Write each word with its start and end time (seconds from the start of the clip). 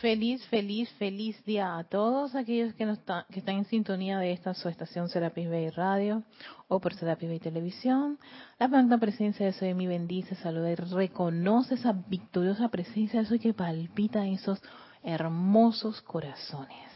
Feliz, 0.00 0.44
feliz, 0.48 0.90
feliz 0.98 1.42
día 1.44 1.78
a 1.78 1.84
todos 1.84 2.34
aquellos 2.34 2.74
que, 2.74 2.84
nos 2.84 2.98
que 3.30 3.38
están 3.38 3.58
en 3.58 3.64
sintonía 3.64 4.18
de 4.18 4.32
esta 4.32 4.52
su 4.52 4.68
estación 4.68 5.08
Serapis 5.08 5.48
Bay 5.48 5.70
Radio 5.70 6.24
o 6.66 6.80
por 6.80 6.94
Serapis 6.94 7.28
Bay 7.28 7.38
Televisión. 7.38 8.18
La 8.58 8.66
magna 8.66 8.98
presencia 8.98 9.46
de 9.46 9.52
Soy 9.52 9.72
mi 9.72 9.86
bendice, 9.86 10.34
saluda 10.34 10.72
y 10.72 10.74
reconoce 10.74 11.74
esa 11.74 11.92
victoriosa 11.92 12.68
presencia 12.68 13.20
de 13.20 13.26
Soy 13.26 13.38
que 13.38 13.54
palpita 13.54 14.26
en 14.26 14.34
esos 14.34 14.60
hermosos 15.04 16.02
corazones. 16.02 16.88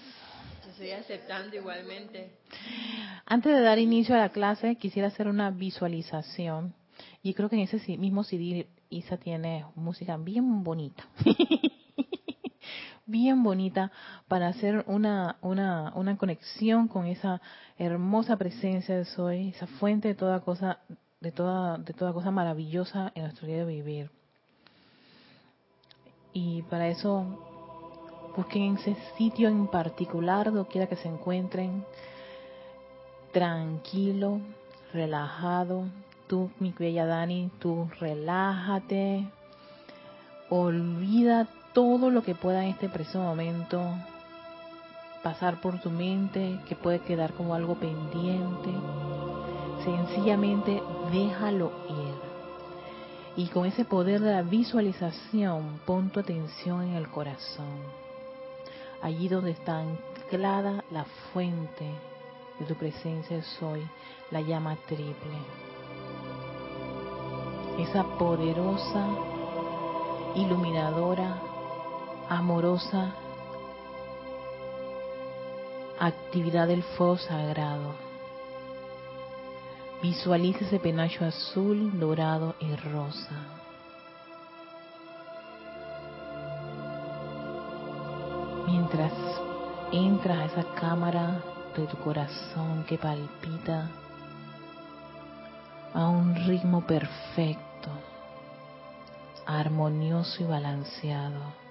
estoy 0.68 0.90
aceptando 0.90 1.54
igualmente. 1.54 2.38
Antes 3.26 3.54
de 3.54 3.60
dar 3.60 3.78
inicio 3.78 4.16
a 4.16 4.18
la 4.18 4.30
clase, 4.30 4.74
quisiera 4.74 5.08
hacer 5.08 5.28
una 5.28 5.50
visualización. 5.50 6.74
Y 7.22 7.34
creo 7.34 7.48
que 7.48 7.56
en 7.56 7.62
ese 7.62 7.96
mismo 7.96 8.24
CD 8.24 8.68
Isa 8.90 9.18
tiene 9.18 9.66
música 9.76 10.16
bien 10.16 10.64
bonita. 10.64 11.06
bien 13.08 13.42
bonita 13.42 13.90
para 14.28 14.48
hacer 14.48 14.84
una, 14.86 15.36
una, 15.40 15.92
una 15.96 16.16
conexión 16.16 16.86
con 16.88 17.06
esa 17.06 17.40
hermosa 17.78 18.36
presencia 18.36 18.96
de 18.96 19.04
Soy, 19.06 19.48
esa 19.48 19.66
fuente 19.66 20.08
de 20.08 20.14
toda 20.14 20.40
cosa, 20.40 20.78
de 21.20 21.32
toda, 21.32 21.78
de 21.78 21.92
toda 21.94 22.12
cosa 22.12 22.30
maravillosa 22.30 23.10
en 23.14 23.24
nuestro 23.24 23.48
día 23.48 23.58
de 23.58 23.64
vivir. 23.64 24.10
Y 26.34 26.62
para 26.62 26.88
eso 26.88 28.30
busquen 28.36 28.76
ese 28.76 28.94
sitio 29.16 29.48
en 29.48 29.66
particular, 29.66 30.52
donde 30.52 30.68
quiera 30.70 30.86
que 30.86 30.96
se 30.96 31.08
encuentren, 31.08 31.84
tranquilo, 33.32 34.40
relajado. 34.92 35.86
Tú, 36.28 36.50
mi 36.60 36.74
bella 36.78 37.06
Dani, 37.06 37.50
tú 37.58 37.88
relájate, 37.98 39.26
olvídate 40.50 41.57
todo 41.78 42.10
lo 42.10 42.24
que 42.24 42.34
pueda 42.34 42.64
en 42.64 42.70
este 42.70 42.88
preciso 42.88 43.20
momento 43.20 43.80
pasar 45.22 45.60
por 45.60 45.78
tu 45.78 45.90
mente, 45.90 46.58
que 46.68 46.74
puede 46.74 46.98
quedar 46.98 47.34
como 47.34 47.54
algo 47.54 47.76
pendiente. 47.76 48.70
Sencillamente 49.84 50.82
déjalo 51.12 51.70
ir. 51.88 53.44
Y 53.44 53.46
con 53.50 53.64
ese 53.64 53.84
poder 53.84 54.20
de 54.20 54.32
la 54.32 54.42
visualización, 54.42 55.78
pon 55.86 56.10
tu 56.10 56.18
atención 56.18 56.82
en 56.82 56.94
el 56.94 57.06
corazón. 57.06 57.78
Allí 59.00 59.28
donde 59.28 59.52
está 59.52 59.78
anclada 59.78 60.82
la 60.90 61.04
fuente 61.32 61.88
de 62.58 62.66
tu 62.66 62.74
presencia 62.74 63.40
soy, 63.60 63.86
la 64.32 64.40
llama 64.40 64.76
triple. 64.88 65.38
Esa 67.78 68.02
poderosa, 68.18 69.06
iluminadora 70.34 71.47
amorosa 72.28 73.14
actividad 75.98 76.68
del 76.68 76.82
fuego 76.82 77.16
sagrado. 77.16 77.94
Visualiza 80.02 80.60
ese 80.60 80.78
penacho 80.78 81.24
azul, 81.24 81.98
dorado 81.98 82.54
y 82.60 82.74
rosa. 82.76 83.36
Mientras 88.66 89.12
entras 89.90 90.38
a 90.38 90.44
esa 90.44 90.74
cámara 90.74 91.42
de 91.76 91.86
tu 91.86 91.96
corazón 91.98 92.84
que 92.84 92.98
palpita 92.98 93.88
a 95.94 96.06
un 96.06 96.34
ritmo 96.46 96.86
perfecto, 96.86 97.90
armonioso 99.46 100.42
y 100.42 100.46
balanceado 100.46 101.67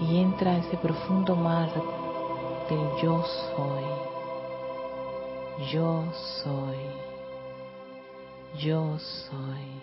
y 0.00 0.18
entra 0.18 0.52
a 0.52 0.58
ese 0.58 0.76
profundo 0.76 1.34
mar 1.34 1.70
del 2.68 3.02
yo 3.02 3.24
soy, 3.24 3.84
yo 5.72 6.04
soy, 6.42 6.76
yo 8.58 8.98
soy. 8.98 9.82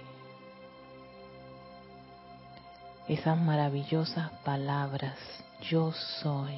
Esas 3.07 3.37
maravillosas 3.37 4.29
palabras, 4.45 5.17
yo 5.61 5.91
soy. 6.21 6.57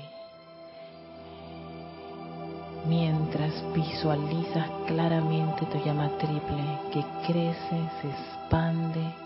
Mientras 2.88 3.52
visualizas 3.74 4.70
claramente 4.86 5.66
tu 5.66 5.84
llama 5.84 6.10
triple 6.20 6.80
que 6.92 7.04
crece, 7.26 7.90
se 8.02 8.10
expande 8.10 9.25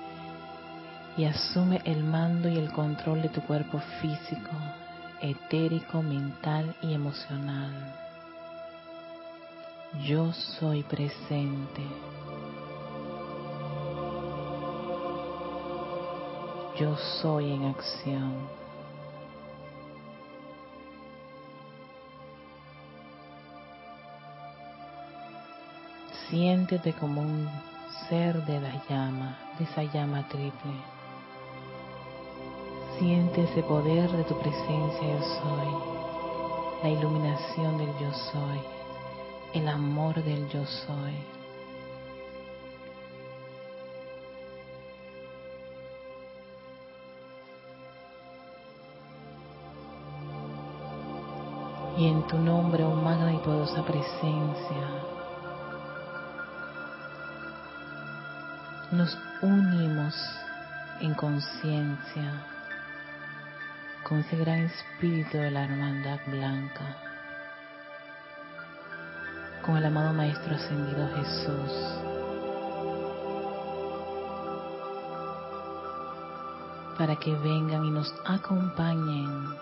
y 1.19 1.25
asume 1.25 1.81
el 1.83 2.01
mando 2.01 2.47
y 2.47 2.55
el 2.57 2.71
control 2.71 3.21
de 3.21 3.27
tu 3.27 3.41
cuerpo 3.41 3.77
físico, 3.99 4.51
etérico, 5.19 6.01
mental 6.01 6.73
y 6.81 6.93
emocional. 6.93 7.73
Yo 10.05 10.31
soy 10.31 10.81
presente. 10.83 11.81
Yo 16.79 16.95
soy 17.21 17.51
en 17.51 17.65
acción. 17.65 18.35
Siéntete 26.29 26.93
como 26.93 27.19
un 27.19 27.49
ser 28.07 28.45
de 28.45 28.61
la 28.61 28.81
llama, 28.87 29.37
de 29.57 29.65
esa 29.65 29.83
llama 29.83 30.25
triple. 30.29 30.98
Siente 32.99 33.43
ese 33.43 33.63
poder 33.63 34.11
de 34.11 34.25
tu 34.25 34.37
presencia 34.37 35.01
yo 35.01 35.21
soy, 35.21 36.83
la 36.83 36.89
iluminación 36.89 37.77
del 37.77 37.87
yo 37.97 38.11
soy, 38.11 38.59
el 39.53 39.69
amor 39.69 40.21
del 40.21 40.49
yo 40.49 40.65
soy. 40.65 41.15
Y 51.97 52.07
en 52.09 52.27
tu 52.27 52.37
nombre, 52.37 52.83
oh 52.83 52.95
magna 52.95 53.33
y 53.33 53.37
poderosa 53.37 53.81
presencia, 53.85 54.87
nos 58.91 59.17
unimos 59.41 60.13
en 60.99 61.13
conciencia 61.13 62.58
con 64.03 64.19
ese 64.19 64.37
gran 64.37 64.59
espíritu 64.59 65.37
de 65.37 65.51
la 65.51 65.63
hermandad 65.65 66.19
blanca, 66.27 66.97
con 69.65 69.77
el 69.77 69.85
amado 69.85 70.13
Maestro 70.13 70.55
ascendido 70.55 71.09
Jesús. 71.15 71.99
para 76.99 77.15
que 77.15 77.33
vengan 77.33 77.85
y 77.85 77.91
nos 77.91 78.13
acompañen 78.25 79.55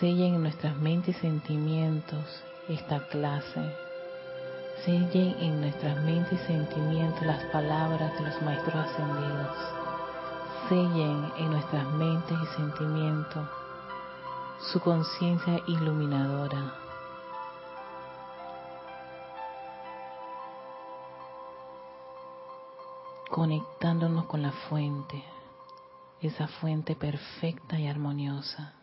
sellen 0.00 0.34
en 0.36 0.42
nuestras 0.42 0.74
mentes 0.78 1.16
y 1.18 1.20
sentimientos 1.20 2.24
esta 2.66 3.06
clase 3.08 3.76
Sellen 4.84 5.36
en 5.38 5.60
nuestras 5.60 5.96
mentes 6.02 6.40
y 6.40 6.46
sentimientos 6.46 7.22
las 7.22 7.44
palabras 7.52 8.12
de 8.14 8.20
los 8.24 8.42
maestros 8.42 8.74
ascendidos. 8.74 9.56
Sellen 10.68 11.32
en 11.38 11.50
nuestras 11.52 11.86
mentes 11.92 12.36
y 12.42 12.46
sentimientos 12.56 13.48
su 14.72 14.80
conciencia 14.80 15.60
iluminadora. 15.68 16.74
Conectándonos 23.30 24.26
con 24.26 24.42
la 24.42 24.50
fuente, 24.68 25.22
esa 26.20 26.48
fuente 26.48 26.96
perfecta 26.96 27.78
y 27.78 27.86
armoniosa. 27.86 28.81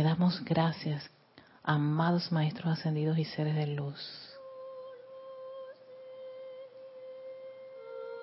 Le 0.00 0.04
damos 0.04 0.42
gracias, 0.46 1.10
amados 1.62 2.32
maestros 2.32 2.72
ascendidos 2.72 3.18
y 3.18 3.26
seres 3.26 3.54
de 3.54 3.66
luz, 3.66 4.00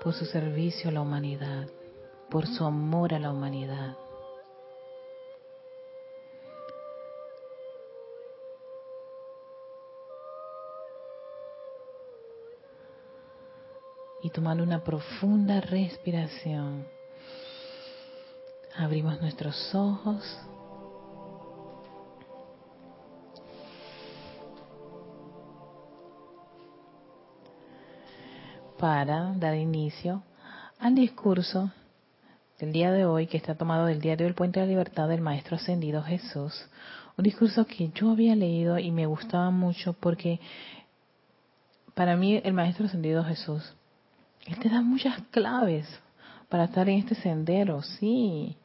por 0.01 0.15
su 0.15 0.25
servicio 0.25 0.89
a 0.89 0.93
la 0.93 1.01
humanidad, 1.01 1.67
por 2.31 2.47
su 2.47 2.65
amor 2.65 3.13
a 3.13 3.19
la 3.19 3.31
humanidad. 3.31 3.95
Y 14.23 14.31
tomando 14.31 14.63
una 14.63 14.83
profunda 14.83 15.61
respiración, 15.61 16.87
Abrimos 18.79 19.19
nuestros 19.21 19.73
ojos. 19.73 20.23
Para 28.79 29.33
dar 29.33 29.55
inicio 29.55 30.21
al 30.79 30.93
discurso 30.93 31.71
del 32.59 32.71
día 32.71 32.91
de 32.91 33.05
hoy, 33.05 33.25
que 33.25 33.37
está 33.37 33.55
tomado 33.55 33.87
del 33.87 33.99
diario 33.99 34.27
del 34.27 34.35
Puente 34.35 34.59
de 34.59 34.67
la 34.67 34.69
Libertad 34.69 35.07
del 35.07 35.21
Maestro 35.21 35.55
Ascendido 35.55 36.03
Jesús. 36.03 36.53
Un 37.17 37.23
discurso 37.23 37.65
que 37.65 37.89
yo 37.95 38.11
había 38.11 38.35
leído 38.35 38.77
y 38.77 38.91
me 38.91 39.07
gustaba 39.07 39.49
mucho 39.49 39.93
porque 39.93 40.39
para 41.95 42.15
mí 42.15 42.39
el 42.43 42.53
Maestro 42.53 42.85
Ascendido 42.85 43.23
Jesús, 43.23 43.63
él 44.45 44.59
te 44.59 44.69
da 44.69 44.83
muchas 44.83 45.23
claves 45.31 45.87
para 46.47 46.65
estar 46.65 46.87
en 46.87 46.99
este 46.99 47.15
sendero, 47.15 47.81
sí. 47.81 48.57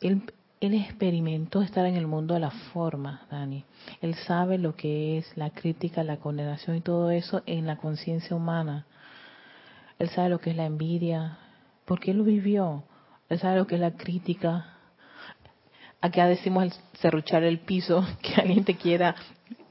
Él, 0.00 0.22
él 0.60 0.72
experimentó 0.72 1.60
estar 1.60 1.84
en 1.84 1.96
el 1.96 2.06
mundo 2.06 2.32
de 2.32 2.40
la 2.40 2.50
forma, 2.72 3.26
Dani. 3.30 3.66
Él 4.00 4.14
sabe 4.14 4.56
lo 4.56 4.74
que 4.74 5.18
es 5.18 5.36
la 5.36 5.50
crítica, 5.50 6.02
la 6.02 6.16
condenación 6.16 6.76
y 6.76 6.80
todo 6.80 7.10
eso 7.10 7.42
en 7.44 7.66
la 7.66 7.76
conciencia 7.76 8.34
humana. 8.34 8.86
Él 10.00 10.08
sabe 10.08 10.30
lo 10.30 10.40
que 10.40 10.50
es 10.50 10.56
la 10.56 10.64
envidia, 10.64 11.36
porque 11.84 12.10
él 12.10 12.18
lo 12.18 12.24
vivió. 12.24 12.84
Él 13.28 13.38
sabe 13.38 13.58
lo 13.58 13.66
que 13.66 13.74
es 13.74 13.80
la 13.82 13.92
crítica. 13.92 14.78
Acá 16.00 16.26
decimos 16.26 16.64
el 16.64 16.72
cerruchar 16.98 17.44
el 17.44 17.58
piso, 17.60 18.02
que 18.22 18.40
alguien 18.40 18.64
te 18.64 18.76
quiera 18.76 19.14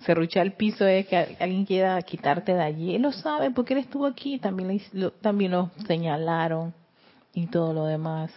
serruchar 0.05 0.45
el 0.45 0.53
piso 0.53 0.85
es 0.85 1.07
que 1.07 1.17
alguien 1.17 1.65
quiera 1.65 1.99
quitarte 2.03 2.53
de 2.53 2.61
allí. 2.61 2.93
Él 2.93 3.01
lo 3.01 3.11
sabe 3.11 3.49
porque 3.49 3.73
él 3.73 3.79
estuvo 3.79 4.05
aquí, 4.05 4.37
también 4.37 4.79
lo, 4.93 5.11
también 5.13 5.51
lo 5.51 5.71
señalaron 5.87 6.75
y 7.33 7.47
todo 7.47 7.73
lo 7.73 7.85
demás. 7.85 8.31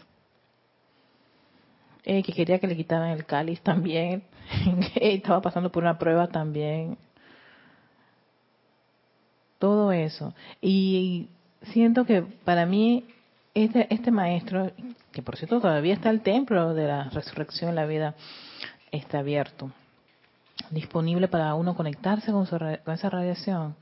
Eh, 2.05 2.23
que 2.23 2.33
quería 2.33 2.59
que 2.59 2.67
le 2.67 2.75
quitaran 2.75 3.11
el 3.11 3.27
cáliz 3.27 3.61
también. 3.61 4.23
Estaba 4.95 5.43
pasando 5.43 5.71
por 5.71 5.83
una 5.83 5.99
prueba 5.99 6.27
también. 6.27 6.97
Todo 9.59 9.93
eso. 9.93 10.35
Y 10.63 11.29
siento 11.65 12.05
que 12.05 12.23
para 12.23 12.67
mí 12.67 13.05
este, 13.55 13.93
este 13.93 14.11
maestro, 14.11 14.71
que 15.13 15.23
por 15.23 15.37
cierto 15.37 15.61
todavía 15.61 15.95
está 15.95 16.11
el 16.11 16.23
templo 16.23 16.75
de 16.75 16.87
la 16.87 17.05
resurrección 17.11 17.75
la 17.75 17.87
vida, 17.87 18.15
está 18.91 19.19
abierto, 19.19 19.71
disponible 20.71 21.29
para 21.29 21.55
uno 21.55 21.75
conectarse 21.75 22.33
con, 22.33 22.47
con 22.47 22.95
esa 22.95 23.11
radiación. 23.11 23.77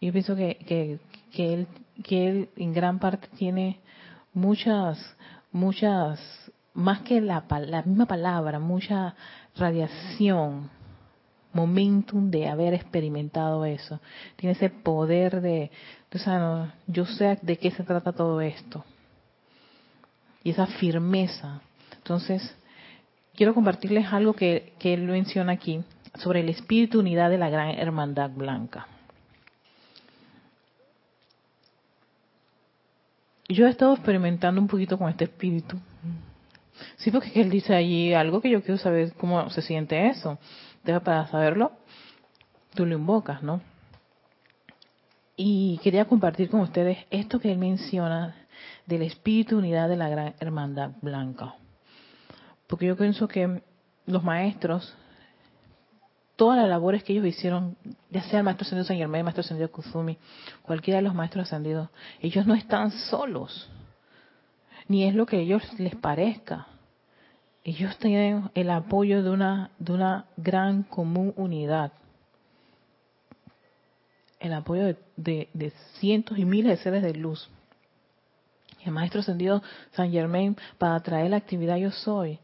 Yo 0.00 0.12
pienso 0.12 0.34
que, 0.34 0.56
que, 0.66 0.98
que, 1.32 1.54
él, 1.54 1.66
que 2.02 2.28
él 2.28 2.48
en 2.56 2.72
gran 2.72 2.98
parte 2.98 3.28
tiene 3.36 3.78
muchas, 4.34 4.98
muchas 5.52 6.20
más 6.74 7.00
que 7.02 7.20
la, 7.20 7.44
la 7.66 7.82
misma 7.82 8.06
palabra, 8.06 8.58
mucha 8.58 9.14
radiación, 9.56 10.70
momentum 11.52 12.30
de 12.30 12.48
haber 12.48 12.74
experimentado 12.74 13.64
eso. 13.64 14.00
Tiene 14.36 14.54
ese 14.54 14.70
poder 14.70 15.40
de, 15.40 15.70
yo 16.86 17.06
sé 17.06 17.38
de 17.42 17.56
qué 17.58 17.70
se 17.70 17.84
trata 17.84 18.12
todo 18.12 18.40
esto. 18.40 18.84
Y 20.44 20.50
esa 20.50 20.66
firmeza. 20.66 21.60
Entonces, 21.96 22.54
quiero 23.34 23.54
compartirles 23.54 24.12
algo 24.12 24.34
que, 24.34 24.74
que 24.78 24.94
él 24.94 25.02
menciona 25.02 25.52
aquí 25.52 25.82
sobre 26.16 26.40
el 26.40 26.48
espíritu 26.48 27.00
unidad 27.00 27.30
de 27.30 27.38
la 27.38 27.48
gran 27.48 27.70
hermandad 27.70 28.30
blanca. 28.30 28.86
Yo 33.48 33.66
he 33.66 33.70
estado 33.70 33.92
experimentando 33.94 34.60
un 34.60 34.68
poquito 34.68 34.98
con 34.98 35.08
este 35.08 35.24
espíritu 35.24 35.78
Sí, 36.96 37.10
porque 37.10 37.40
él 37.40 37.50
dice 37.50 37.74
allí 37.74 38.14
algo 38.14 38.40
que 38.40 38.50
yo 38.50 38.62
quiero 38.62 38.78
saber 38.78 39.12
cómo 39.14 39.48
se 39.50 39.62
siente 39.62 40.08
eso. 40.08 40.38
Entonces, 40.78 41.02
para 41.02 41.26
saberlo, 41.26 41.72
tú 42.74 42.86
lo 42.86 42.96
invocas, 42.96 43.42
¿no? 43.42 43.60
Y 45.36 45.78
quería 45.82 46.04
compartir 46.04 46.50
con 46.50 46.60
ustedes 46.60 46.98
esto 47.10 47.40
que 47.40 47.50
él 47.50 47.58
menciona 47.58 48.34
del 48.86 49.02
espíritu 49.02 49.58
unidad 49.58 49.88
de 49.88 49.96
la 49.96 50.08
gran 50.08 50.34
hermandad 50.40 50.92
blanca. 51.00 51.54
Porque 52.66 52.86
yo 52.86 52.96
pienso 52.96 53.28
que 53.28 53.62
los 54.06 54.22
maestros, 54.22 54.94
todas 56.36 56.58
las 56.58 56.68
labores 56.68 57.02
que 57.02 57.12
ellos 57.12 57.26
hicieron, 57.26 57.76
ya 58.10 58.22
sea 58.22 58.40
el 58.40 58.44
maestro 58.44 58.64
ascendido 58.66 58.86
San 58.86 58.96
Germán, 58.96 59.18
el 59.18 59.24
maestro 59.24 59.40
ascendido 59.40 59.70
Kuzumi, 59.70 60.18
cualquiera 60.62 60.98
de 60.98 61.02
los 61.02 61.14
maestros 61.14 61.46
ascendidos, 61.46 61.88
ellos 62.20 62.46
no 62.46 62.54
están 62.54 62.90
solos, 62.90 63.70
ni 64.88 65.04
es 65.04 65.14
lo 65.14 65.26
que 65.26 65.36
a 65.36 65.40
ellos 65.40 65.62
les 65.78 65.96
parezca 65.96 66.66
ellos 67.64 67.96
tienen 67.98 68.50
el 68.54 68.70
apoyo 68.70 69.22
de 69.22 69.30
una, 69.30 69.70
de 69.78 69.92
una 69.92 70.26
gran 70.36 70.82
común 70.82 71.32
unidad. 71.36 71.92
El 74.42 74.52
apoyo 74.54 74.96
de, 75.16 75.72
cientos 76.00 76.36
y 76.36 76.44
miles 76.44 76.76
de 76.76 76.82
seres 76.82 77.02
de 77.04 77.14
luz. 77.14 77.48
El 78.84 78.90
maestro 78.90 79.20
ascendido 79.20 79.62
San 79.92 80.10
Germain 80.10 80.56
para 80.78 80.98
traer 80.98 81.30
la 81.30 81.36
actividad 81.36 81.76
yo 81.76 81.92
soy. 81.92 82.40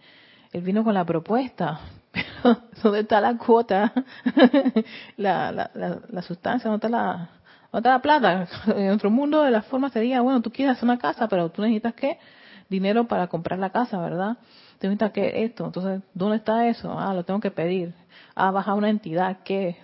Él 0.52 0.62
vino 0.62 0.84
con 0.84 0.94
la 0.94 1.04
propuesta, 1.04 1.80
pero 2.12 2.62
¿dónde 2.84 3.00
está 3.00 3.20
la 3.20 3.36
cuota? 3.36 3.92
la, 5.16 5.50
la, 5.50 5.70
la, 6.08 6.22
sustancia, 6.22 6.70
¿dónde 6.70 6.86
está 6.86 6.96
la, 6.96 7.30
¿dónde 7.72 7.88
está 7.88 7.90
la 7.90 7.98
plata? 8.00 8.48
En 8.76 8.86
nuestro 8.86 9.10
mundo 9.10 9.42
de 9.42 9.50
la 9.50 9.62
forma 9.62 9.90
sería, 9.90 10.20
bueno, 10.20 10.40
tú 10.40 10.52
quieres 10.52 10.76
hacer 10.76 10.84
una 10.84 10.98
casa, 10.98 11.26
pero 11.26 11.50
tú 11.50 11.62
necesitas 11.62 11.94
qué? 11.94 12.20
Dinero 12.68 13.08
para 13.08 13.26
comprar 13.26 13.58
la 13.58 13.70
casa, 13.70 13.98
¿verdad? 13.98 14.36
te 14.78 15.10
que 15.10 15.42
esto, 15.42 15.66
entonces, 15.66 16.00
¿dónde 16.14 16.36
está 16.36 16.68
eso? 16.68 16.96
Ah, 16.96 17.12
lo 17.12 17.24
tengo 17.24 17.40
que 17.40 17.50
pedir. 17.50 17.92
Ah, 18.36 18.52
baja 18.52 18.74
una 18.74 18.88
entidad, 18.88 19.38
¿qué? 19.44 19.76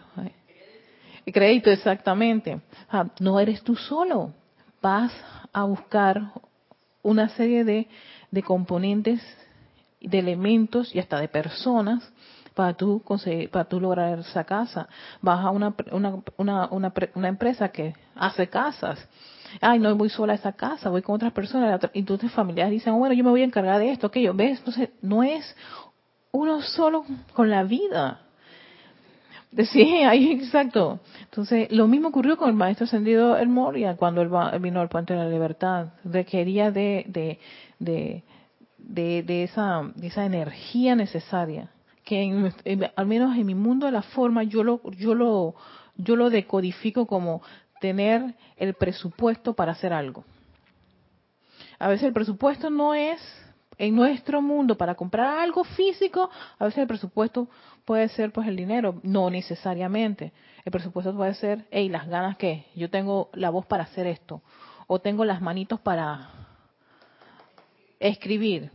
Crédito, 1.32 1.71
exactamente. 1.71 2.61
Ah, 2.91 3.06
no 3.21 3.41
eres 3.41 3.62
tú 3.62 3.76
solo. 3.76 4.32
Vas 4.82 5.12
a 5.53 5.65
buscar 5.65 6.32
una 7.03 7.29
serie 7.31 7.65
de, 7.65 7.88
de 8.31 8.43
componentes, 8.43 9.23
de 10.00 10.19
elementos 10.19 10.94
y 10.94 10.99
hasta 10.99 11.19
de 11.19 11.29
personas 11.29 12.12
para 12.55 12.75
tú 12.75 13.03
conseguir, 13.05 13.50
para 13.50 13.65
tú 13.65 13.81
lograr 13.81 14.19
esa 14.19 14.44
casa. 14.44 14.88
Vas 15.23 15.44
a 15.44 15.50
una, 15.50 15.75
una, 15.91 16.23
una, 16.37 16.69
una, 16.71 16.93
una 17.15 17.29
empresa 17.29 17.71
que 17.71 17.94
hace 18.15 18.49
casas 18.49 19.09
ay, 19.61 19.79
no 19.79 19.94
voy 19.97 20.09
sola 20.09 20.32
a 20.32 20.37
esa 20.37 20.53
casa, 20.53 20.90
voy 20.90 21.02
con 21.02 21.14
otras 21.16 21.33
personas, 21.33 21.81
y 21.93 22.00
entonces 22.00 22.33
familiares 22.33 22.73
dicen, 22.73 22.99
bueno, 22.99 23.14
yo 23.14 23.25
me 23.25 23.31
voy 23.31 23.43
a 23.43 23.45
encargar 23.45 23.78
de 23.78 23.90
esto, 23.90 24.07
aquello, 24.07 24.35
¿ves? 24.35 24.59
Entonces, 24.59 24.90
no 25.02 25.23
es 25.23 25.57
uno 26.33 26.62
solo 26.62 27.04
con 27.33 27.50
la 27.50 27.62
vida. 27.62 28.21
Sí, 29.62 29.82
ahí 30.04 30.32
exacto. 30.32 31.00
Entonces, 31.23 31.70
lo 31.70 31.87
mismo 31.87 32.08
ocurrió 32.08 32.37
con 32.37 32.49
el 32.49 32.54
maestro 32.54 32.84
ascendido 32.84 33.37
El 33.37 33.49
Moria 33.49 33.96
cuando 33.96 34.23
él 34.23 34.30
vino 34.61 34.80
al 34.80 34.88
puente 34.88 35.14
de 35.14 35.20
la 35.20 35.28
libertad. 35.28 35.88
Requería 36.04 36.70
de, 36.70 37.04
de, 37.08 37.38
de, 38.78 39.23
de, 39.23 39.42
esa, 39.44 39.82
de 39.94 40.06
esa 40.08 40.25
energía 40.25 40.94
necesaria 40.94 41.70
que 42.04 42.52
al 42.96 43.06
menos 43.06 43.34
en 43.37 43.46
mi 43.46 43.54
mundo 43.54 43.87
de 43.87 43.92
la 43.92 44.02
forma 44.02 44.42
yo 44.42 44.62
lo 44.62 44.82
yo 44.90 45.14
lo 45.14 45.54
yo 45.96 46.16
lo 46.16 46.28
decodifico 46.28 47.06
como 47.06 47.40
tener 47.80 48.34
el 48.56 48.75
presupuesto 48.75 49.54
para 49.54 49.73
hacer 49.73 49.92
algo. 49.92 50.25
A 51.78 51.88
veces 51.88 52.04
el 52.04 52.12
presupuesto 52.12 52.70
no 52.70 52.94
es 52.94 53.20
en 53.78 53.95
nuestro 53.95 54.40
mundo 54.40 54.76
para 54.76 54.95
comprar 54.95 55.38
algo 55.38 55.64
físico, 55.64 56.31
a 56.59 56.64
veces 56.64 56.78
el 56.78 56.87
presupuesto 56.87 57.49
puede 57.85 58.09
ser 58.09 58.33
pues 58.33 58.49
el 58.49 58.57
dinero, 58.57 59.00
no 59.02 59.31
necesariamente. 59.31 60.33
El 60.64 60.73
presupuesto 60.73 61.14
puede 61.14 61.35
ser, 61.35 61.66
hey, 61.71 61.88
las 61.88 62.09
ganas 62.09 62.37
que 62.37 62.66
yo 62.75 62.90
tengo 62.90 63.31
la 63.35 63.50
voz 63.50 63.66
para 63.66 63.85
hacer 63.85 64.07
esto 64.07 64.43
o 64.87 65.00
tengo 65.00 65.25
las 65.25 65.40
manitos 65.40 65.81
para 65.81 66.31
escribir. 67.99 68.71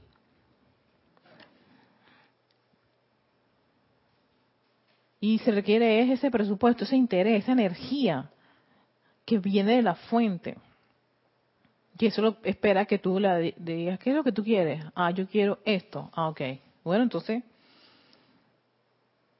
Y 5.21 5.39
se 5.39 5.51
requiere 5.51 6.11
ese 6.11 6.31
presupuesto, 6.31 6.85
ese 6.85 6.95
interés, 6.95 7.43
esa 7.43 7.51
energía 7.51 8.29
que 9.25 9.37
viene 9.37 9.75
de 9.75 9.81
la 9.81 9.95
fuente. 9.95 10.57
Que 11.99 12.07
eso 12.07 12.37
espera 12.43 12.85
que 12.85 12.97
tú 12.97 13.19
le 13.19 13.53
digas, 13.57 13.99
¿qué 13.99 14.09
es 14.09 14.15
lo 14.15 14.23
que 14.23 14.31
tú 14.31 14.43
quieres? 14.43 14.83
Ah, 14.95 15.11
yo 15.11 15.27
quiero 15.27 15.59
esto. 15.65 16.09
Ah, 16.13 16.29
ok. 16.29 16.41
Bueno, 16.83 17.03
entonces, 17.03 17.43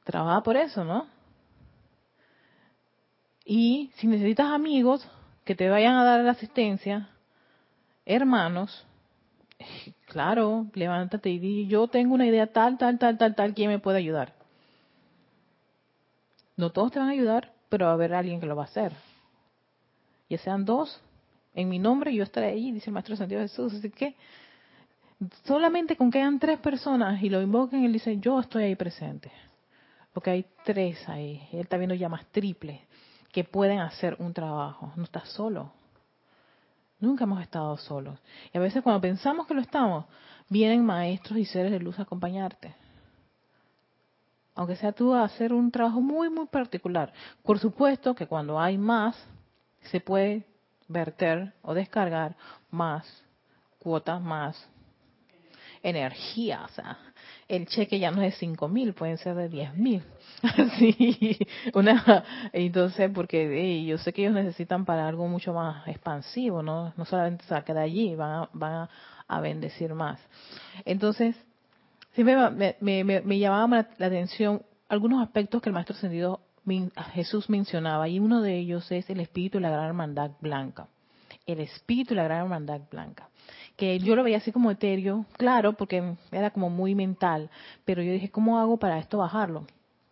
trabaja 0.04 0.44
por 0.44 0.58
eso, 0.58 0.84
¿no? 0.84 1.08
Y 3.46 3.92
si 3.96 4.06
necesitas 4.06 4.51
amigos 4.51 5.10
que 5.46 5.56
te 5.56 5.70
vayan 5.70 5.96
a 5.96 6.04
dar 6.04 6.24
la 6.24 6.32
asistencia, 6.32 7.10
hermanos, 8.06 8.86
claro, 10.06 10.68
levántate 10.75 11.30
y 11.30 11.39
di, 11.39 11.68
yo 11.68 11.88
tengo 11.88 12.13
una 12.13 12.28
idea 12.28 12.46
tal, 12.46 12.78
tal, 12.78 13.00
tal, 13.00 13.18
tal, 13.18 13.36
tal, 13.36 13.54
¿quién 13.56 13.70
me 13.70 13.80
puede 13.80 14.00
ayudar? 14.00 14.34
No 16.58 16.72
todos 16.72 16.92
te 16.92 17.00
van 17.00 17.08
a 17.08 17.13
ayudar, 17.13 17.54
pero 17.70 17.86
va 17.86 17.92
a 17.92 17.96
haber 17.96 18.13
alguien 18.13 18.42
que 18.42 18.46
lo 18.46 18.56
va 18.56 18.63
a 18.63 18.66
hacer 18.66 18.92
ya 20.30 20.38
sean 20.38 20.63
dos, 20.63 21.01
en 21.53 21.70
mi 21.70 21.79
nombre 21.79 22.13
yo 22.13 22.24
estaré 22.24 22.48
ahí, 22.48 22.72
dice 22.72 22.89
el 22.89 22.94
Maestro 22.94 23.15
Santiago 23.15 23.44
Jesús. 23.44 23.74
Así 23.74 23.89
que 23.89 24.15
solamente 25.46 25.96
con 25.96 26.12
que 26.12 26.20
hayan 26.20 26.39
tres 26.39 26.60
personas 26.60 27.22
y 27.22 27.29
lo 27.29 27.41
invoquen, 27.41 27.84
él 27.84 27.94
dice, 27.94 28.18
yo 28.18 28.39
estoy 28.39 28.63
ahí 28.63 28.75
presente. 28.75 29.32
Porque 30.13 30.32
hay 30.32 30.46
tres 30.63 31.08
ahí. 31.08 31.48
Él 31.51 31.62
está 31.62 31.77
viendo 31.77 31.96
llamas 31.96 32.25
triples 32.32 32.82
que 33.32 33.44
pueden 33.44 33.79
hacer 33.79 34.15
un 34.20 34.34
trabajo. 34.34 34.91
No 34.96 35.03
estás 35.03 35.29
solo. 35.29 35.72
Nunca 37.00 37.24
hemos 37.24 37.41
estado 37.41 37.77
solos. 37.77 38.20
Y 38.53 38.58
a 38.58 38.62
veces 38.62 38.84
cuando 38.84 39.01
pensamos 39.01 39.48
que 39.48 39.53
lo 39.53 39.62
estamos, 39.62 40.06
vienen 40.50 40.86
maestros 40.86 41.38
y 41.39 41.46
seres 41.46 41.72
de 41.72 41.79
luz 41.79 41.98
a 42.00 42.03
acompañarte. 42.03 42.75
Aunque 44.56 44.75
sea 44.75 44.91
tú 44.91 45.13
a 45.13 45.24
hacer 45.24 45.53
un 45.53 45.72
trabajo 45.72 46.01
muy, 46.01 46.29
muy 46.29 46.48
particular. 46.48 47.13
Por 47.44 47.60
supuesto 47.60 48.13
que 48.15 48.27
cuando 48.27 48.60
hay 48.60 48.77
más, 48.77 49.15
se 49.84 50.01
puede 50.01 50.46
verter 50.89 51.53
o 51.62 51.74
descargar 51.74 52.36
más 52.69 53.05
cuotas, 53.77 54.22
más 54.22 54.67
energía. 55.81 56.63
O 56.65 56.67
sea, 56.69 56.98
el 57.48 57.67
cheque 57.67 58.00
ya 58.00 58.12
no 58.12 58.22
es 58.22 58.34
de 58.34 58.39
cinco 58.39 58.67
mil, 58.67 58.93
pueden 58.93 59.17
ser 59.17 59.36
de 59.36 59.48
diez 59.48 59.74
mil. 59.75 60.03
Así, 60.43 61.38
una, 61.74 62.24
entonces, 62.51 63.10
porque 63.13 63.86
yo 63.86 63.98
sé 63.98 64.12
que 64.12 64.24
ellos 64.24 64.34
necesitan 64.34 64.84
para 64.84 65.08
algo 65.08 65.27
mucho 65.27 65.53
más 65.53 65.88
expansivo, 65.88 66.62
no, 66.62 66.93
no 66.98 67.05
solamente 67.05 67.46
se 67.46 67.74
de 67.74 67.79
allí, 67.79 68.15
van 68.15 68.31
a, 68.31 68.50
van 68.53 68.89
a, 69.27 69.41
bendecir 69.41 69.93
más. 69.93 70.19
Entonces, 70.86 71.36
siempre 72.13 72.36
me, 72.36 72.75
me, 72.79 73.03
me, 73.03 73.22
me 73.22 73.39
llamaba 73.39 73.88
la 73.98 74.08
atención 74.08 74.63
algunos 74.88 75.22
aspectos 75.22 75.62
que 75.62 75.69
el 75.69 75.74
Maestro 75.74 75.96
Ascendido 75.96 76.41
Jesús 77.14 77.50
mencionaba, 77.50 78.08
y 78.08 78.20
uno 78.20 78.42
de 78.42 78.58
ellos 78.58 78.92
es 78.92 79.10
el 79.10 79.20
espíritu 79.20 79.58
de 79.58 79.64
la 79.64 79.72
gran 79.72 79.86
hermandad 79.86 80.32
blanca. 80.42 80.88
El 81.46 81.60
espíritu 81.60 82.10
de 82.10 82.18
la 82.18 82.24
gran 82.24 82.42
hermandad 82.42 82.82
blanca 82.92 83.30
que 83.80 83.98
yo 84.00 84.18
lo 84.18 84.24
veía 84.24 84.38
así 84.38 84.52
como 84.52 84.70
etéreo, 84.72 85.26
claro, 85.38 85.72
porque 85.72 86.16
era 86.34 86.52
como 86.52 86.70
muy 86.70 86.96
mental, 86.96 87.50
pero 87.86 88.04
yo 88.04 88.12
dije, 88.12 88.30
¿cómo 88.30 88.60
hago 88.60 88.76
para 88.76 89.00
esto 89.00 89.20
bajarlo? 89.20 89.66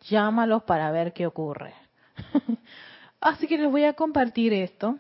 Llámalos 0.07 0.63
para 0.63 0.89
ver 0.89 1.11
qué 1.11 1.27
ocurre. 1.27 1.73
así 3.19 3.45
que 3.45 3.57
les 3.57 3.69
voy 3.69 3.83
a 3.83 3.91
compartir 3.91 4.53
esto, 4.53 4.97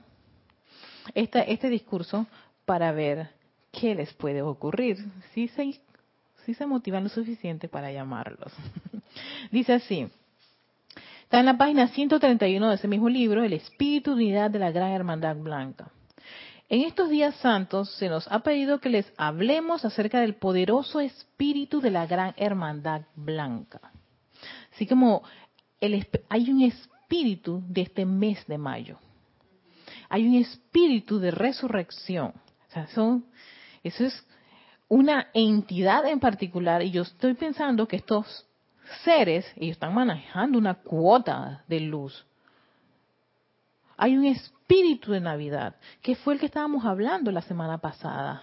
este, 1.15 1.69
discurso, 1.69 2.27
para 2.65 2.91
ver 2.91 3.29
qué 3.71 3.95
les 3.95 4.13
puede 4.15 4.41
ocurrir, 4.41 4.97
si 5.33 5.47
se, 5.47 5.79
si 6.45 6.53
se 6.53 6.65
motivan 6.65 7.05
lo 7.05 7.09
suficiente 7.09 7.69
para 7.69 7.89
llamarlos. 7.93 8.51
Dice 9.51 9.75
así, 9.75 10.09
está 11.27 11.41
en 11.41 11.45
la 11.45 11.57
página 11.57 11.89
131 11.89 12.69
de 12.69 12.75
ese 12.75 12.87
mismo 12.87 13.09
libro, 13.09 13.43
El 13.43 13.51
Espíritu 13.51 14.11
de 14.11 14.23
Unidad 14.23 14.49
de 14.49 14.59
la 14.59 14.71
Gran 14.71 14.91
Hermandad 14.91 15.35
Blanca. 15.35 15.91
En 16.69 16.83
estos 16.83 17.09
días 17.09 17.35
santos 17.41 17.91
se 17.95 18.07
nos 18.07 18.31
ha 18.31 18.39
pedido 18.39 18.79
que 18.79 18.87
les 18.87 19.11
hablemos 19.17 19.83
acerca 19.83 20.21
del 20.21 20.35
poderoso 20.35 21.01
espíritu 21.01 21.81
de 21.81 21.91
la 21.91 22.07
gran 22.07 22.33
hermandad 22.37 23.01
blanca. 23.13 23.91
Así 24.73 24.87
como 24.87 25.21
hay 26.29 26.49
un 26.49 26.61
espíritu 26.61 27.61
de 27.67 27.81
este 27.81 28.05
mes 28.05 28.47
de 28.47 28.57
mayo. 28.57 28.97
Hay 30.07 30.25
un 30.25 30.35
espíritu 30.35 31.19
de 31.19 31.31
resurrección. 31.31 32.35
Son, 32.93 33.25
eso 33.83 34.05
es 34.05 34.25
una 34.87 35.27
entidad 35.33 36.05
en 36.07 36.21
particular 36.21 36.83
y 36.83 36.91
yo 36.91 37.01
estoy 37.01 37.33
pensando 37.33 37.85
que 37.85 37.97
estos 37.97 38.47
seres, 39.03 39.45
ellos 39.55 39.75
están 39.75 39.93
manejando 39.93 40.57
una 40.57 40.75
cuota 40.75 41.63
de 41.67 41.79
luz. 41.79 42.25
Hay 43.97 44.15
un 44.15 44.25
espíritu 44.25 45.11
de 45.11 45.19
Navidad, 45.19 45.75
que 46.01 46.15
fue 46.15 46.35
el 46.35 46.39
que 46.39 46.45
estábamos 46.45 46.85
hablando 46.85 47.31
la 47.31 47.41
semana 47.41 47.79
pasada. 47.79 48.41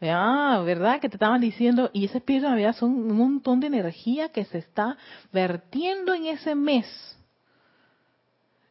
Ah, 0.00 0.62
¿verdad? 0.64 1.00
Que 1.00 1.08
te 1.08 1.16
estaban 1.16 1.40
diciendo, 1.40 1.90
y 1.92 2.04
ese 2.04 2.18
espíritu 2.18 2.44
de 2.44 2.50
Navidad 2.50 2.74
son 2.76 2.90
un 2.90 3.16
montón 3.16 3.60
de 3.60 3.68
energía 3.68 4.30
que 4.30 4.44
se 4.44 4.58
está 4.58 4.96
vertiendo 5.32 6.14
en 6.14 6.26
ese 6.26 6.54
mes. 6.54 6.86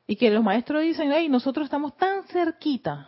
Y 0.06 0.16
que 0.16 0.30
los 0.30 0.44
maestros 0.44 0.82
dicen, 0.82 1.12
hey, 1.14 1.30
nosotros 1.30 1.66
estamos 1.66 1.96
tan 1.98 2.24
cerquita. 2.28 3.08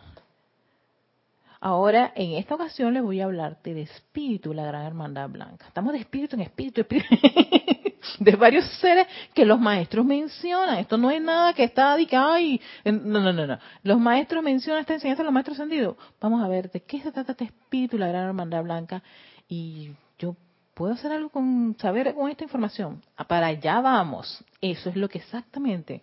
Ahora, 1.60 2.12
en 2.14 2.32
esta 2.32 2.54
ocasión 2.54 2.94
les 2.94 3.02
voy 3.02 3.20
a 3.20 3.24
hablar 3.24 3.60
del 3.62 3.78
espíritu 3.78 4.50
de 4.50 4.56
la 4.56 4.66
gran 4.66 4.84
hermandad 4.84 5.28
blanca. 5.28 5.66
Estamos 5.66 5.92
de 5.92 6.00
espíritu 6.00 6.36
en 6.36 6.42
espíritu, 6.42 6.80
espíritu. 6.82 7.08
de 8.18 8.36
varios 8.36 8.64
seres 8.78 9.06
que 9.34 9.44
los 9.44 9.58
maestros 9.60 10.04
mencionan. 10.04 10.78
Esto 10.78 10.96
no 10.96 11.10
es 11.10 11.20
nada 11.20 11.52
que 11.52 11.64
está 11.64 11.96
de 11.96 12.06
ay, 12.12 12.60
no, 12.84 13.20
no, 13.20 13.32
no, 13.32 13.46
no. 13.46 13.58
Los 13.82 13.98
maestros 13.98 14.42
mencionan 14.42 14.80
esta 14.80 14.94
enseñanza 14.94 15.22
los 15.22 15.32
maestros 15.32 15.58
ascendidos. 15.58 15.96
Vamos 16.20 16.42
a 16.44 16.48
ver 16.48 16.70
de 16.70 16.80
qué 16.82 17.00
se 17.00 17.12
trata 17.12 17.32
este 17.32 17.44
espíritu, 17.44 17.98
la 17.98 18.08
gran 18.08 18.26
hermandad 18.26 18.62
blanca. 18.62 19.02
Y 19.48 19.90
yo 20.18 20.36
puedo 20.74 20.94
hacer 20.94 21.12
algo 21.12 21.30
con 21.30 21.76
saber 21.78 22.14
con 22.14 22.30
esta 22.30 22.44
información. 22.44 23.02
Ah, 23.16 23.24
para 23.24 23.48
allá 23.48 23.80
vamos. 23.80 24.44
Eso 24.60 24.90
es 24.90 24.96
lo 24.96 25.08
que 25.08 25.18
exactamente 25.18 26.02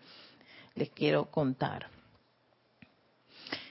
les 0.75 0.89
quiero 0.89 1.25
contar. 1.25 1.87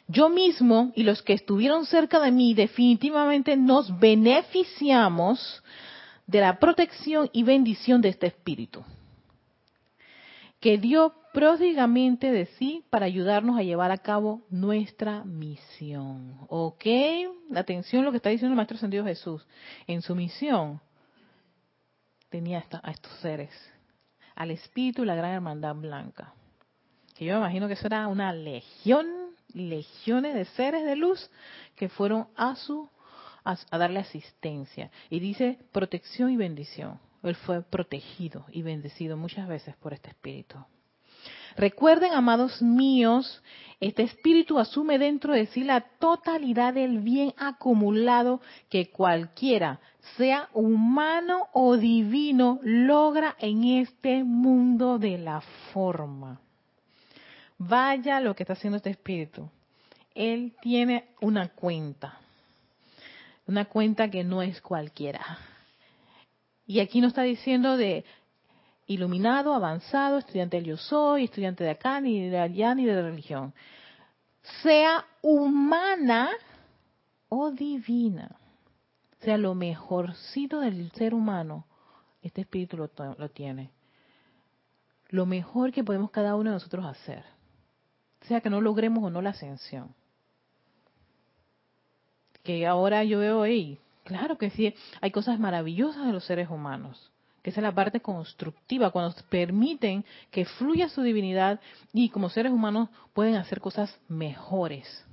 Yo 0.08 0.28
mismo 0.28 0.92
y 0.94 1.04
los 1.04 1.22
que 1.22 1.32
estuvieron 1.32 1.86
cerca 1.86 2.20
de 2.20 2.30
mí 2.30 2.54
definitivamente 2.54 3.56
nos 3.56 3.98
beneficiamos 3.98 5.62
de 6.26 6.40
la 6.40 6.58
protección 6.58 7.28
y 7.32 7.42
bendición 7.42 8.00
de 8.00 8.10
este 8.10 8.28
espíritu, 8.28 8.84
que 10.60 10.78
dio 10.78 11.14
pródigamente 11.32 12.30
de 12.30 12.46
sí 12.58 12.84
para 12.90 13.06
ayudarnos 13.06 13.58
a 13.58 13.62
llevar 13.62 13.90
a 13.90 13.98
cabo 13.98 14.42
nuestra 14.50 15.24
misión. 15.24 16.36
¿Ok? 16.48 16.84
Atención 17.54 18.02
a 18.02 18.04
lo 18.04 18.10
que 18.10 18.18
está 18.18 18.30
diciendo 18.30 18.52
el 18.52 18.56
Maestro 18.56 18.76
Ascendido 18.76 19.04
Jesús. 19.04 19.46
En 19.86 20.02
su 20.02 20.14
misión 20.14 20.80
tenía 22.28 22.64
a 22.82 22.90
estos 22.90 23.12
seres, 23.20 23.50
al 24.34 24.50
espíritu 24.50 25.02
y 25.02 25.06
la 25.06 25.14
gran 25.14 25.32
hermandad 25.32 25.74
blanca. 25.74 26.32
Que 27.16 27.24
yo 27.24 27.34
me 27.34 27.40
imagino 27.40 27.66
que 27.66 27.74
eso 27.74 27.86
era 27.86 28.06
una 28.08 28.32
legión, 28.32 29.06
legiones 29.52 30.34
de 30.34 30.44
seres 30.46 30.84
de 30.84 30.96
luz 30.96 31.30
que 31.76 31.88
fueron 31.88 32.28
a 32.36 32.56
su 32.56 32.88
a, 33.44 33.78
darle 33.78 34.00
asistencia. 34.00 34.90
Y 35.10 35.20
dice 35.20 35.58
protección 35.72 36.30
y 36.30 36.36
bendición. 36.36 36.98
Él 37.22 37.36
fue 37.36 37.62
protegido 37.62 38.46
y 38.50 38.62
bendecido 38.62 39.16
muchas 39.16 39.46
veces 39.48 39.76
por 39.76 39.92
este 39.92 40.10
espíritu. 40.10 40.56
Recuerden, 41.56 42.14
amados 42.14 42.62
míos, 42.62 43.42
este 43.78 44.02
espíritu 44.02 44.58
asume 44.58 44.98
dentro 44.98 45.34
de 45.34 45.46
sí 45.46 45.64
la 45.64 45.80
totalidad 45.80 46.74
del 46.74 47.00
bien 47.00 47.34
acumulado 47.36 48.40
que 48.70 48.90
cualquiera, 48.90 49.80
sea 50.16 50.48
humano 50.54 51.48
o 51.52 51.76
divino, 51.76 52.58
logra 52.62 53.36
en 53.38 53.64
este 53.64 54.24
mundo 54.24 54.98
de 54.98 55.18
la 55.18 55.42
forma. 55.72 56.40
Vaya 57.58 58.20
lo 58.20 58.34
que 58.34 58.42
está 58.42 58.54
haciendo 58.54 58.78
este 58.78 58.90
espíritu. 58.90 59.48
Él 60.14 60.54
tiene 60.60 61.10
una 61.20 61.48
cuenta. 61.48 62.21
Una 63.52 63.66
cuenta 63.66 64.10
que 64.10 64.24
no 64.24 64.40
es 64.40 64.62
cualquiera. 64.62 65.20
Y 66.66 66.80
aquí 66.80 67.02
no 67.02 67.08
está 67.08 67.20
diciendo 67.20 67.76
de 67.76 68.02
iluminado, 68.86 69.52
avanzado, 69.52 70.16
estudiante 70.16 70.56
del 70.56 70.64
yo 70.64 70.78
soy, 70.78 71.24
estudiante 71.24 71.62
de 71.62 71.68
acá, 71.68 72.00
ni 72.00 72.30
de 72.30 72.38
allá, 72.38 72.74
ni 72.74 72.86
de 72.86 73.02
religión. 73.02 73.52
Sea 74.62 75.04
humana 75.20 76.30
o 77.28 77.50
divina. 77.50 78.34
Sea 79.20 79.36
lo 79.36 79.54
mejorcito 79.54 80.60
del 80.60 80.90
ser 80.92 81.12
humano. 81.12 81.66
Este 82.22 82.40
espíritu 82.40 82.78
lo, 82.78 82.90
lo 83.18 83.28
tiene. 83.28 83.70
Lo 85.10 85.26
mejor 85.26 85.72
que 85.72 85.84
podemos 85.84 86.10
cada 86.10 86.36
uno 86.36 86.48
de 86.48 86.56
nosotros 86.56 86.86
hacer. 86.86 87.22
Sea 88.22 88.40
que 88.40 88.48
no 88.48 88.62
logremos 88.62 89.04
o 89.04 89.10
no 89.10 89.20
la 89.20 89.28
ascensión 89.28 89.94
que 92.42 92.66
ahora 92.66 93.04
yo 93.04 93.18
veo 93.18 93.42
ahí, 93.42 93.78
claro 94.04 94.38
que 94.38 94.50
sí, 94.50 94.74
hay 95.00 95.10
cosas 95.10 95.38
maravillosas 95.38 96.06
de 96.06 96.12
los 96.12 96.24
seres 96.24 96.50
humanos, 96.50 97.10
que 97.42 97.50
es 97.50 97.56
la 97.56 97.72
parte 97.72 98.00
constructiva, 98.00 98.90
cuando 98.90 99.14
permiten 99.28 100.04
que 100.30 100.44
fluya 100.44 100.88
su 100.88 101.02
divinidad 101.02 101.60
y 101.92 102.08
como 102.08 102.28
seres 102.28 102.52
humanos 102.52 102.88
pueden 103.12 103.36
hacer 103.36 103.60
cosas 103.60 103.98
mejores. 104.08 105.04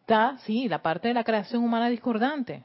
Está, 0.00 0.38
sí, 0.38 0.68
la 0.68 0.80
parte 0.80 1.08
de 1.08 1.14
la 1.14 1.22
creación 1.22 1.62
humana 1.62 1.88
discordante. 1.90 2.64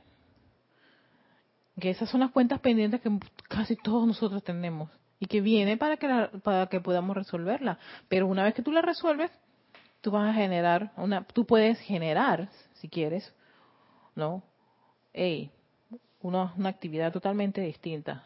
Que 1.80 1.89
esas 1.89 2.10
son 2.10 2.22
las 2.22 2.32
cuentas 2.32 2.60
pendientes 2.62 3.01
que 3.01 3.10
casi 3.50 3.75
todos 3.75 4.08
nosotros 4.08 4.44
tenemos 4.44 4.89
y 5.20 5.25
que 5.25 5.42
viene 5.42 5.75
para 5.75 5.98
que, 5.98 6.08
para 6.44 6.68
que 6.68 6.80
podamos 6.80 7.18
resolverla. 7.18 7.80
Pero 8.08 8.27
una 8.27 8.44
vez 8.44 8.53
que 8.53 8.62
tú 8.62 8.72
la 8.72 8.82
resuelves, 8.82 9.32
tú 10.04 10.12
vas 10.12 10.30
a 10.30 10.34
generar 10.34 10.92
una, 10.98 11.24
tú 11.24 11.46
puedes 11.46 11.80
generar, 11.80 12.50
si 12.74 12.90
quieres, 12.90 13.34
¿no? 14.16 14.44
una, 16.22 16.54
una 16.58 16.70
actividad 16.70 17.14
totalmente 17.14 17.62
distinta. 17.62 18.26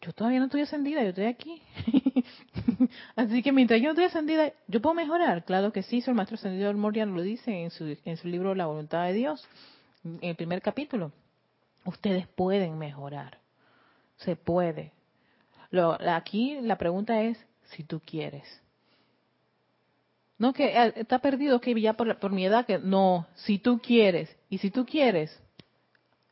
yo 0.00 0.14
todavía 0.14 0.38
no 0.38 0.46
estoy 0.46 0.62
ascendida, 0.62 1.02
yo 1.02 1.10
estoy 1.10 1.26
aquí. 1.26 1.60
Así 3.16 3.42
que 3.42 3.52
mientras 3.52 3.80
yo 3.80 3.88
no 3.88 3.90
estoy 3.90 4.06
ascendida, 4.06 4.50
¿yo 4.66 4.80
puedo 4.80 4.94
mejorar? 4.94 5.44
Claro 5.44 5.72
que 5.72 5.82
sí, 5.82 6.02
el 6.06 6.14
maestro 6.14 6.36
ascendido 6.36 6.72
Morian 6.72 7.14
lo 7.14 7.20
dice 7.20 7.50
en 7.50 7.70
su, 7.70 7.94
en 8.02 8.16
su 8.16 8.26
libro 8.26 8.54
La 8.54 8.64
voluntad 8.64 9.04
de 9.04 9.12
Dios, 9.12 9.46
en 10.04 10.20
el 10.22 10.36
primer 10.36 10.62
capítulo. 10.62 11.12
Ustedes 11.84 12.26
pueden 12.28 12.78
mejorar, 12.78 13.40
se 14.16 14.36
puede. 14.36 14.92
Lo, 15.70 15.98
aquí 16.00 16.58
la 16.62 16.78
pregunta 16.78 17.20
es 17.20 17.38
si 17.64 17.84
tú 17.84 18.00
quieres. 18.00 18.62
No 20.38 20.52
que 20.52 20.66
eh, 20.66 20.92
está 20.96 21.18
perdido, 21.18 21.60
que 21.60 21.78
ya 21.80 21.94
por, 21.94 22.18
por 22.18 22.32
mi 22.32 22.44
edad, 22.44 22.66
que 22.66 22.78
no, 22.78 23.26
si 23.34 23.58
tú 23.58 23.78
quieres. 23.78 24.34
Y 24.50 24.58
si 24.58 24.70
tú 24.70 24.84
quieres, 24.84 25.38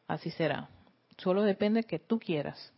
así 0.06 0.30
será. 0.30 0.68
Solo 1.16 1.42
depende 1.42 1.84
que 1.84 1.98
tú 1.98 2.18
quieras. 2.18 2.72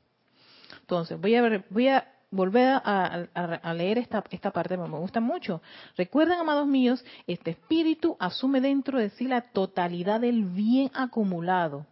Entonces, 0.80 1.20
voy 1.20 1.34
a, 1.34 1.64
voy 1.70 1.88
a 1.88 2.12
volver 2.30 2.80
a, 2.84 3.74
leer 3.74 3.98
esta, 3.98 4.22
esta 4.30 4.50
parte, 4.50 4.76
me 4.76 4.86
gusta 4.98 5.20
mucho. 5.20 5.62
Recuerden, 5.96 6.38
amados 6.38 6.66
míos, 6.66 7.04
este 7.26 7.52
espíritu 7.52 8.16
asume 8.18 8.60
dentro 8.60 8.98
de 8.98 9.10
sí 9.10 9.26
la 9.26 9.40
totalidad 9.40 10.20
del 10.20 10.44
bien 10.44 10.90
acumulado 10.94 11.86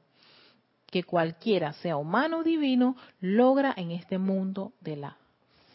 que 0.86 1.02
cualquiera, 1.02 1.72
sea 1.72 1.96
humano 1.96 2.38
o 2.38 2.42
divino, 2.44 2.96
logra 3.20 3.74
en 3.76 3.90
este 3.90 4.18
mundo 4.18 4.72
de 4.80 4.96
la 4.96 5.16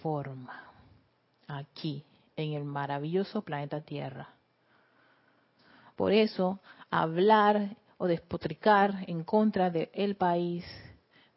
forma. 0.01 0.63
Aquí, 1.47 2.05
en 2.41 2.53
el 2.53 2.63
maravilloso 2.63 3.41
planeta 3.41 3.81
Tierra. 3.81 4.29
Por 5.95 6.13
eso, 6.13 6.59
hablar 6.89 7.75
o 7.97 8.07
despotricar 8.07 9.03
en 9.07 9.23
contra 9.23 9.69
del 9.69 10.15
país, 10.15 10.65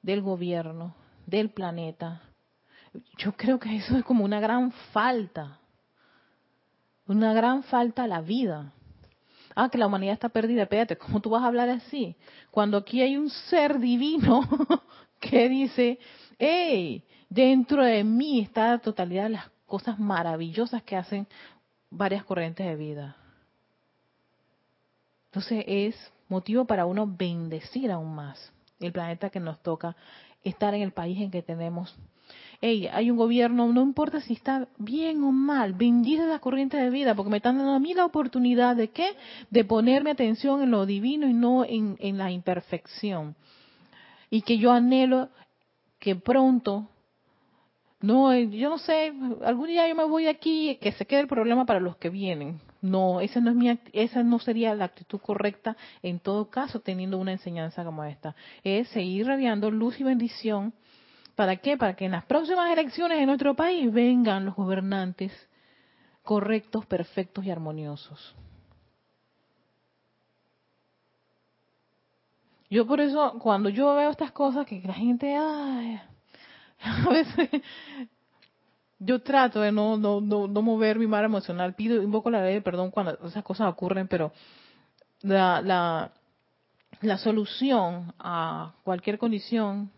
del 0.01 0.23
gobierno, 0.23 0.95
del 1.27 1.51
planeta, 1.51 2.23
yo 3.19 3.33
creo 3.33 3.59
que 3.59 3.77
eso 3.77 3.97
es 3.97 4.05
como 4.05 4.25
una 4.25 4.41
gran 4.41 4.71
falta, 4.93 5.59
una 7.07 7.33
gran 7.33 7.63
falta 7.65 8.05
a 8.05 8.09
la 8.09 8.21
vida. 8.21 8.73
Ah, 9.55 9.69
que 9.69 9.79
la 9.79 9.87
humanidad 9.87 10.15
está 10.15 10.31
perdida, 10.31 10.63
espérate, 10.63 10.97
¿cómo 10.97 11.21
tú 11.21 11.31
vas 11.31 11.43
a 11.43 11.47
hablar 11.47 11.69
así? 11.69 12.17
Cuando 12.51 12.79
aquí 12.79 13.03
hay 13.03 13.17
un 13.17 13.29
ser 13.29 13.79
divino 13.79 14.41
que 15.21 15.49
dice, 15.49 15.99
hey, 16.39 17.05
dentro 17.29 17.85
de 17.85 18.03
mí 18.03 18.41
está 18.41 18.69
la 18.69 18.79
totalidad 18.79 19.25
de 19.25 19.31
las 19.31 19.49
cosas 19.73 19.99
maravillosas 19.99 20.83
que 20.83 20.97
hacen 20.97 21.27
varias 21.89 22.25
corrientes 22.25 22.67
de 22.67 22.77
vida. 22.77 23.17
Entonces 25.31 25.65
es 25.67 26.13
motivo 26.29 26.67
para 26.67 26.85
uno 26.85 27.07
bendecir 27.07 27.91
aún 27.91 28.15
más 28.15 28.53
el 28.81 28.93
planeta 28.93 29.31
que 29.31 29.41
nos 29.41 29.63
toca, 29.63 29.97
estar 30.45 30.75
en 30.75 30.83
el 30.83 30.93
país 30.93 31.19
en 31.19 31.31
que 31.31 31.41
tenemos. 31.41 31.97
Hey, 32.61 32.87
hay 32.93 33.11
un 33.11 33.17
gobierno, 33.17 33.73
no 33.73 33.81
importa 33.81 34.21
si 34.21 34.35
está 34.35 34.69
bien 34.77 35.25
o 35.25 35.33
mal, 35.33 35.73
bendita 35.73 36.27
la 36.27 36.39
corriente 36.39 36.77
de 36.77 36.91
vida, 36.91 37.15
porque 37.15 37.31
me 37.31 37.39
están 37.39 37.57
dando 37.57 37.73
a 37.73 37.79
mí 37.79 37.95
la 37.95 38.05
oportunidad 38.05 38.77
de 38.77 38.91
qué? 38.91 39.17
De 39.49 39.65
ponerme 39.65 40.11
atención 40.11 40.63
en 40.63 40.71
lo 40.71 40.85
divino 40.85 41.27
y 41.27 41.33
no 41.33 41.65
en, 41.65 41.97
en 41.99 42.19
la 42.19 42.31
imperfección. 42.31 43.37
Y 44.29 44.43
que 44.43 44.59
yo 44.59 44.71
anhelo 44.71 45.31
que 45.99 46.15
pronto 46.15 46.91
no, 48.03 48.33
eh, 48.33 48.51
yo 48.51 48.69
no 48.69 48.79
sé, 48.79 49.13
algún 49.45 49.69
día 49.69 49.89
yo 49.89 49.95
me 49.95 50.05
voy 50.05 50.27
aquí 50.27 50.77
que 50.81 50.91
se 50.93 51.07
quede 51.07 51.21
el 51.21 51.29
problema 51.29 51.65
para 51.65 51.79
los 51.79 51.97
que 51.97 52.11
vienen. 52.11 52.61
No, 52.81 53.21
esa 53.21 53.41
no 53.41 53.51
es 53.51 53.57
mi 53.57 53.79
esa 53.93 54.25
no 54.25 54.41
sería 54.41 54.75
la 54.75 54.87
actitud 54.87 55.21
correcta 55.21 55.77
en 56.03 56.19
todo 56.19 56.51
caso 56.51 56.81
teniendo 56.81 57.17
una 57.19 57.31
enseñanza 57.31 57.85
como 57.85 58.03
esta. 58.05 58.35
Es 58.65 58.89
seguir 58.89 59.27
radiando 59.29 59.71
luz 59.71 60.01
y 60.01 60.03
bendición. 60.03 60.75
¿Para 61.37 61.57
qué? 61.57 61.77
Para 61.77 61.95
que 61.95 62.07
en 62.07 62.13
las 62.13 62.25
próximas 62.25 62.71
elecciones 62.71 63.19
en 63.21 63.27
nuestro 63.27 63.55
país 63.55 63.91
vengan 63.93 64.45
los 64.47 64.57
gobernantes 64.57 65.33
correctos, 66.23 66.85
perfectos 66.87 67.45
y 67.45 67.51
armoniosos. 67.51 68.35
Yo 72.69 72.87
por 72.87 73.01
eso, 73.01 73.39
cuando 73.39 73.69
yo 73.69 73.95
veo 73.95 74.11
estas 74.11 74.33
cosas, 74.33 74.67
que 74.67 74.81
la 74.81 74.95
gente, 74.95 75.37
ay, 75.37 76.01
a 77.07 77.09
veces 77.09 77.49
yo 78.99 79.21
trato 79.21 79.61
de 79.61 79.73
no, 79.73 79.97
no, 79.97 80.21
no, 80.21 80.47
no 80.47 80.63
mover 80.63 80.99
mi 80.99 81.07
mar 81.07 81.25
emocional, 81.25 81.75
pido, 81.75 82.03
invoco 82.03 82.31
la 82.31 82.43
ley 82.43 82.55
de 82.55 82.63
perdón 82.63 82.91
cuando 82.91 83.19
esas 83.27 83.43
cosas 83.43 83.69
ocurren, 83.69 84.09
pero 84.09 84.33
la, 85.23 85.61
la, 87.01 87.19
solución 87.19 88.15
a 88.19 88.75
cualquier 88.85 89.19
condición 89.19 89.91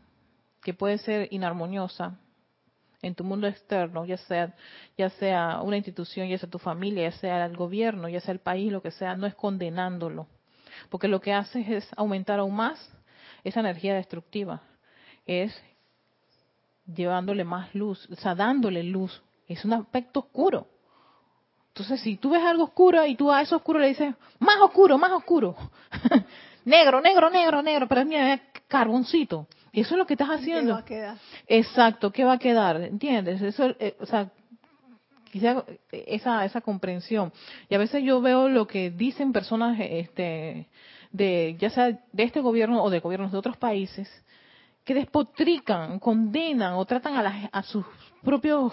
que 0.62 0.74
puede 0.74 0.98
ser 0.98 1.28
inarmoniosa 1.30 2.18
en 3.02 3.14
tu 3.14 3.24
mundo 3.24 3.46
externo, 3.46 4.06
ya 4.06 4.16
sea, 4.16 4.54
ya 4.96 5.10
sea 5.10 5.60
una 5.62 5.76
institución, 5.76 6.28
ya 6.28 6.38
sea 6.38 6.48
tu 6.48 6.58
familia, 6.58 7.10
ya 7.10 7.16
sea 7.18 7.44
el 7.44 7.56
gobierno, 7.56 8.08
ya 8.08 8.20
sea 8.20 8.32
el 8.32 8.40
país, 8.40 8.72
lo 8.72 8.80
que 8.80 8.90
sea, 8.90 9.16
no 9.16 9.26
es 9.26 9.34
condenándolo, 9.34 10.26
porque 10.88 11.08
lo 11.08 11.20
que 11.20 11.34
haces 11.34 11.68
es 11.68 11.88
aumentar 11.96 12.40
aún 12.40 12.56
más 12.56 12.90
esa 13.42 13.60
energía 13.60 13.94
destructiva, 13.94 14.62
es 15.26 15.54
llevándole 16.86 17.44
más 17.44 17.74
luz, 17.74 18.08
o 18.10 18.16
sea, 18.16 18.34
dándole 18.34 18.82
luz. 18.82 19.22
Es 19.48 19.64
un 19.64 19.74
aspecto 19.74 20.20
oscuro. 20.20 20.66
Entonces, 21.68 22.00
si 22.00 22.16
tú 22.16 22.30
ves 22.30 22.42
algo 22.42 22.64
oscuro 22.64 23.04
y 23.04 23.16
tú 23.16 23.32
a 23.32 23.42
eso 23.42 23.56
oscuro 23.56 23.80
le 23.80 23.88
dices, 23.88 24.14
más 24.38 24.60
oscuro, 24.60 24.96
más 24.96 25.10
oscuro, 25.10 25.56
negro, 26.64 27.00
negro, 27.00 27.30
negro, 27.30 27.62
negro, 27.62 27.88
pero 27.88 28.04
mira, 28.04 28.40
carboncito. 28.68 29.48
Eso 29.72 29.94
es 29.94 29.98
lo 29.98 30.06
que 30.06 30.14
estás 30.14 30.28
haciendo. 30.28 30.68
¿Qué 30.68 30.72
va 30.72 30.78
a 30.78 30.84
quedar? 30.84 31.18
Exacto, 31.48 32.12
¿qué 32.12 32.24
va 32.24 32.34
a 32.34 32.38
quedar? 32.38 32.80
¿Entiendes? 32.80 33.42
Eso, 33.42 33.74
eh, 33.80 33.96
o 33.98 34.06
sea, 34.06 34.30
quizá 35.32 35.64
esa, 35.90 36.44
esa 36.44 36.60
comprensión. 36.60 37.32
Y 37.68 37.74
a 37.74 37.78
veces 37.78 38.04
yo 38.04 38.20
veo 38.20 38.48
lo 38.48 38.68
que 38.68 38.92
dicen 38.92 39.32
personas, 39.32 39.76
este, 39.80 40.68
de, 41.10 41.56
ya 41.58 41.70
sea 41.70 41.98
de 42.12 42.22
este 42.22 42.40
gobierno 42.40 42.84
o 42.84 42.88
de 42.88 43.00
gobiernos 43.00 43.32
de 43.32 43.38
otros 43.38 43.56
países, 43.56 44.08
que 44.84 44.94
despotrican, 44.94 45.98
condenan 45.98 46.74
o 46.74 46.84
tratan 46.84 47.16
a, 47.16 47.48
a 47.50 47.62
sus 47.62 47.84
propios 48.22 48.72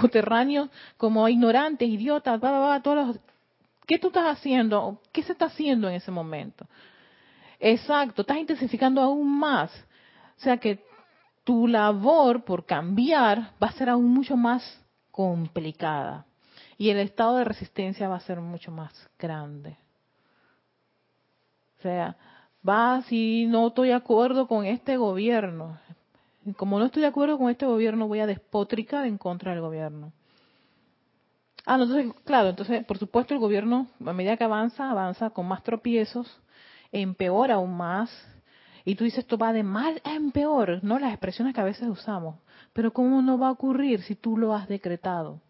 coterráneos 0.00 0.68
como 0.96 1.28
ignorantes, 1.28 1.88
idiotas, 1.88 2.40
todos 2.82 3.18
¿qué 3.86 3.98
tú 3.98 4.08
estás 4.08 4.38
haciendo? 4.38 5.00
¿Qué 5.12 5.22
se 5.22 5.32
está 5.32 5.46
haciendo 5.46 5.88
en 5.88 5.94
ese 5.94 6.10
momento? 6.10 6.66
Exacto, 7.58 8.22
estás 8.22 8.36
intensificando 8.36 9.00
aún 9.00 9.38
más. 9.38 9.72
O 10.36 10.40
sea 10.40 10.58
que 10.58 10.84
tu 11.44 11.66
labor 11.66 12.44
por 12.44 12.66
cambiar 12.66 13.52
va 13.62 13.68
a 13.68 13.72
ser 13.72 13.88
aún 13.88 14.12
mucho 14.12 14.36
más 14.36 14.62
complicada 15.10 16.26
y 16.76 16.90
el 16.90 16.98
estado 16.98 17.38
de 17.38 17.44
resistencia 17.44 18.08
va 18.08 18.16
a 18.16 18.20
ser 18.20 18.40
mucho 18.40 18.70
más 18.70 18.92
grande. 19.18 19.76
O 21.78 21.82
sea, 21.82 22.16
va 22.66 23.02
si 23.02 23.46
no 23.46 23.68
estoy 23.68 23.88
de 23.88 23.94
acuerdo 23.94 24.46
con 24.46 24.64
este 24.64 24.96
gobierno. 24.96 25.78
Como 26.56 26.78
no 26.78 26.86
estoy 26.86 27.02
de 27.02 27.08
acuerdo 27.08 27.38
con 27.38 27.50
este 27.50 27.66
gobierno, 27.66 28.08
voy 28.08 28.20
a 28.20 28.26
despotricar 28.26 29.06
en 29.06 29.18
contra 29.18 29.52
del 29.52 29.60
gobierno. 29.60 30.12
Ah, 31.66 31.74
entonces, 31.74 32.12
claro, 32.24 32.48
entonces, 32.48 32.84
por 32.86 32.98
supuesto, 32.98 33.34
el 33.34 33.40
gobierno, 33.40 33.88
a 34.04 34.12
medida 34.14 34.38
que 34.38 34.44
avanza, 34.44 34.90
avanza 34.90 35.30
con 35.30 35.46
más 35.46 35.62
tropiezos, 35.62 36.40
empeora 36.92 37.56
aún 37.56 37.76
más. 37.76 38.10
Y 38.86 38.94
tú 38.94 39.04
dices, 39.04 39.20
esto 39.20 39.36
va 39.36 39.52
de 39.52 39.62
mal 39.62 40.00
en 40.04 40.32
peor, 40.32 40.82
¿no? 40.82 40.98
Las 40.98 41.12
expresiones 41.12 41.54
que 41.54 41.60
a 41.60 41.64
veces 41.64 41.86
usamos. 41.88 42.36
Pero 42.72 42.92
¿cómo 42.94 43.20
no 43.20 43.38
va 43.38 43.48
a 43.48 43.52
ocurrir 43.52 44.02
si 44.02 44.14
tú 44.14 44.38
lo 44.38 44.54
has 44.54 44.66
decretado? 44.66 45.42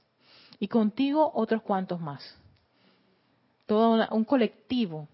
Y 0.58 0.66
contigo 0.66 1.30
otros 1.34 1.62
cuantos 1.62 2.00
más. 2.00 2.36
Todo 3.66 4.08
un 4.10 4.24
colectivo 4.24 5.06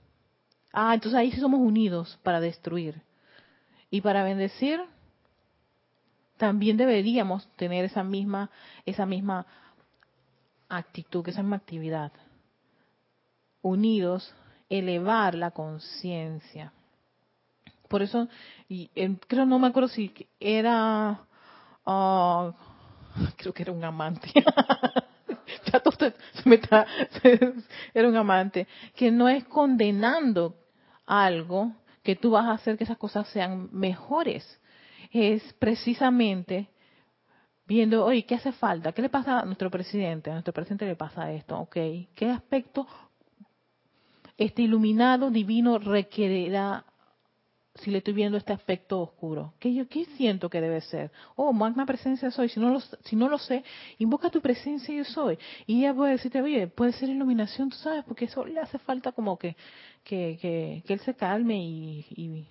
Ah, 0.76 0.92
entonces 0.92 1.16
ahí 1.16 1.30
sí 1.30 1.38
somos 1.38 1.60
unidos 1.60 2.18
para 2.24 2.40
destruir. 2.40 3.00
Y 3.90 4.00
para 4.00 4.24
bendecir, 4.24 4.80
también 6.36 6.76
deberíamos 6.76 7.46
tener 7.54 7.84
esa 7.84 8.02
misma, 8.02 8.50
esa 8.84 9.06
misma 9.06 9.46
actitud, 10.68 11.26
esa 11.28 11.42
misma 11.42 11.56
actividad. 11.56 12.10
Unidos, 13.62 14.34
elevar 14.68 15.36
la 15.36 15.52
conciencia. 15.52 16.72
Por 17.86 18.02
eso, 18.02 18.26
y, 18.68 18.88
creo, 19.28 19.46
no 19.46 19.60
me 19.60 19.68
acuerdo 19.68 19.88
si 19.88 20.12
era, 20.40 21.20
ah, 21.86 22.52
creo 23.36 23.54
que 23.54 23.62
era 23.62 23.70
un 23.70 23.84
amante. 23.84 24.28
ya 25.72 25.78
todo 25.78 25.96
se 26.00 26.48
me 26.48 26.60
era 27.94 28.08
un 28.08 28.16
amante, 28.16 28.66
que 28.96 29.12
no 29.12 29.28
es 29.28 29.44
condenando 29.44 30.63
algo 31.06 31.72
que 32.02 32.16
tú 32.16 32.32
vas 32.32 32.46
a 32.46 32.52
hacer 32.52 32.76
que 32.76 32.84
esas 32.84 32.98
cosas 32.98 33.26
sean 33.28 33.68
mejores. 33.72 34.60
Es 35.10 35.42
precisamente 35.54 36.68
viendo, 37.66 38.04
oye, 38.04 38.26
¿qué 38.26 38.34
hace 38.34 38.52
falta? 38.52 38.92
¿Qué 38.92 39.02
le 39.02 39.08
pasa 39.08 39.40
a 39.40 39.44
nuestro 39.44 39.70
presidente? 39.70 40.30
A 40.30 40.34
nuestro 40.34 40.52
presidente 40.52 40.86
le 40.86 40.96
pasa 40.96 41.32
esto, 41.32 41.58
¿ok? 41.58 41.76
¿Qué 42.14 42.30
aspecto 42.30 42.86
este 44.36 44.62
iluminado 44.62 45.30
divino 45.30 45.78
requerirá 45.78 46.84
si 47.76 47.90
le 47.90 47.98
estoy 47.98 48.14
viendo 48.14 48.38
este 48.38 48.52
aspecto 48.52 49.00
oscuro? 49.00 49.54
¿Qué 49.58 49.74
yo 49.74 49.88
qué 49.88 50.04
siento 50.16 50.48
que 50.48 50.60
debe 50.60 50.80
ser? 50.80 51.10
Oh, 51.34 51.52
magna 51.52 51.84
presencia 51.84 52.30
soy. 52.30 52.48
Si 52.48 52.60
no 52.60 52.70
lo, 52.70 52.80
si 52.80 53.16
no 53.16 53.28
lo 53.28 53.38
sé, 53.38 53.64
invoca 53.98 54.30
tu 54.30 54.40
presencia 54.40 54.94
yo 54.94 55.04
soy. 55.04 55.38
Y 55.66 55.80
ella 55.80 55.94
puede 55.94 56.12
decirte, 56.12 56.40
oye, 56.40 56.68
puede 56.68 56.92
ser 56.92 57.08
iluminación, 57.08 57.70
tú 57.70 57.76
sabes, 57.76 58.04
porque 58.04 58.26
eso 58.26 58.44
le 58.44 58.60
hace 58.60 58.78
falta 58.78 59.12
como 59.12 59.38
que, 59.38 59.56
que, 60.04 60.38
que, 60.40 60.92
él 60.92 61.00
se 61.00 61.14
calme 61.14 61.56
y, 61.56 62.06
y, 62.10 62.46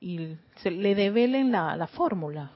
y 0.00 0.36
se, 0.56 0.70
le 0.70 0.94
develen 0.94 1.50
la, 1.50 1.76
la 1.76 1.86
fórmula. 1.86 2.52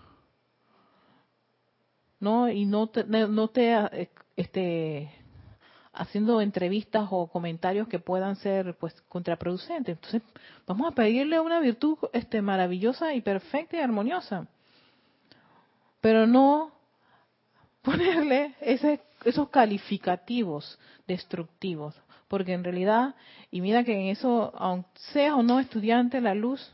¿No? 2.20 2.48
Y 2.48 2.66
no 2.66 2.88
te, 2.88 3.04
no 3.04 3.48
te 3.48 3.72
eh, 3.72 4.10
este, 4.36 5.10
haciendo 5.92 6.40
entrevistas 6.40 7.08
o 7.10 7.26
comentarios 7.26 7.88
que 7.88 7.98
puedan 7.98 8.36
ser 8.36 8.76
pues 8.78 8.94
contraproducentes. 9.08 9.96
Entonces, 9.96 10.22
vamos 10.66 10.90
a 10.90 10.94
pedirle 10.94 11.38
una 11.40 11.60
virtud 11.60 11.98
este 12.12 12.40
maravillosa 12.40 13.14
y 13.14 13.20
perfecta 13.20 13.76
y 13.76 13.80
armoniosa. 13.80 14.46
Pero 16.00 16.26
no 16.26 16.72
ponerle 17.82 18.54
esos 18.60 19.48
calificativos 19.50 20.78
destructivos, 21.06 21.94
porque 22.28 22.54
en 22.54 22.64
realidad, 22.64 23.14
y 23.50 23.60
mira 23.60 23.84
que 23.84 23.92
en 23.92 24.06
eso, 24.06 24.52
aunque 24.56 24.88
sea 25.12 25.36
o 25.36 25.42
no 25.42 25.60
estudiante, 25.60 26.20
la 26.20 26.34
luz 26.34 26.72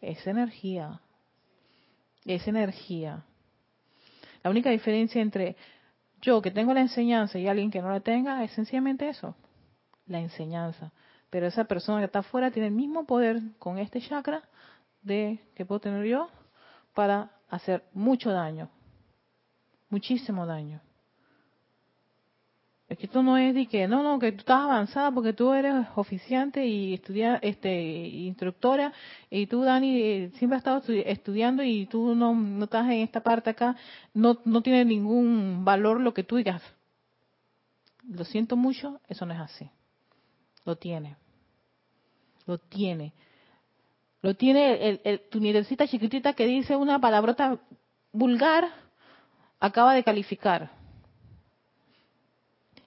es 0.00 0.26
energía. 0.26 1.00
Es 2.24 2.46
energía. 2.46 3.24
La 4.42 4.50
única 4.50 4.70
diferencia 4.70 5.22
entre 5.22 5.56
yo 6.20 6.42
que 6.42 6.50
tengo 6.50 6.74
la 6.74 6.80
enseñanza 6.80 7.38
y 7.38 7.48
alguien 7.48 7.70
que 7.70 7.82
no 7.82 7.90
la 7.90 8.00
tenga, 8.00 8.42
es 8.44 8.52
sencillamente 8.52 9.08
eso, 9.08 9.34
la 10.06 10.20
enseñanza. 10.20 10.92
Pero 11.30 11.46
esa 11.46 11.64
persona 11.64 12.00
que 12.00 12.06
está 12.06 12.20
afuera 12.20 12.50
tiene 12.50 12.68
el 12.68 12.74
mismo 12.74 13.04
poder 13.04 13.40
con 13.58 13.78
este 13.78 14.00
chakra 14.00 14.42
de 15.02 15.40
que 15.54 15.64
puedo 15.64 15.80
tener 15.80 16.04
yo 16.04 16.28
para 16.94 17.30
hacer 17.48 17.84
mucho 17.92 18.30
daño, 18.30 18.70
muchísimo 19.88 20.46
daño. 20.46 20.80
Es 22.88 22.96
que 22.96 23.04
esto 23.04 23.22
no 23.22 23.36
es 23.36 23.54
de 23.54 23.66
que, 23.66 23.86
no, 23.86 24.02
no, 24.02 24.18
que 24.18 24.32
tú 24.32 24.38
estás 24.38 24.62
avanzada 24.62 25.10
porque 25.10 25.34
tú 25.34 25.52
eres 25.52 25.86
oficiante 25.94 26.64
y 26.66 26.94
estudia, 26.94 27.38
este, 27.42 27.70
instructora 27.70 28.94
y 29.28 29.46
tú, 29.46 29.62
Dani, 29.62 30.30
siempre 30.38 30.56
has 30.56 30.60
estado 30.60 30.82
estudiando 31.04 31.62
y 31.62 31.84
tú 31.84 32.14
no, 32.14 32.34
no 32.34 32.64
estás 32.64 32.86
en 32.86 33.00
esta 33.00 33.20
parte 33.20 33.50
acá, 33.50 33.76
no, 34.14 34.38
no 34.46 34.62
tiene 34.62 34.86
ningún 34.86 35.66
valor 35.66 36.00
lo 36.00 36.14
que 36.14 36.24
tú 36.24 36.36
digas. 36.36 36.62
Lo 38.08 38.24
siento 38.24 38.56
mucho, 38.56 39.00
eso 39.06 39.26
no 39.26 39.34
es 39.34 39.40
así. 39.40 39.70
Lo 40.64 40.76
tiene. 40.76 41.16
Lo 42.46 42.56
tiene. 42.56 43.12
Lo 44.22 44.34
tiene 44.34 44.88
el, 44.88 45.00
el, 45.04 45.20
tu 45.28 45.40
nietecita 45.40 45.86
chiquitita 45.86 46.32
que 46.32 46.46
dice 46.46 46.74
una 46.74 46.98
palabrota 46.98 47.58
vulgar, 48.12 48.70
acaba 49.60 49.92
de 49.92 50.02
calificar 50.02 50.77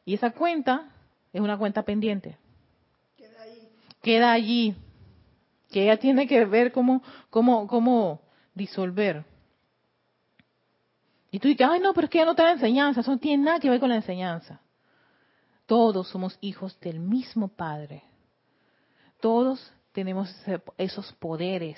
y 0.05 0.13
esa 0.13 0.31
cuenta 0.31 0.89
es 1.31 1.41
una 1.41 1.57
cuenta 1.57 1.83
pendiente. 1.83 2.37
Queda, 3.15 3.41
ahí. 3.41 3.69
Queda 4.01 4.31
allí. 4.31 4.75
Que 5.69 5.83
ella 5.83 5.97
tiene 5.97 6.27
que 6.27 6.43
ver 6.45 6.71
cómo, 6.71 7.01
cómo, 7.29 7.67
cómo 7.67 8.21
disolver. 8.53 9.23
Y 11.31 11.39
tú 11.39 11.47
dices, 11.47 11.67
ay 11.69 11.79
no, 11.79 11.93
pero 11.93 12.05
es 12.05 12.11
que 12.11 12.17
ya 12.17 12.25
no 12.25 12.35
te 12.35 12.43
la 12.43 12.51
enseñanza. 12.51 13.01
Eso 13.01 13.11
no 13.11 13.19
tiene 13.19 13.43
nada 13.43 13.59
que 13.59 13.69
ver 13.69 13.79
con 13.79 13.89
la 13.89 13.95
enseñanza. 13.95 14.59
Todos 15.65 16.09
somos 16.09 16.37
hijos 16.41 16.77
del 16.81 16.99
mismo 16.99 17.47
Padre. 17.47 18.03
Todos 19.21 19.71
tenemos 19.93 20.35
esos 20.77 21.13
poderes. 21.13 21.77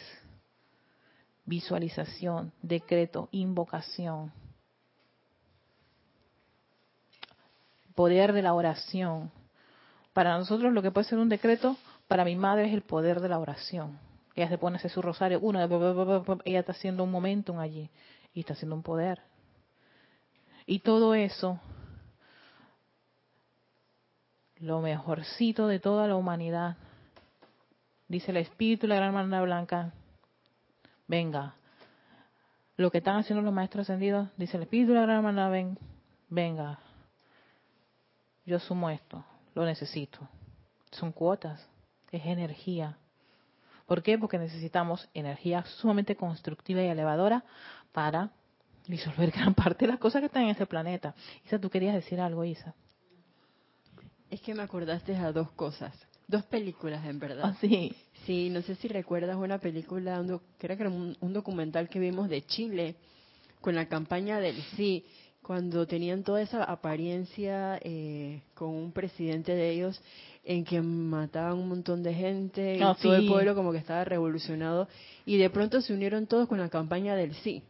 Visualización, 1.46 2.54
decreto, 2.62 3.28
invocación 3.32 4.32
poder 7.95 8.34
de 8.34 8.41
la 8.41 8.53
oración. 8.53 9.32
Para 10.13 10.38
nosotros 10.38 10.73
lo 10.73 10.82
que 10.82 10.91
puede 10.91 11.08
ser 11.08 11.19
un 11.19 11.29
decreto, 11.29 11.77
para 12.08 12.25
mi 12.25 12.36
madre 12.36 12.67
es 12.67 12.73
el 12.73 12.82
poder 12.82 13.19
de 13.19 13.29
la 13.29 13.39
oración. 13.39 13.99
Ella 14.36 14.49
se 14.49 14.58
pone 14.58 14.75
a 14.75 14.79
hacer 14.79 14.91
su 14.91 15.01
rosario, 15.01 15.39
uno, 15.41 15.60
ella 16.43 16.60
está 16.60 16.71
haciendo 16.71 17.03
un 17.03 17.12
momentum 17.12 17.60
allí 17.60 17.89
y 18.34 18.41
está 18.41 18.53
haciendo 18.53 18.75
un 18.75 18.84
poder. 18.84 19.21
Y 20.65 20.79
todo 20.79 21.13
eso, 21.13 21.60
lo 24.58 24.82
mejorcito 24.82 25.67
de 25.67 25.79
toda 25.79 26.08
la 26.08 26.15
humanidad, 26.15 26.77
dice 28.08 28.32
el 28.32 28.38
Espíritu 28.38 28.86
y 28.86 28.89
la 28.89 28.95
Gran 28.95 29.10
Hermana 29.10 29.41
Blanca, 29.41 29.93
venga, 31.08 31.56
lo 32.75 32.89
que 32.89 32.99
están 32.99 33.17
haciendo 33.17 33.43
los 33.43 33.53
maestros 33.53 33.84
ascendidos, 33.84 34.29
dice 34.38 34.58
el 34.58 34.63
Espíritu 34.63 34.91
y 34.91 34.95
la 34.95 35.01
Gran 35.01 35.17
Hermana, 35.17 35.49
ven, 35.49 35.77
venga, 36.29 36.79
yo 38.45 38.58
asumo 38.58 38.89
esto, 38.89 39.23
lo 39.56 39.65
necesito. 39.65 40.19
Son 40.91 41.12
cuotas, 41.12 41.65
es 42.12 42.25
energía. 42.25 42.97
¿Por 43.86 44.03
qué? 44.03 44.17
Porque 44.17 44.38
necesitamos 44.38 45.08
energía 45.13 45.63
sumamente 45.65 46.15
constructiva 46.15 46.82
y 46.82 46.88
elevadora 46.88 47.43
para 47.91 48.32
disolver 48.88 49.32
gran 49.36 49.53
parte 49.53 49.86
de 49.86 49.91
las 49.91 49.99
cosas 49.99 50.21
que 50.21 50.27
están 50.27 50.43
en 50.43 50.49
este 50.49 50.65
planeta. 50.65 51.15
Isa, 51.45 51.60
tú 51.60 51.69
querías 51.69 51.95
decir 51.95 52.19
algo, 52.19 52.43
Isa. 52.43 52.73
Es 54.29 54.41
que 54.41 54.53
me 54.53 54.63
acordaste 54.63 55.15
a 55.15 55.32
dos 55.32 55.51
cosas, 55.51 55.93
dos 56.27 56.43
películas 56.43 57.06
en 57.06 57.19
verdad. 57.19 57.43
¿Ah, 57.45 57.58
sí? 57.62 57.95
Sí, 58.25 58.49
no 58.49 58.62
sé 58.62 58.75
si 58.75 58.88
recuerdas 58.88 59.36
una 59.36 59.60
película, 59.60 60.23
que 60.58 60.65
era 60.65 60.89
un, 60.89 61.15
un 61.19 61.34
documental 61.34 61.89
que 61.89 61.99
vimos 61.99 62.29
de 62.29 62.43
Chile 62.45 62.95
con 63.62 63.75
la 63.75 63.88
campaña 63.88 64.39
del 64.39 64.62
sí 64.75 65.06
cuando 65.43 65.86
tenían 65.86 66.23
toda 66.23 66.41
esa 66.41 66.63
apariencia 66.63 67.77
eh, 67.84 68.41
con 68.56 68.69
un 68.69 68.91
presidente 68.91 69.53
de 69.53 69.69
ellos 69.71 70.01
en 70.45 70.65
que 70.65 70.82
mataban 70.82 71.58
un 71.58 71.69
montón 71.69 72.01
de 72.01 72.13
gente 72.13 72.77
y 72.77 72.82
ah, 72.82 72.95
todo 73.01 73.15
el 73.15 73.27
pueblo 73.27 73.53
como 73.56 73.71
que 73.71 73.77
estaba 73.77 74.03
revolucionado 74.03 74.88
y 75.25 75.38
de 75.38 75.49
pronto 75.49 75.82
se 75.82 75.93
unieron 75.93 76.27
todos 76.27 76.47
con 76.47 76.60
la 76.60 76.69
campaña 76.69 77.15
del 77.15 77.34
sí, 77.36 77.62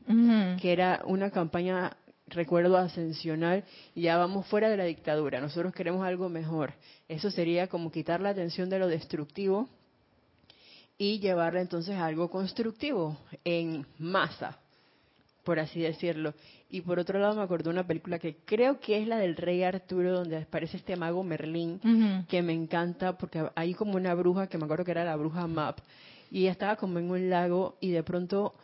que 0.61 0.71
era 0.71 1.01
una 1.05 1.29
campaña 1.29 1.97
recuerdo 2.27 2.77
ascensional 2.77 3.63
ya 3.95 4.17
vamos 4.17 4.47
fuera 4.47 4.69
de 4.69 4.77
la 4.77 4.85
dictadura, 4.85 5.41
nosotros 5.41 5.73
queremos 5.73 6.05
algo 6.05 6.29
mejor. 6.29 6.73
Eso 7.07 7.29
sería 7.29 7.67
como 7.67 7.91
quitar 7.91 8.21
la 8.21 8.29
atención 8.29 8.69
de 8.69 8.79
lo 8.79 8.87
destructivo 8.87 9.69
y 10.97 11.19
llevarla 11.19 11.61
entonces 11.61 11.95
a 11.95 12.05
algo 12.05 12.29
constructivo 12.29 13.17
en 13.43 13.85
masa, 13.99 14.57
por 15.43 15.59
así 15.59 15.79
decirlo. 15.79 16.33
Y 16.73 16.81
por 16.81 16.97
otro 16.97 17.19
lado 17.19 17.35
me 17.35 17.43
acordé 17.43 17.65
de 17.65 17.69
una 17.69 17.85
película 17.85 18.17
que 18.17 18.37
creo 18.45 18.79
que 18.79 18.99
es 18.99 19.07
la 19.07 19.19
del 19.19 19.35
rey 19.35 19.61
Arturo, 19.61 20.11
donde 20.11 20.37
aparece 20.37 20.77
este 20.77 20.95
mago 20.95 21.23
Merlín, 21.23 21.79
que 22.27 22.41
me 22.41 22.51
encanta 22.51 23.15
porque 23.15 23.47
hay 23.53 23.75
como 23.75 23.93
una 23.95 24.15
bruja, 24.15 24.47
que 24.47 24.57
me 24.57 24.63
acuerdo 24.63 24.83
que 24.83 24.89
era 24.89 25.05
la 25.05 25.15
bruja 25.15 25.45
Map, 25.45 25.77
y 26.31 26.41
ella 26.41 26.51
estaba 26.51 26.75
como 26.77 26.97
en 26.97 27.11
un 27.11 27.29
lago 27.29 27.77
y 27.79 27.91
de 27.91 28.01
pronto 28.01 28.55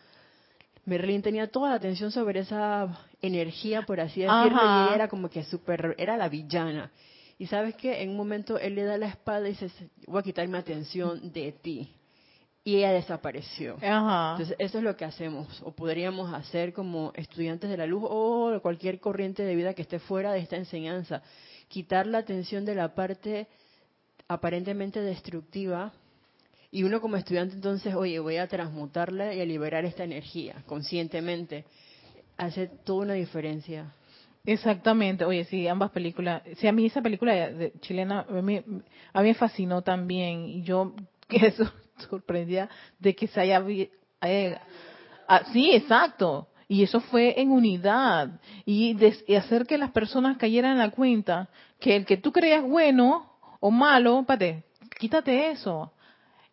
Merlín 0.85 1.21
tenía 1.21 1.51
toda 1.51 1.69
la 1.69 1.75
atención 1.75 2.11
sobre 2.11 2.39
esa 2.39 2.97
energía, 3.21 3.83
por 3.83 3.99
así 3.99 4.21
decirlo, 4.21 4.57
y 4.59 4.87
ella 4.87 4.95
era 4.95 5.07
como 5.07 5.29
que 5.29 5.43
súper, 5.43 5.93
era 5.99 6.17
la 6.17 6.29
villana. 6.29 6.89
Y 7.37 7.45
sabes 7.45 7.75
que 7.75 8.01
en 8.01 8.09
un 8.09 8.17
momento 8.17 8.57
él 8.57 8.73
le 8.73 8.85
da 8.85 8.97
la 8.97 9.09
espada 9.09 9.47
y 9.47 9.51
dice, 9.51 9.69
voy 10.07 10.21
a 10.21 10.23
quitar 10.23 10.47
mi 10.47 10.57
atención 10.57 11.31
de 11.31 11.51
ti 11.51 11.93
y 12.63 12.77
ella 12.77 12.91
desapareció. 12.91 13.77
Entonces, 13.81 14.55
eso 14.59 14.77
es 14.77 14.83
lo 14.83 14.95
que 14.95 15.05
hacemos, 15.05 15.61
o 15.63 15.71
podríamos 15.71 16.33
hacer 16.33 16.73
como 16.73 17.11
estudiantes 17.15 17.69
de 17.69 17.77
la 17.77 17.85
luz 17.85 18.03
o 18.05 18.59
cualquier 18.61 18.99
corriente 18.99 19.43
de 19.43 19.55
vida 19.55 19.73
que 19.73 19.81
esté 19.81 19.99
fuera 19.99 20.33
de 20.33 20.39
esta 20.39 20.57
enseñanza. 20.57 21.21
Quitar 21.67 22.07
la 22.07 22.19
atención 22.19 22.65
de 22.65 22.75
la 22.75 22.93
parte 22.95 23.47
aparentemente 24.27 25.01
destructiva 25.01 25.93
y 26.71 26.83
uno 26.83 27.01
como 27.01 27.17
estudiante 27.17 27.55
entonces, 27.55 27.95
oye, 27.95 28.19
voy 28.19 28.37
a 28.37 28.47
transmutarla 28.47 29.33
y 29.33 29.41
a 29.41 29.45
liberar 29.45 29.85
esta 29.85 30.03
energía 30.03 30.63
conscientemente. 30.67 31.65
Hace 32.37 32.67
toda 32.67 33.05
una 33.05 33.13
diferencia. 33.13 33.93
Exactamente, 34.45 35.25
oye, 35.25 35.43
sí, 35.45 35.67
ambas 35.67 35.91
películas, 35.91 36.43
sí, 36.57 36.67
a 36.67 36.71
mí 36.71 36.85
esa 36.85 37.01
película 37.01 37.33
de, 37.33 37.73
chilena, 37.81 38.25
a 38.29 38.41
mí, 38.41 38.57
a 39.13 39.21
mí 39.21 39.27
me 39.27 39.33
fascinó 39.33 39.81
también, 39.81 40.45
y 40.45 40.63
yo, 40.63 40.93
que 41.27 41.47
eso, 41.47 41.71
sorprendida 42.09 42.69
de 42.99 43.15
que 43.15 43.27
se 43.27 43.39
haya... 43.41 43.63
Eh, 44.21 44.57
ah, 45.27 45.43
sí, 45.51 45.71
exacto. 45.71 46.47
Y 46.67 46.83
eso 46.83 47.01
fue 47.01 47.39
en 47.41 47.51
unidad. 47.51 48.29
Y, 48.63 48.95
hacer 49.35 49.65
que 49.65 49.77
las 49.77 49.91
personas 49.91 50.37
cayeran 50.37 50.73
en 50.73 50.77
la 50.77 50.91
cuenta 50.91 51.49
que 51.79 51.95
el 51.95 52.05
que 52.05 52.17
tú 52.17 52.31
creías 52.31 52.63
bueno 52.63 53.33
o 53.59 53.71
malo, 53.71 54.23
pate, 54.25 54.63
quítate 54.99 55.49
eso. 55.49 55.91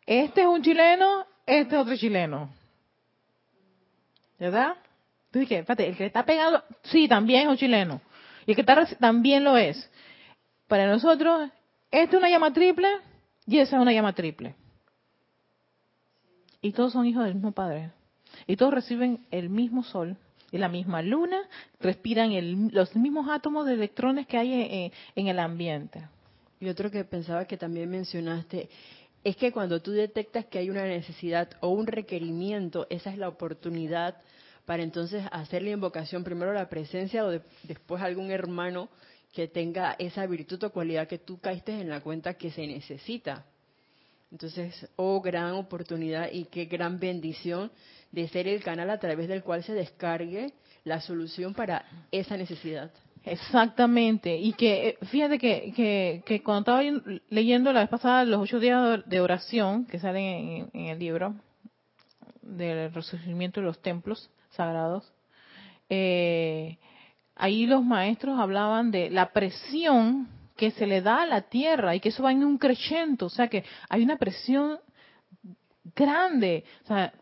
Este 0.07 0.41
es 0.41 0.47
un 0.47 0.63
chileno, 0.63 1.27
este 1.45 1.75
es 1.75 1.83
otro 1.83 1.97
chileno. 1.97 2.49
¿Verdad? 4.39 4.75
Tú 5.31 5.41
dije, 5.41 5.59
espérate, 5.59 5.87
el 5.87 5.97
que 5.97 6.07
está 6.07 6.25
pegando, 6.25 6.63
sí, 6.85 7.09
también 7.09 7.43
es 7.43 7.49
un 7.49 7.57
chileno. 7.57 8.01
Y 8.47 8.53
el 8.53 8.55
que 8.55 8.63
está 8.63 8.87
también 8.99 9.45
lo 9.45 9.59
es. 9.59 9.91
Para 10.67 10.87
nosotros, 10.87 11.51
esta 11.91 12.17
es 12.17 12.19
una 12.19 12.31
llama 12.31 12.53
triple 12.55 12.89
y 13.47 13.59
esa 13.59 13.77
es 13.77 13.83
una 13.83 13.93
llama 13.93 14.15
triple. 14.15 14.55
Y 16.67 16.73
todos 16.73 16.93
son 16.93 17.07
hijos 17.07 17.25
del 17.25 17.35
mismo 17.35 17.53
Padre. 17.53 17.93
Y 18.47 18.57
todos 18.57 18.75
reciben 18.75 19.27
el 19.31 19.49
mismo 19.49 19.83
sol 19.85 20.17
y 20.51 20.59
la 20.59 20.69
misma 20.69 21.03
luna, 21.03 21.41
respiran 21.81 22.31
los 22.73 22.95
mismos 22.97 23.29
átomos 23.31 23.67
de 23.67 23.75
electrones 23.75 24.27
que 24.27 24.37
hay 24.37 24.93
en 25.15 25.27
el 25.27 25.39
ambiente. 25.39 26.09
Y 26.61 26.69
otro 26.69 26.91
que 26.91 27.05
pensaba 27.05 27.45
que 27.45 27.57
también 27.57 27.91
mencionaste 27.91 28.69
es 29.23 29.37
que 29.37 29.53
cuando 29.53 29.81
tú 29.81 29.93
detectas 29.93 30.47
que 30.47 30.59
hay 30.59 30.71
una 30.71 30.85
necesidad 30.85 31.51
o 31.61 31.69
un 31.69 31.87
requerimiento, 31.87 32.87
esa 32.91 33.11
es 33.11 33.19
la 33.19 33.29
oportunidad 33.29 34.17
para 34.65 34.83
entonces 34.83 35.25
hacer 35.31 35.63
la 35.63 35.71
invocación, 35.71 36.25
primero 36.25 36.53
la 36.53 36.69
presencia 36.69 37.25
o 37.25 37.31
después 37.63 38.03
algún 38.03 38.31
hermano 38.31 38.89
que 39.33 39.49
tenga 39.49 39.95
esa 39.99 40.27
virtud 40.27 40.63
o 40.65 40.73
cualidad 40.73 41.07
que 41.07 41.19
tú 41.19 41.39
caíste 41.39 41.81
en 41.81 41.89
la 41.89 42.01
cuenta 42.01 42.35
que 42.35 42.51
se 42.51 42.67
necesita. 42.67 43.45
Entonces, 44.31 44.89
oh 44.97 45.21
gran 45.21 45.53
oportunidad 45.55 46.31
y 46.33 46.47
qué 46.47 46.65
gran 46.65 46.99
bendición 46.99 47.71
de 48.11 48.29
ser 48.29 48.49
el 48.49 48.63
canal 48.63 48.91
a 48.91 48.99
través 48.99 49.29
del 49.29 49.43
cual 49.43 49.63
se 49.63 49.73
descargue 49.73 50.53
la 50.85 51.01
solución 51.01 51.55
para 51.55 51.85
esa 52.11 52.37
necesidad. 52.37 52.91
Exactamente, 53.25 54.37
y 54.37 54.53
que 54.53 54.89
eh, 54.89 54.99
fíjate 55.07 55.39
que, 55.39 56.23
que, 56.25 56.43
cuando 56.45 56.61
estaba 56.61 57.03
leyendo 57.29 57.73
la 57.73 57.81
vez 57.81 57.89
pasada 57.89 58.25
los 58.25 58.41
ocho 58.41 58.61
días 58.61 59.03
de 59.05 59.21
oración 59.21 59.85
que 59.85 59.99
salen 59.99 60.71
en, 60.73 60.87
el 60.87 60.99
libro 61.01 61.35
del 62.41 62.95
resurgimiento 62.95 63.61
de 63.61 63.67
los 63.67 63.83
templos 63.83 64.31
sagrados, 64.51 65.13
eh, 65.89 66.79
ahí 67.35 67.67
los 67.67 67.85
maestros 67.85 68.39
hablaban 68.39 68.93
de 68.93 69.11
la 69.11 69.33
presión 69.33 70.29
que 70.57 70.71
se 70.73 70.87
le 70.87 71.03
da 71.03 71.23
a 71.23 71.27
la 71.27 71.43
tierra 71.43 71.95
y 71.95 72.01
que 72.01 72.09
eso 72.09 72.23
va 72.23 72.33
en 72.33 72.45
un 72.45 72.59
crecimiento, 72.59 73.27
o 73.27 73.31
sea 73.31 73.49
que 73.49 73.65
hay 73.89 74.03
una 74.03 74.17
presión 74.17 74.79
grande, 75.95 76.65
o 76.85 76.87
sea, 76.87 77.13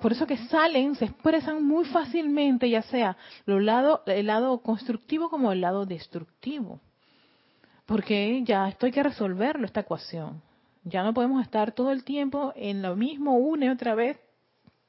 por 0.00 0.12
eso 0.12 0.26
que 0.26 0.36
salen, 0.36 0.94
se 0.94 1.06
expresan 1.06 1.64
muy 1.64 1.84
fácilmente, 1.86 2.70
ya 2.70 2.82
sea 2.82 3.16
el 3.46 3.66
lado, 3.66 4.02
el 4.06 4.26
lado 4.26 4.58
constructivo 4.62 5.28
como 5.28 5.52
el 5.52 5.60
lado 5.60 5.86
destructivo. 5.86 6.80
Porque 7.86 8.42
ya 8.44 8.68
esto 8.68 8.86
hay 8.86 8.92
que 8.92 9.02
resolverlo, 9.02 9.66
esta 9.66 9.80
ecuación. 9.80 10.42
Ya 10.84 11.02
no 11.02 11.14
podemos 11.14 11.42
estar 11.42 11.72
todo 11.72 11.90
el 11.90 12.04
tiempo 12.04 12.52
en 12.54 12.82
lo 12.82 12.96
mismo 12.96 13.36
una 13.38 13.66
y 13.66 13.68
otra 13.70 13.94
vez 13.94 14.18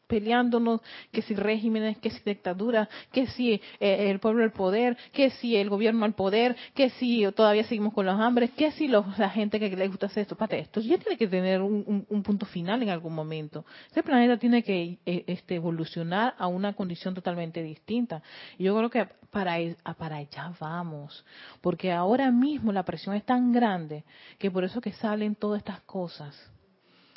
peleándonos, 0.10 0.82
que 1.12 1.22
si 1.22 1.36
regímenes, 1.36 2.00
que 2.00 2.10
si 2.10 2.20
dictadura, 2.26 2.90
que 3.12 3.28
si 3.28 3.54
eh, 3.80 4.10
el 4.10 4.20
pueblo 4.20 4.44
al 4.44 4.52
poder, 4.52 4.98
que 5.14 5.30
si 5.30 5.56
el 5.56 5.70
gobierno 5.70 6.04
al 6.04 6.16
poder, 6.16 6.56
que 6.74 6.90
si 6.90 7.32
todavía 7.34 7.64
seguimos 7.64 7.94
con 7.94 8.08
los 8.08 8.20
hambres, 8.20 8.50
que 8.52 8.72
si 8.72 8.88
la 8.88 9.30
gente 9.30 9.60
que 9.60 9.70
le 9.70 9.88
gusta 9.88 10.08
hacer 10.08 10.24
esto, 10.24 10.36
pate, 10.36 10.58
esto 10.58 10.82
ya 10.82 10.98
tiene 10.98 11.16
que 11.16 11.28
tener 11.28 11.62
un, 11.62 12.24
punto 12.24 12.48
final 12.48 12.82
en 12.82 12.90
algún 12.90 13.14
momento. 13.14 13.66
Este 13.88 14.02
planeta 14.02 14.38
tiene 14.38 14.64
que 14.64 14.98
eh, 15.06 15.24
este, 15.28 15.56
evolucionar 15.56 16.34
a 16.38 16.48
una 16.48 16.74
condición 16.74 17.14
totalmente 17.14 17.62
distinta. 17.62 18.24
Y 18.58 18.64
yo 18.64 18.76
creo 18.76 18.90
que 18.90 19.08
para, 19.30 19.58
para 19.96 20.18
allá 20.18 20.52
vamos, 20.60 21.24
porque 21.62 21.92
ahora 21.92 22.32
mismo 22.32 22.72
la 22.72 22.84
presión 22.84 23.16
es 23.16 23.24
tan 23.24 23.52
grande 23.52 24.04
que 24.40 24.50
por 24.50 24.64
eso 24.64 24.82
que 24.82 24.92
salen 24.94 25.36
todas 25.36 25.60
estas 25.60 25.82
cosas 25.82 26.52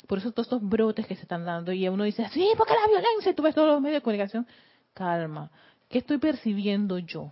por 0.07 0.17
eso 0.17 0.31
todos 0.31 0.47
estos 0.47 0.67
brotes 0.67 1.07
que 1.07 1.15
se 1.15 1.21
están 1.21 1.45
dando 1.45 1.71
y 1.71 1.87
uno 1.87 2.03
dice, 2.03 2.27
sí, 2.29 2.49
porque 2.57 2.73
la 2.73 2.87
violencia, 2.87 3.33
tú 3.33 3.43
ves 3.43 3.55
todos 3.55 3.67
los 3.67 3.81
medios 3.81 3.97
de 3.97 4.03
comunicación. 4.03 4.47
Calma, 4.93 5.49
¿qué 5.89 5.99
estoy 5.99 6.17
percibiendo 6.17 6.99
yo? 6.99 7.31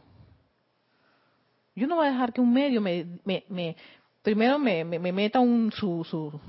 Yo 1.75 1.88
no 1.88 1.97
voy 1.97 2.07
a 2.07 2.12
dejar 2.12 2.34
que 2.34 2.41
un 2.41 2.51
medio 2.51 2.81
me, 2.81 3.05
me, 3.25 3.75
primero 4.21 4.60
me, 4.60 4.84
me, 4.84 5.12
meta 5.12 5.39
un, 5.39 5.71
su, 5.71 6.03
su, 6.03 6.39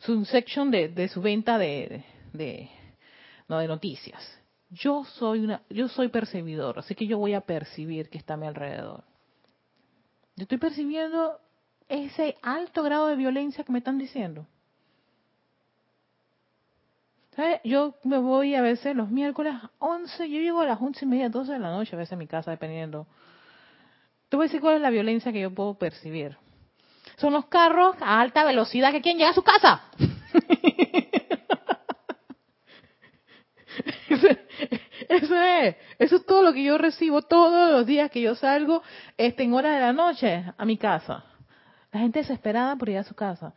su 0.00 0.24
section 0.24 0.70
de, 0.70 0.88
de 0.88 1.08
su 1.08 1.20
venta 1.20 1.58
de, 1.58 2.04
de, 2.32 2.70
no, 3.48 3.58
de 3.58 3.68
noticias. 3.68 4.38
Yo 4.70 5.04
soy 5.04 5.40
una, 5.40 5.62
yo 5.68 5.88
soy 5.88 6.08
percibidor, 6.08 6.78
así 6.78 6.94
que 6.94 7.06
yo 7.06 7.18
voy 7.18 7.34
a 7.34 7.42
percibir 7.42 8.08
que 8.08 8.18
está 8.18 8.34
a 8.34 8.36
mi 8.38 8.46
alrededor. 8.46 9.04
Yo 10.36 10.44
estoy 10.44 10.58
percibiendo 10.58 11.38
ese 11.88 12.36
alto 12.42 12.82
grado 12.82 13.08
de 13.08 13.16
violencia 13.16 13.64
que 13.64 13.72
me 13.72 13.78
están 13.78 13.98
diciendo. 13.98 14.46
Yo 17.64 17.94
me 18.04 18.18
voy 18.18 18.54
a 18.54 18.60
veces 18.60 18.94
los 18.94 19.10
miércoles 19.10 19.54
a 19.54 19.70
11, 19.78 20.28
yo 20.28 20.40
llego 20.40 20.60
a 20.60 20.66
las 20.66 20.80
11 20.80 21.04
y 21.04 21.08
media, 21.08 21.28
12 21.30 21.52
de 21.52 21.58
la 21.58 21.70
noche 21.70 21.96
a 21.96 21.98
veces 21.98 22.12
a 22.12 22.16
mi 22.16 22.26
casa, 22.26 22.50
dependiendo. 22.50 23.06
Te 24.28 24.36
voy 24.36 24.46
decir 24.46 24.60
cuál 24.60 24.76
es 24.76 24.82
la 24.82 24.90
violencia 24.90 25.32
que 25.32 25.40
yo 25.40 25.54
puedo 25.54 25.74
percibir. 25.74 26.36
Son 27.16 27.32
los 27.32 27.46
carros 27.46 27.96
a 28.00 28.20
alta 28.20 28.44
velocidad 28.44 28.92
que 28.92 29.00
quieren 29.00 29.18
llegar 29.18 29.32
a 29.32 29.34
su 29.34 29.42
casa. 29.42 29.82
Eso 35.08 35.36
es, 35.36 35.76
eso 35.98 36.16
es 36.16 36.26
todo 36.26 36.42
lo 36.42 36.52
que 36.54 36.64
yo 36.64 36.78
recibo 36.78 37.22
todos 37.22 37.70
los 37.70 37.86
días 37.86 38.10
que 38.10 38.22
yo 38.22 38.34
salgo 38.34 38.82
este, 39.18 39.42
en 39.42 39.52
hora 39.52 39.74
de 39.74 39.80
la 39.80 39.92
noche 39.92 40.44
a 40.56 40.64
mi 40.64 40.78
casa. 40.78 41.24
La 41.90 42.00
gente 42.00 42.20
desesperada 42.20 42.76
por 42.76 42.88
ir 42.88 42.96
a 42.96 43.04
su 43.04 43.14
casa. 43.14 43.54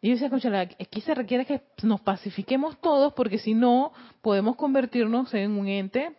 Y 0.00 0.08
yo 0.08 0.14
decía, 0.14 0.30
concha, 0.30 0.60
aquí 0.60 1.00
se 1.00 1.14
requiere 1.14 1.46
que 1.46 1.62
nos 1.82 2.00
pacifiquemos 2.00 2.78
todos 2.80 3.12
porque 3.14 3.38
si 3.38 3.54
no 3.54 3.92
podemos 4.20 4.56
convertirnos 4.56 5.32
en 5.34 5.52
un 5.52 5.66
ente 5.68 6.16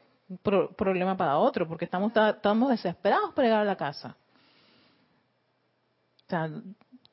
problema 0.76 1.16
para 1.16 1.38
otro, 1.38 1.68
porque 1.68 1.86
estamos, 1.86 2.12
estamos 2.16 2.70
desesperados 2.70 3.34
por 3.34 3.44
llegar 3.44 3.62
a 3.62 3.66
la 3.66 3.78
casa. 3.78 4.18
O 6.26 6.30
sea, 6.30 6.50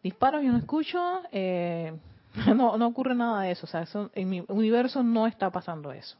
disparos 0.02 0.42
yo 0.42 0.50
no 0.50 0.58
escucho, 0.58 1.22
eh, 1.30 1.96
no, 2.56 2.76
no 2.76 2.86
ocurre 2.86 3.14
nada 3.14 3.42
de 3.42 3.52
eso, 3.52 3.66
o 3.66 3.68
sea, 3.68 3.86
en 4.14 4.28
mi 4.28 4.44
universo 4.48 5.02
no 5.02 5.26
está 5.26 5.50
pasando 5.50 5.92
eso. 5.92 6.16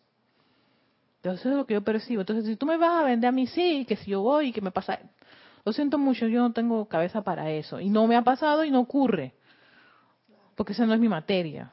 Entonces 1.17 1.47
es 1.47 1.57
lo 1.57 1.67
que 1.67 1.73
yo 1.73 1.83
percibo. 1.83 2.21
Entonces, 2.21 2.45
si 2.45 2.55
tú 2.57 2.67
me 2.67 2.77
vas 2.77 3.01
a 3.01 3.03
vender 3.03 3.29
a 3.29 3.33
mí, 3.33 3.47
sí, 3.47 3.87
que 3.89 3.97
si 3.97 4.11
yo 4.11 4.21
voy 4.21 4.49
y 4.49 4.53
que 4.53 4.61
me 4.61 4.71
pasa... 4.71 4.99
Lo 5.65 5.73
siento 5.73 5.97
mucho, 5.97 6.27
yo 6.27 6.43
no 6.43 6.53
tengo 6.53 6.85
cabeza 6.85 7.23
para 7.23 7.51
eso. 7.51 7.81
Y 7.81 7.89
no 7.89 8.07
me 8.07 8.15
ha 8.15 8.23
pasado 8.23 8.63
y 8.63 8.71
no 8.71 8.81
ocurre 8.81 9.33
porque 10.55 10.73
esa 10.73 10.87
no 10.87 10.95
es 10.95 11.01
mi 11.01 11.09
materia. 11.09 11.71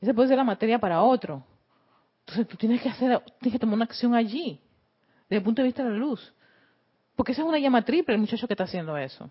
Esa 0.00 0.14
puede 0.14 0.28
ser 0.28 0.36
la 0.36 0.44
materia 0.44 0.78
para 0.78 1.02
otro. 1.02 1.44
Entonces 2.20 2.48
tú 2.48 2.56
tienes 2.56 2.80
que 2.82 2.88
hacer, 2.88 3.22
tienes 3.40 3.52
que 3.52 3.58
tomar 3.58 3.74
una 3.74 3.84
acción 3.84 4.14
allí, 4.14 4.60
desde 5.28 5.38
el 5.38 5.42
punto 5.42 5.62
de 5.62 5.66
vista 5.66 5.84
de 5.84 5.90
la 5.90 5.96
luz. 5.96 6.32
Porque 7.16 7.32
esa 7.32 7.42
es 7.42 7.48
una 7.48 7.58
llama 7.58 7.84
triple 7.84 8.14
el 8.14 8.20
muchacho 8.20 8.46
que 8.46 8.54
está 8.54 8.64
haciendo 8.64 8.96
eso. 8.96 9.30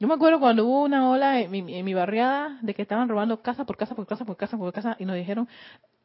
Yo 0.00 0.08
me 0.08 0.14
acuerdo 0.14 0.40
cuando 0.40 0.66
hubo 0.66 0.82
una 0.82 1.08
ola 1.08 1.40
en 1.40 1.50
mi, 1.50 1.94
barriada 1.94 2.58
de 2.60 2.74
que 2.74 2.82
estaban 2.82 3.08
robando 3.08 3.40
casa 3.40 3.64
por 3.64 3.76
casa 3.76 3.94
por 3.94 4.06
casa 4.06 4.24
por 4.24 4.36
casa 4.36 4.58
por 4.58 4.72
casa 4.72 4.96
y 4.98 5.04
nos 5.04 5.16
dijeron, 5.16 5.48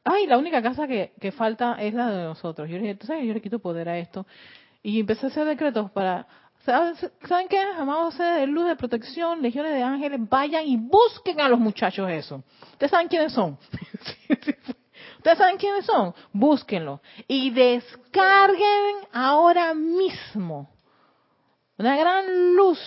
ay, 0.03 0.27
la 0.27 0.37
única 0.37 0.61
casa 0.61 0.87
que, 0.87 1.13
que 1.19 1.31
falta 1.31 1.81
es 1.81 1.93
la 1.93 2.09
de 2.09 2.23
nosotros. 2.23 2.69
Yo 2.69 2.75
le 2.75 2.83
dije, 2.83 2.95
¿tú 2.95 3.07
sabes? 3.07 3.25
Yo 3.25 3.33
le 3.33 3.41
quito 3.41 3.59
poder 3.59 3.89
a 3.89 3.97
esto. 3.97 4.25
Y 4.83 4.99
empecé 4.99 5.25
a 5.25 5.29
hacer 5.29 5.45
decretos 5.45 5.91
para 5.91 6.27
¿Saben 7.27 7.47
qué? 7.49 7.59
Amados 7.59 8.17
de 8.17 8.45
luz 8.45 8.67
de 8.67 8.75
protección, 8.75 9.41
legiones 9.41 9.73
de 9.73 9.81
ángeles, 9.81 10.19
vayan 10.29 10.67
y 10.67 10.77
busquen 10.77 11.41
a 11.41 11.49
los 11.49 11.59
muchachos 11.59 12.09
eso. 12.09 12.43
¿Ustedes 12.73 12.91
saben 12.91 13.07
quiénes 13.07 13.33
son? 13.33 13.57
¿Ustedes 15.17 15.37
saben 15.37 15.57
quiénes 15.57 15.85
son? 15.85 16.13
Búsquenlo. 16.31 17.01
Y 17.27 17.49
descarguen 17.49 19.07
ahora 19.11 19.73
mismo 19.73 20.69
una 21.77 21.97
gran 21.97 22.55
luz. 22.55 22.79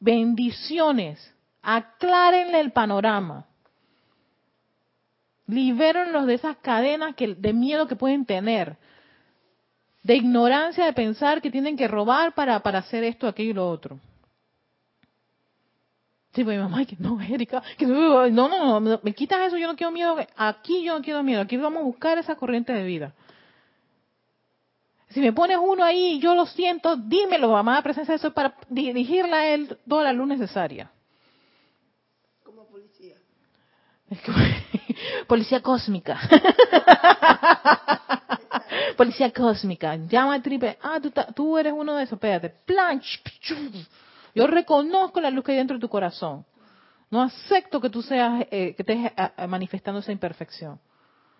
Bendiciones. 0.00 1.32
Aclárenle 1.62 2.58
el 2.58 2.72
panorama. 2.72 3.46
Libérenlos 5.46 6.26
de 6.26 6.34
esas 6.34 6.56
cadenas 6.56 7.14
que, 7.14 7.34
de 7.36 7.52
miedo 7.52 7.86
que 7.86 7.94
pueden 7.94 8.26
tener 8.26 8.78
de 10.02 10.16
ignorancia 10.16 10.84
de 10.84 10.92
pensar 10.92 11.40
que 11.40 11.50
tienen 11.50 11.76
que 11.76 11.88
robar 11.88 12.34
para, 12.34 12.60
para 12.60 12.80
hacer 12.80 13.04
esto, 13.04 13.28
aquello 13.28 13.50
y 13.50 13.54
lo 13.54 13.68
otro. 13.68 14.00
Sí, 16.34 16.44
pues 16.44 16.56
mi 16.56 16.62
mamá, 16.62 16.84
que 16.86 16.96
no, 16.98 17.20
Erika, 17.20 17.62
que 17.76 17.86
no, 17.86 18.26
no, 18.30 18.80
no, 18.80 19.00
me 19.02 19.14
quitas 19.14 19.48
eso, 19.48 19.58
yo 19.58 19.66
no 19.66 19.76
quiero 19.76 19.92
miedo, 19.92 20.16
aquí 20.34 20.82
yo 20.82 20.96
no 20.96 21.04
quiero 21.04 21.22
miedo, 21.22 21.42
aquí 21.42 21.58
vamos 21.58 21.80
a 21.80 21.84
buscar 21.84 22.16
esa 22.16 22.36
corriente 22.36 22.72
de 22.72 22.84
vida. 22.84 23.12
Si 25.10 25.20
me 25.20 25.34
pones 25.34 25.58
uno 25.60 25.84
ahí, 25.84 26.18
yo 26.20 26.34
lo 26.34 26.46
siento, 26.46 26.96
dímelo, 26.96 27.50
mamá, 27.50 27.82
presencia, 27.82 28.14
eso 28.14 28.28
es 28.28 28.32
para 28.32 28.54
dirigirle 28.70 29.34
a 29.34 29.54
él 29.54 29.76
toda 29.86 30.04
la 30.04 30.14
luz 30.14 30.26
necesaria. 30.26 30.90
Como 32.42 32.66
policía. 32.66 33.16
policía 35.26 35.60
cósmica. 35.60 36.18
Policía 38.96 39.30
cósmica, 39.32 39.96
llama 39.96 40.34
a 40.34 40.42
triple, 40.42 40.78
ah, 40.82 40.98
tú, 41.34 41.58
eres 41.58 41.72
uno 41.72 41.96
de 41.96 42.04
esos, 42.04 42.14
espérate, 42.14 42.50
planch, 42.64 43.20
yo 44.34 44.46
reconozco 44.46 45.20
la 45.20 45.30
luz 45.30 45.44
que 45.44 45.52
hay 45.52 45.58
dentro 45.58 45.76
de 45.76 45.80
tu 45.80 45.88
corazón. 45.88 46.44
No 47.10 47.22
acepto 47.22 47.80
que 47.80 47.90
tú 47.90 48.00
seas, 48.02 48.46
eh, 48.50 48.74
que 48.74 48.82
estés 48.82 49.12
eh, 49.14 49.46
manifestando 49.46 50.00
esa 50.00 50.12
imperfección. 50.12 50.80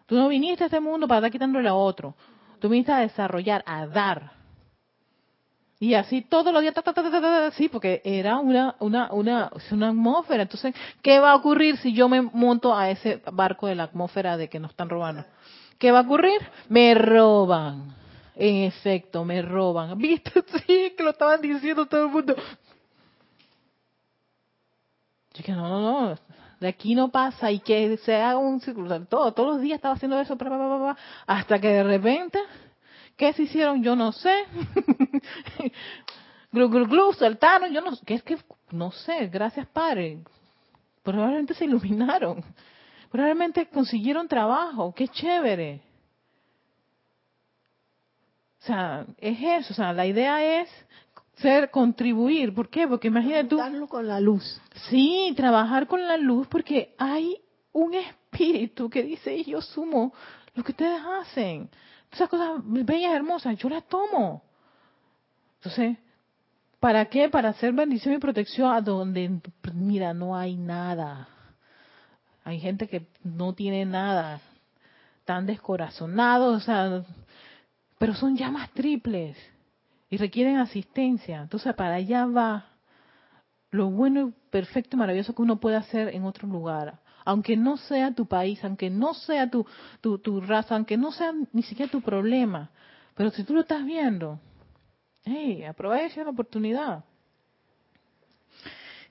Tú 0.04 0.16
no 0.16 0.28
viniste 0.28 0.64
a 0.64 0.66
este 0.66 0.80
mundo 0.80 1.08
para 1.08 1.20
estar 1.20 1.32
quitándole 1.32 1.68
a 1.68 1.74
otro. 1.74 2.14
Tú 2.60 2.68
viniste 2.68 2.92
a 2.92 2.98
desarrollar, 2.98 3.62
a 3.66 3.86
dar. 3.86 4.32
Y 5.80 5.94
así 5.94 6.20
todos 6.22 6.52
los 6.52 6.62
días, 6.62 6.74
sí, 7.54 7.68
porque 7.68 8.02
era 8.04 8.38
una, 8.38 8.76
una, 8.78 9.12
una, 9.12 9.50
una 9.70 9.88
atmósfera. 9.88 10.42
Entonces, 10.42 10.74
¿qué 11.02 11.18
va 11.18 11.32
a 11.32 11.36
ocurrir 11.36 11.78
si 11.78 11.92
yo 11.92 12.08
me 12.08 12.20
monto 12.20 12.76
a 12.76 12.90
ese 12.90 13.22
barco 13.32 13.66
de 13.66 13.74
la 13.74 13.84
atmósfera 13.84 14.36
de 14.36 14.48
que 14.48 14.60
nos 14.60 14.72
están 14.72 14.90
robando? 14.90 15.24
¿Qué 15.82 15.90
va 15.90 15.98
a 15.98 16.02
ocurrir? 16.02 16.40
Me 16.68 16.94
roban. 16.94 17.92
En 18.36 18.54
efecto, 18.62 19.24
me 19.24 19.42
roban. 19.42 19.98
¿Viste? 19.98 20.30
Sí, 20.64 20.94
que 20.96 21.02
lo 21.02 21.10
estaban 21.10 21.40
diciendo 21.40 21.86
todo 21.86 22.04
el 22.06 22.12
mundo. 22.12 22.36
Yo 25.34 25.42
que 25.42 25.50
no, 25.50 25.68
no, 25.68 26.10
no, 26.10 26.18
de 26.60 26.68
aquí 26.68 26.94
no 26.94 27.10
pasa 27.10 27.50
y 27.50 27.58
que 27.58 27.96
se 27.96 28.14
haga 28.14 28.36
un 28.36 28.60
círculo. 28.60 29.04
Todo, 29.06 29.32
todos 29.32 29.54
los 29.54 29.60
días 29.60 29.74
estaba 29.74 29.96
haciendo 29.96 30.20
eso, 30.20 30.38
hasta 31.26 31.60
que 31.60 31.66
de 31.66 31.82
repente 31.82 32.38
¿Qué 33.16 33.32
se 33.32 33.42
hicieron? 33.42 33.82
Yo 33.82 33.96
no 33.96 34.12
sé. 34.12 34.44
glu, 36.52 36.68
glu, 36.68 36.86
glu, 36.86 37.12
saltaron, 37.12 37.72
yo 37.72 37.80
no 37.80 37.96
sé. 37.96 38.06
¿Qué 38.06 38.14
es 38.14 38.22
que? 38.22 38.38
No 38.70 38.92
sé, 38.92 39.26
gracias 39.26 39.66
Padre. 39.66 40.20
Probablemente 41.02 41.54
se 41.54 41.64
iluminaron. 41.64 42.44
Probablemente 43.12 43.66
consiguieron 43.68 44.26
trabajo. 44.26 44.92
Qué 44.92 45.06
chévere. 45.06 45.82
O 48.60 48.64
sea, 48.64 49.06
es 49.18 49.38
eso. 49.40 49.72
O 49.72 49.76
sea, 49.76 49.92
la 49.92 50.06
idea 50.06 50.60
es 50.60 50.68
ser, 51.36 51.70
contribuir. 51.70 52.52
¿Por 52.54 52.68
qué? 52.68 52.88
Porque 52.88 53.08
imagínate 53.08 53.44
tú. 53.44 53.60
con 53.88 54.08
la 54.08 54.18
luz. 54.18 54.60
Sí, 54.88 55.32
trabajar 55.36 55.86
con 55.86 56.06
la 56.06 56.16
luz 56.16 56.48
porque 56.48 56.94
hay 56.98 57.40
un 57.72 57.94
espíritu 57.94 58.90
que 58.90 59.04
dice, 59.04 59.44
yo 59.44 59.60
sumo 59.60 60.12
lo 60.54 60.64
que 60.64 60.72
ustedes 60.72 61.00
hacen 61.20 61.70
esas 62.12 62.28
cosas 62.28 62.60
bellas, 62.62 63.14
hermosas, 63.14 63.56
yo 63.56 63.68
las 63.68 63.84
tomo. 63.84 64.42
Entonces, 65.56 65.96
¿para 66.78 67.06
qué? 67.06 67.28
Para 67.28 67.50
hacer 67.50 67.72
bendición 67.72 68.14
y 68.14 68.18
protección 68.18 68.72
a 68.72 68.80
donde, 68.80 69.40
mira, 69.72 70.12
no 70.12 70.36
hay 70.36 70.56
nada. 70.56 71.28
Hay 72.44 72.60
gente 72.60 72.88
que 72.88 73.06
no 73.22 73.54
tiene 73.54 73.84
nada, 73.84 74.40
tan 75.24 75.46
descorazonados, 75.46 76.56
o 76.56 76.64
sea, 76.64 77.04
pero 77.98 78.14
son 78.14 78.36
llamas 78.36 78.70
triples 78.72 79.36
y 80.10 80.16
requieren 80.16 80.56
asistencia. 80.56 81.42
Entonces, 81.42 81.74
para 81.74 81.94
allá 81.94 82.26
va 82.26 82.66
lo 83.70 83.90
bueno, 83.90 84.32
perfecto 84.50 84.96
y 84.96 84.98
maravilloso 84.98 85.34
que 85.34 85.42
uno 85.42 85.60
puede 85.60 85.76
hacer 85.76 86.08
en 86.08 86.24
otro 86.24 86.48
lugar 86.48 86.98
aunque 87.24 87.56
no 87.56 87.76
sea 87.76 88.14
tu 88.14 88.26
país, 88.26 88.62
aunque 88.64 88.90
no 88.90 89.14
sea 89.14 89.48
tu, 89.50 89.66
tu, 90.00 90.40
raza, 90.40 90.74
aunque 90.74 90.96
no 90.96 91.12
sea 91.12 91.32
ni 91.52 91.62
siquiera 91.62 91.90
tu 91.90 92.00
problema. 92.00 92.70
Pero 93.14 93.30
si 93.30 93.44
tú 93.44 93.54
lo 93.54 93.60
estás 93.60 93.84
viendo, 93.84 94.40
hey, 95.24 95.64
aprovecha 95.64 96.24
la 96.24 96.30
oportunidad. 96.30 97.04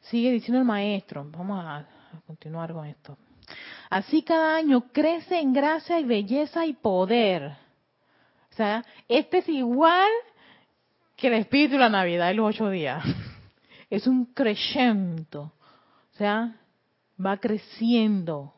Sigue 0.01 0.31
diciendo 0.31 0.59
el 0.59 0.65
maestro, 0.65 1.25
vamos 1.31 1.63
a, 1.63 1.85
continuar 2.25 2.73
con 2.73 2.85
esto. 2.85 3.17
Así 3.89 4.21
cada 4.23 4.55
año 4.55 4.85
crece 4.91 5.39
en 5.39 5.53
gracia 5.53 5.99
y 5.99 6.05
belleza 6.05 6.65
y 6.65 6.73
poder. 6.73 7.57
O 8.51 8.55
sea, 8.55 8.85
este 9.07 9.39
es 9.39 9.49
igual 9.49 10.09
que 11.15 11.27
el 11.27 11.33
espíritu 11.33 11.73
de 11.73 11.79
la 11.79 11.89
Navidad 11.89 12.31
y 12.31 12.35
los 12.35 12.55
ocho 12.55 12.69
días. 12.69 13.03
Es 13.89 14.07
un 14.07 14.23
crecimiento. 14.25 15.51
O 16.13 16.17
sea, 16.17 16.55
va 17.23 17.37
creciendo. 17.37 18.53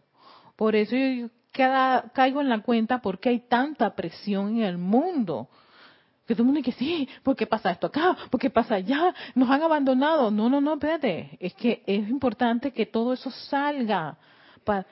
Por 0.56 0.76
eso 0.76 0.96
yo 0.96 1.30
cada, 1.52 2.10
caigo 2.10 2.40
en 2.40 2.50
la 2.50 2.62
cuenta 2.62 3.02
porque 3.02 3.30
hay 3.30 3.40
tanta 3.40 3.96
presión 3.96 4.58
en 4.58 4.64
el 4.64 4.78
mundo. 4.78 5.50
Que 6.26 6.36
todo 6.36 6.44
el 6.44 6.46
mundo 6.46 6.62
dice, 6.62 6.78
sí, 6.78 7.10
¿por 7.22 7.36
qué 7.36 7.46
pasa 7.46 7.72
esto 7.72 7.88
acá? 7.88 8.16
¿Por 8.30 8.40
qué 8.40 8.50
pasa 8.50 8.76
allá? 8.76 9.14
Nos 9.36 9.50
han 9.50 9.62
abandonado. 9.62 10.32
No, 10.32 10.50
no, 10.50 10.62
no, 10.62 10.74
espérate. 10.74 11.38
Es 11.40 11.54
que 11.54 11.84
es 11.86 12.08
importante 12.10 12.72
que 12.72 12.86
todo 12.86 13.14
eso 13.14 13.30
salga. 13.30 14.18
Para, 14.64 14.86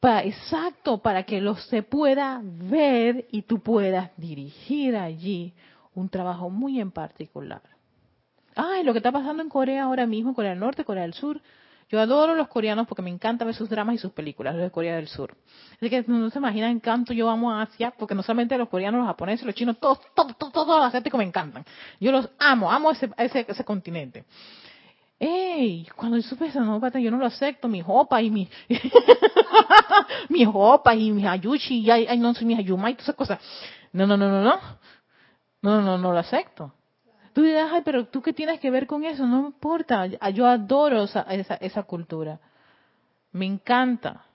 para, 0.00 0.24
exacto, 0.24 0.98
para 0.98 1.24
que 1.24 1.40
lo 1.40 1.56
se 1.56 1.82
pueda 1.82 2.40
ver 2.42 3.26
y 3.30 3.42
tú 3.42 3.60
puedas 3.60 4.10
dirigir 4.16 4.96
allí 4.96 5.52
un 5.94 6.08
trabajo 6.08 6.48
muy 6.48 6.80
en 6.80 6.90
particular. 6.90 7.62
Ay, 8.54 8.82
lo 8.84 8.92
que 8.92 8.98
está 8.98 9.12
pasando 9.12 9.42
en 9.42 9.48
Corea 9.48 9.84
ahora 9.84 10.06
mismo, 10.06 10.34
Corea 10.34 10.50
del 10.50 10.60
Norte, 10.60 10.84
Corea 10.84 11.02
del 11.02 11.14
Sur, 11.14 11.40
yo 11.92 12.00
adoro 12.00 12.34
los 12.34 12.48
coreanos 12.48 12.88
porque 12.88 13.02
me 13.02 13.10
encanta 13.10 13.44
ver 13.44 13.54
sus 13.54 13.68
dramas 13.68 13.96
y 13.96 13.98
sus 13.98 14.12
películas, 14.12 14.54
los 14.54 14.62
de 14.64 14.70
Corea 14.70 14.96
del 14.96 15.08
Sur. 15.08 15.36
Así 15.76 15.90
que 15.90 16.02
no 16.06 16.30
se 16.30 16.38
imaginan 16.38 16.80
cuánto 16.80 17.12
yo 17.12 17.28
amo 17.28 17.52
a 17.52 17.60
Asia, 17.60 17.92
porque 17.98 18.14
no 18.14 18.22
solamente 18.22 18.56
los 18.56 18.70
coreanos, 18.70 19.00
los 19.00 19.06
japoneses, 19.06 19.44
los 19.44 19.54
chinos, 19.54 19.78
todos, 19.78 20.00
todos, 20.14 20.38
todos, 20.38 20.54
todos 20.54 20.78
los 20.78 20.86
asiáticos 20.86 21.18
me 21.18 21.24
encantan. 21.24 21.66
Yo 22.00 22.10
los 22.10 22.30
amo, 22.38 22.72
amo 22.72 22.92
ese, 22.92 23.10
ese, 23.18 23.44
ese 23.46 23.62
continente. 23.62 24.24
¡Ey! 25.20 25.86
Cuando 25.94 26.16
yo 26.16 26.22
supe 26.22 26.50
no, 26.54 26.98
yo 26.98 27.10
no 27.10 27.18
lo 27.18 27.26
acepto, 27.26 27.68
mi 27.68 27.82
jopa 27.82 28.22
y 28.22 28.30
mi, 28.30 28.48
mi 30.30 30.46
jopa 30.46 30.94
y 30.94 31.10
mi 31.10 31.26
ayushi, 31.26 31.80
y 31.80 31.90
ay, 31.90 32.18
no 32.18 32.32
sé, 32.32 32.46
mi 32.46 32.54
ayuma 32.54 32.88
y 32.88 32.94
todas 32.94 33.04
esas 33.04 33.16
cosas. 33.16 33.38
No, 33.92 34.06
no, 34.06 34.16
no, 34.16 34.30
no, 34.30 34.42
no. 34.42 34.58
No, 35.60 35.76
no, 35.76 35.82
no, 35.82 35.98
no 35.98 36.12
lo 36.12 36.18
acepto. 36.18 36.72
Tú 37.32 37.42
dirás, 37.42 37.70
ay, 37.72 37.82
pero 37.84 38.06
tú 38.06 38.20
qué 38.20 38.32
tienes 38.32 38.60
que 38.60 38.70
ver 38.70 38.86
con 38.86 39.04
eso, 39.04 39.26
no 39.26 39.46
importa, 39.46 40.06
yo 40.06 40.46
adoro 40.46 41.04
esa, 41.04 41.22
esa, 41.22 41.82
cultura. 41.84 42.38
Me 43.32 43.46
encanta, 43.46 44.26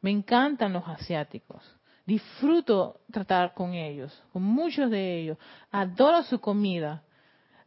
me 0.00 0.10
encantan 0.10 0.72
los 0.72 0.86
asiáticos. 0.88 1.62
Disfruto 2.04 3.00
tratar 3.12 3.54
con 3.54 3.74
ellos, 3.74 4.20
con 4.32 4.42
muchos 4.42 4.90
de 4.90 5.20
ellos. 5.20 5.38
Adoro 5.70 6.24
su 6.24 6.40
comida. 6.40 7.04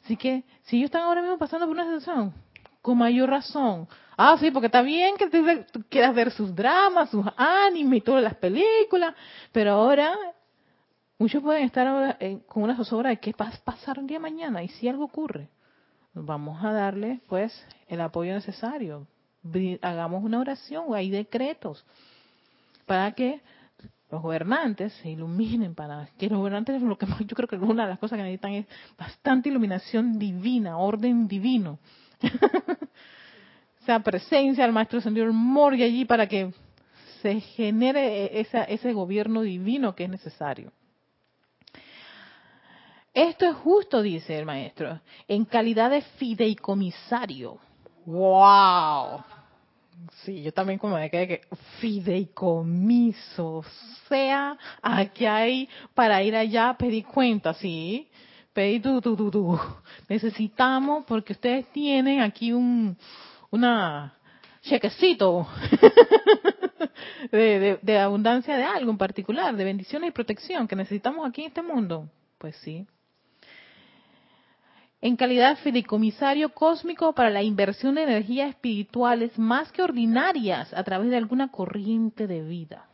Así 0.04 0.18
que 0.18 0.44
si 0.64 0.78
ellos 0.78 0.88
están 0.88 1.04
ahora 1.04 1.22
mismo 1.22 1.38
pasando 1.38 1.66
por 1.66 1.76
una 1.76 1.86
situación, 1.86 2.34
con 2.82 2.98
mayor 2.98 3.30
razón. 3.30 3.88
Ah, 4.18 4.36
sí, 4.38 4.52
porque 4.52 4.66
está 4.66 4.82
bien 4.82 5.16
que 5.16 5.66
quieras 5.88 6.14
ver 6.14 6.32
sus 6.32 6.54
dramas, 6.54 7.10
sus 7.10 7.26
animes 7.38 8.00
y 8.00 8.02
todas 8.02 8.22
las 8.22 8.36
películas, 8.36 9.16
pero 9.54 9.72
ahora 9.72 10.14
Muchos 11.24 11.42
pueden 11.42 11.64
estar 11.64 12.18
con 12.48 12.64
una 12.64 12.76
zozobra 12.76 13.12
de 13.12 13.16
qué 13.16 13.32
va 13.32 13.48
a 13.48 13.58
pasar 13.64 13.98
el 13.98 14.08
día 14.08 14.20
mañana 14.20 14.62
y 14.62 14.68
si 14.68 14.90
algo 14.90 15.06
ocurre. 15.06 15.48
Vamos 16.14 16.62
a 16.62 16.74
darle, 16.74 17.22
pues, 17.30 17.66
el 17.88 18.02
apoyo 18.02 18.34
necesario. 18.34 19.08
Hagamos 19.82 20.22
una 20.22 20.42
oración 20.42 20.94
hay 20.94 21.10
decretos 21.10 21.86
para 22.86 23.14
que 23.14 23.40
los 24.12 24.22
gobernantes 24.22 24.92
se 24.96 25.12
iluminen, 25.12 25.76
para 25.76 26.10
que 26.18 26.28
los 26.28 26.40
gobernantes, 26.40 26.82
lo 26.82 26.98
que 26.98 27.06
yo 27.06 27.38
creo 27.38 27.48
que 27.48 27.56
una 27.56 27.84
de 27.84 27.92
las 27.92 28.00
cosas 28.00 28.18
que 28.18 28.24
necesitan 28.24 28.56
es 28.56 28.66
bastante 28.98 29.48
iluminación 29.48 30.20
divina, 30.20 30.78
orden 30.78 31.30
divino. 31.30 31.80
o 33.82 33.86
sea, 33.86 34.02
presencia 34.02 34.66
del 34.66 34.74
Maestro 34.74 35.00
Señor 35.00 35.32
Morgue 35.32 35.86
allí 35.86 36.04
para 36.04 36.28
que 36.28 36.54
se 37.22 37.40
genere 37.40 38.42
ese 38.42 38.92
gobierno 38.92 39.40
divino 39.40 39.96
que 39.96 40.04
es 40.04 40.10
necesario. 40.10 40.74
Esto 43.14 43.46
es 43.46 43.56
justo, 43.58 44.02
dice 44.02 44.38
el 44.40 44.46
maestro, 44.46 45.00
en 45.28 45.46
calidad 45.46 45.92
de 45.92 46.02
fideicomisario. 46.02 47.60
¡Wow! 48.06 49.24
Sí, 50.24 50.42
yo 50.42 50.52
también 50.52 50.80
como 50.80 50.96
me 50.96 51.12
quedé 51.12 51.28
que 51.28 51.42
fideicomiso, 51.80 53.58
o 53.58 53.66
sea, 54.10 54.58
aquí 54.82 55.26
hay 55.28 55.70
para 55.94 56.24
ir 56.24 56.36
allá 56.36 56.76
pedir 56.78 57.06
cuenta, 57.06 57.54
sí, 57.54 58.10
pedir 58.52 58.82
tu, 58.82 59.00
tu, 59.00 59.16
tu, 59.16 59.30
tu. 59.30 59.60
Necesitamos, 60.10 61.06
porque 61.06 61.34
ustedes 61.34 61.68
tienen 61.72 62.22
aquí 62.22 62.52
un, 62.52 62.98
una 63.52 64.18
chequecito 64.64 65.48
de, 67.32 67.78
de 67.80 68.00
abundancia 68.00 68.58
de 68.58 68.64
algo 68.64 68.90
en 68.90 68.98
particular, 68.98 69.56
de 69.56 69.64
bendiciones 69.64 70.10
y 70.10 70.12
protección 70.12 70.68
que 70.68 70.76
necesitamos 70.76 71.28
aquí 71.28 71.42
en 71.42 71.48
este 71.48 71.62
mundo. 71.62 72.10
Pues 72.40 72.56
sí, 72.58 72.88
en 75.04 75.18
calidad 75.18 75.50
de 75.50 75.56
fideicomisario 75.58 76.54
cósmico 76.54 77.12
para 77.12 77.30
la 77.30 77.44
inversión 77.44 77.96
de 77.96 78.04
energías 78.04 78.52
espirituales 78.52 79.38
más 79.38 79.70
que 79.74 79.82
ordinarias 79.82 80.74
a 80.74 80.82
través 80.86 81.10
de 81.10 81.18
alguna 81.18 81.52
corriente 81.52 82.26
de 82.26 82.42
vida. 82.42 82.86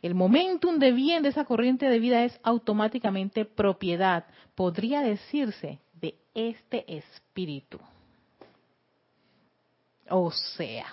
El 0.00 0.14
momentum 0.14 0.78
de 0.78 0.92
bien 0.92 1.22
de 1.22 1.28
esa 1.28 1.44
corriente 1.44 1.90
de 1.90 1.98
vida 1.98 2.24
es 2.24 2.40
automáticamente 2.42 3.44
propiedad, 3.44 4.24
podría 4.54 5.02
decirse, 5.02 5.80
de 6.00 6.14
este 6.32 6.90
espíritu. 6.96 7.78
O 10.08 10.30
sea, 10.30 10.86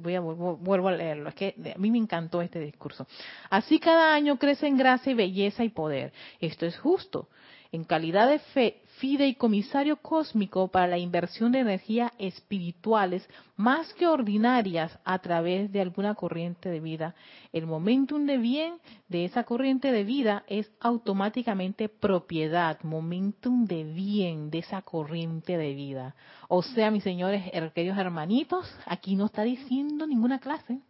voy 0.00 0.16
a, 0.16 0.20
vuelvo 0.20 0.88
a 0.88 0.92
leerlo, 0.92 1.28
es 1.28 1.36
que 1.36 1.54
a 1.72 1.78
mí 1.78 1.92
me 1.92 1.98
encantó 1.98 2.42
este 2.42 2.58
discurso. 2.58 3.06
Así 3.48 3.78
cada 3.78 4.12
año 4.12 4.40
crece 4.40 4.66
en 4.66 4.76
gracia 4.76 5.12
y 5.12 5.14
belleza 5.14 5.62
y 5.62 5.68
poder. 5.68 6.12
Esto 6.40 6.66
es 6.66 6.76
justo 6.80 7.28
en 7.72 7.84
calidad 7.84 8.28
de 8.28 8.38
fe, 8.38 8.82
fideicomisario 8.98 9.96
cósmico 9.96 10.68
para 10.68 10.86
la 10.86 10.98
inversión 10.98 11.52
de 11.52 11.60
energías 11.60 12.12
espirituales 12.18 13.26
más 13.56 13.92
que 13.94 14.06
ordinarias 14.06 14.98
a 15.04 15.18
través 15.20 15.72
de 15.72 15.80
alguna 15.80 16.14
corriente 16.14 16.68
de 16.68 16.80
vida. 16.80 17.14
El 17.50 17.66
momentum 17.66 18.26
de 18.26 18.36
bien 18.36 18.74
de 19.08 19.24
esa 19.24 19.44
corriente 19.44 19.90
de 19.90 20.04
vida 20.04 20.44
es 20.48 20.70
automáticamente 20.80 21.88
propiedad, 21.88 22.78
momentum 22.82 23.64
de 23.64 23.84
bien 23.84 24.50
de 24.50 24.58
esa 24.58 24.82
corriente 24.82 25.56
de 25.56 25.72
vida. 25.72 26.14
O 26.48 26.62
sea, 26.62 26.90
mis 26.90 27.02
señores, 27.02 27.50
queridos 27.74 27.96
hermanitos, 27.96 28.70
aquí 28.84 29.16
no 29.16 29.26
está 29.26 29.42
diciendo 29.42 30.06
ninguna 30.06 30.38
clase. 30.38 30.80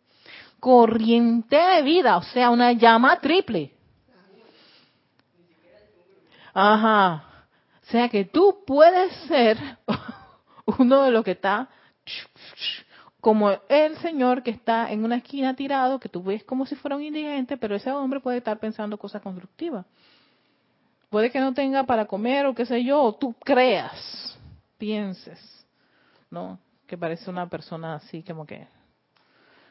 Corriente 0.58 1.56
de 1.56 1.82
vida, 1.82 2.16
o 2.16 2.22
sea, 2.22 2.50
una 2.50 2.72
llama 2.72 3.20
triple. 3.20 3.72
Ajá. 6.54 7.24
O 7.82 7.86
sea 7.86 8.08
que 8.08 8.24
tú 8.24 8.62
puedes 8.66 9.12
ser 9.26 9.58
uno 10.78 11.02
de 11.02 11.10
los 11.10 11.24
que 11.24 11.32
está 11.32 11.68
como 13.22 13.52
el 13.68 13.96
señor 13.98 14.42
que 14.42 14.50
está 14.50 14.90
en 14.90 15.04
una 15.04 15.18
esquina 15.18 15.54
tirado, 15.54 16.00
que 16.00 16.08
tú 16.08 16.24
ves 16.24 16.42
como 16.42 16.66
si 16.66 16.74
fuera 16.74 16.96
un 16.96 17.04
indigente, 17.04 17.56
pero 17.56 17.76
ese 17.76 17.92
hombre 17.92 18.18
puede 18.18 18.38
estar 18.38 18.58
pensando 18.58 18.98
cosas 18.98 19.22
constructivas. 19.22 19.86
Puede 21.08 21.30
que 21.30 21.38
no 21.38 21.54
tenga 21.54 21.84
para 21.84 22.06
comer 22.06 22.46
o 22.46 22.54
qué 22.54 22.66
sé 22.66 22.82
yo, 22.82 23.00
o 23.00 23.14
tú 23.14 23.32
creas, 23.34 24.36
pienses, 24.76 25.38
¿no? 26.30 26.58
Que 26.88 26.98
parece 26.98 27.30
una 27.30 27.48
persona 27.48 27.94
así 27.94 28.24
como 28.24 28.44
que... 28.44 28.66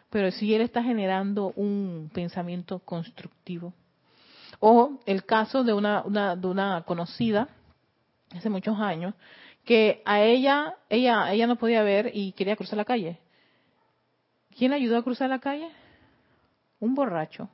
Pero 0.10 0.32
si 0.32 0.56
él 0.56 0.62
está 0.62 0.82
generando 0.82 1.52
un 1.58 2.10
pensamiento 2.14 2.80
constructivo. 2.80 3.74
O 4.62 5.00
el 5.08 5.26
caso 5.26 5.64
de 5.64 5.74
una, 5.74 6.04
una, 6.04 6.36
de 6.36 6.48
una 6.48 6.84
conocida 6.84 7.50
hace 8.38 8.48
muchos 8.48 8.80
años, 8.80 9.16
que 9.66 10.04
a 10.06 10.22
ella, 10.22 10.76
ella, 10.88 11.34
ella 11.34 11.48
no 11.48 11.56
podía 11.56 11.82
ver 11.82 12.12
y 12.14 12.32
quería 12.34 12.56
cruzar 12.56 12.78
la 12.78 12.86
calle. 12.86 13.20
¿Quién 14.56 14.70
la 14.72 14.78
ayudó 14.78 14.98
a 14.98 15.04
cruzar 15.04 15.30
la 15.30 15.40
calle? 15.40 15.68
Un 16.80 16.94
borracho. 16.94 17.50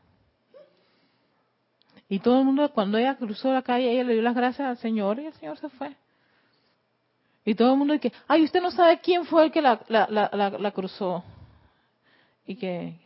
Y 2.09 2.19
todo 2.19 2.39
el 2.39 2.45
mundo, 2.45 2.71
cuando 2.73 2.97
ella 2.97 3.15
cruzó 3.15 3.53
la 3.53 3.61
calle, 3.61 3.89
ella 3.89 4.03
le 4.03 4.13
dio 4.13 4.21
las 4.21 4.35
gracias 4.35 4.67
al 4.67 4.77
Señor 4.77 5.19
y 5.19 5.27
el 5.27 5.33
Señor 5.33 5.57
se 5.57 5.69
fue. 5.69 5.95
Y 7.45 7.55
todo 7.55 7.71
el 7.71 7.77
mundo 7.77 7.93
dice, 7.93 8.11
ay, 8.27 8.43
usted 8.43 8.61
no 8.61 8.71
sabe 8.71 8.99
quién 8.99 9.23
fue 9.25 9.45
el 9.45 9.51
que 9.53 9.61
la, 9.61 9.79
la, 9.87 10.07
la, 10.09 10.49
la 10.49 10.71
cruzó. 10.71 11.23
Y 12.45 12.55
que, 12.55 12.99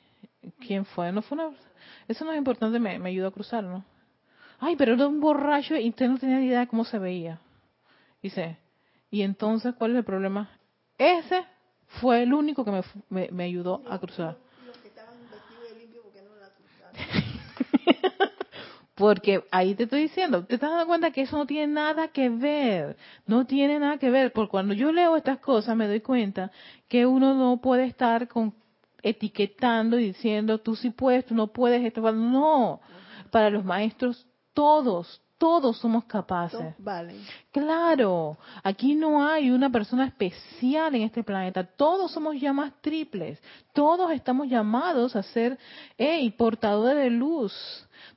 ¿quién 0.59 0.85
fue? 0.85 1.11
No 1.11 1.21
fue 1.21 1.37
una, 1.37 1.55
eso 2.07 2.25
no 2.25 2.31
es 2.31 2.37
importante, 2.39 2.79
me, 2.79 2.97
me 2.97 3.09
ayudó 3.09 3.27
a 3.27 3.31
cruzar, 3.31 3.63
¿no? 3.63 3.85
Ay, 4.63 4.75
pero 4.75 4.93
era 4.93 5.07
un 5.07 5.19
borracho 5.19 5.75
y 5.75 5.89
usted 5.89 6.07
no 6.07 6.19
tenía 6.19 6.37
ni 6.37 6.45
idea 6.45 6.59
de 6.59 6.67
cómo 6.67 6.85
se 6.85 6.99
veía. 6.99 7.39
Dice, 8.21 8.57
y 9.09 9.23
entonces, 9.23 9.73
¿cuál 9.73 9.91
es 9.91 9.97
el 9.97 10.03
problema? 10.03 10.51
Ese 10.99 11.43
fue 11.99 12.21
el 12.21 12.31
único 12.31 12.63
que 12.63 12.83
me, 13.09 13.29
me, 13.31 13.43
ayudó 13.43 13.81
a 13.89 13.97
cruzar. 13.97 14.37
porque 18.95 19.43
ahí 19.49 19.73
te 19.73 19.85
estoy 19.85 20.03
diciendo, 20.03 20.45
te 20.45 20.53
estás 20.53 20.69
dando 20.69 20.85
cuenta 20.85 21.09
que 21.09 21.21
eso 21.21 21.37
no 21.37 21.47
tiene 21.47 21.73
nada 21.73 22.09
que 22.09 22.29
ver, 22.29 22.97
no 23.25 23.47
tiene 23.47 23.79
nada 23.79 23.97
que 23.97 24.11
ver, 24.11 24.31
porque 24.31 24.51
cuando 24.51 24.75
yo 24.75 24.91
leo 24.91 25.17
estas 25.17 25.39
cosas 25.39 25.75
me 25.75 25.87
doy 25.87 26.01
cuenta 26.01 26.51
que 26.87 27.07
uno 27.07 27.33
no 27.33 27.59
puede 27.61 27.85
estar 27.85 28.27
con 28.27 28.53
etiquetando 29.01 29.97
y 29.97 30.05
diciendo 30.05 30.59
tú 30.59 30.75
sí 30.75 30.91
puedes, 30.91 31.25
tú 31.25 31.33
no 31.33 31.47
puedes, 31.47 31.83
esto 31.83 32.11
no, 32.11 32.79
para 33.31 33.49
los 33.49 33.65
maestros 33.65 34.27
todos, 34.53 35.21
todos 35.41 35.77
somos 35.79 36.03
capaces. 36.03 36.75
Vale. 36.77 37.15
Claro, 37.51 38.37
aquí 38.61 38.93
no 38.93 39.25
hay 39.25 39.49
una 39.49 39.71
persona 39.71 40.05
especial 40.05 40.93
en 40.93 41.01
este 41.01 41.23
planeta. 41.23 41.63
Todos 41.63 42.11
somos 42.11 42.35
llamas 42.39 42.73
triples. 42.81 43.41
Todos 43.73 44.11
estamos 44.11 44.47
llamados 44.47 45.15
a 45.15 45.23
ser 45.23 45.57
hey, 45.97 46.29
portadores 46.37 47.05
de 47.05 47.09
luz. 47.09 47.53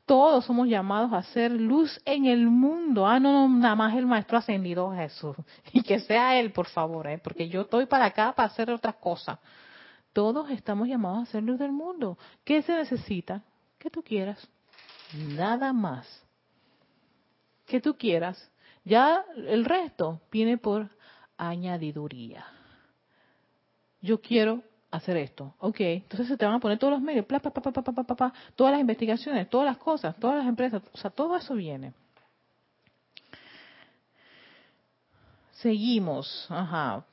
Todos 0.05 0.45
somos 0.45 0.69
llamados 0.69 1.15
a 1.15 1.23
ser 1.23 1.51
luz 1.51 1.99
en 2.05 2.27
el 2.27 2.47
mundo. 2.47 3.07
Ah, 3.07 3.19
no, 3.19 3.33
no, 3.33 3.59
nada 3.59 3.75
más 3.75 3.97
el 3.97 4.05
Maestro 4.05 4.37
Ascendido 4.37 4.93
Jesús. 4.93 5.35
Y 5.73 5.83
que 5.83 6.01
sea 6.01 6.39
Él, 6.39 6.53
por 6.53 6.67
favor, 6.67 7.07
¿eh? 7.07 7.17
porque 7.17 7.49
yo 7.49 7.63
estoy 7.63 7.87
para 7.87 8.05
acá 8.05 8.35
para 8.35 8.49
hacer 8.49 8.71
otras 8.71 8.97
cosas. 8.97 9.39
Todos 10.13 10.51
estamos 10.51 10.89
llamados 10.89 11.29
a 11.29 11.33
ser 11.33 11.43
luz 11.43 11.59
del 11.59 11.73
mundo. 11.73 12.19
¿Qué 12.45 12.61
se 12.61 12.75
necesita? 12.75 13.43
Que 13.79 13.89
tú 13.89 14.03
quieras. 14.03 14.47
Nada 15.15 15.73
más 15.73 16.24
que 17.67 17.81
tú 17.81 17.97
quieras. 17.97 18.51
Ya 18.85 19.25
el 19.37 19.65
resto 19.65 20.21
viene 20.31 20.59
por 20.59 20.91
añadiduría. 21.37 22.45
Yo 24.01 24.21
quiero 24.21 24.63
hacer 24.91 25.17
esto. 25.17 25.55
Ok, 25.59 25.81
entonces 25.81 26.29
se 26.29 26.37
te 26.37 26.45
van 26.45 26.55
a 26.55 26.61
poner 26.61 26.79
todos 26.79 26.93
los 26.93 27.03
medios, 27.03 27.27
todas 28.55 28.73
las 28.73 28.81
investigaciones, 28.81 29.49
todas 29.49 29.67
las 29.67 29.79
cosas, 29.79 30.15
todas 30.17 30.39
las 30.39 30.47
empresas, 30.47 30.83
o 30.93 30.97
sea, 30.97 31.11
todo 31.11 31.37
eso 31.37 31.55
viene. 31.55 31.93
Seguimos, 35.53 36.47
ajá. 36.51 37.05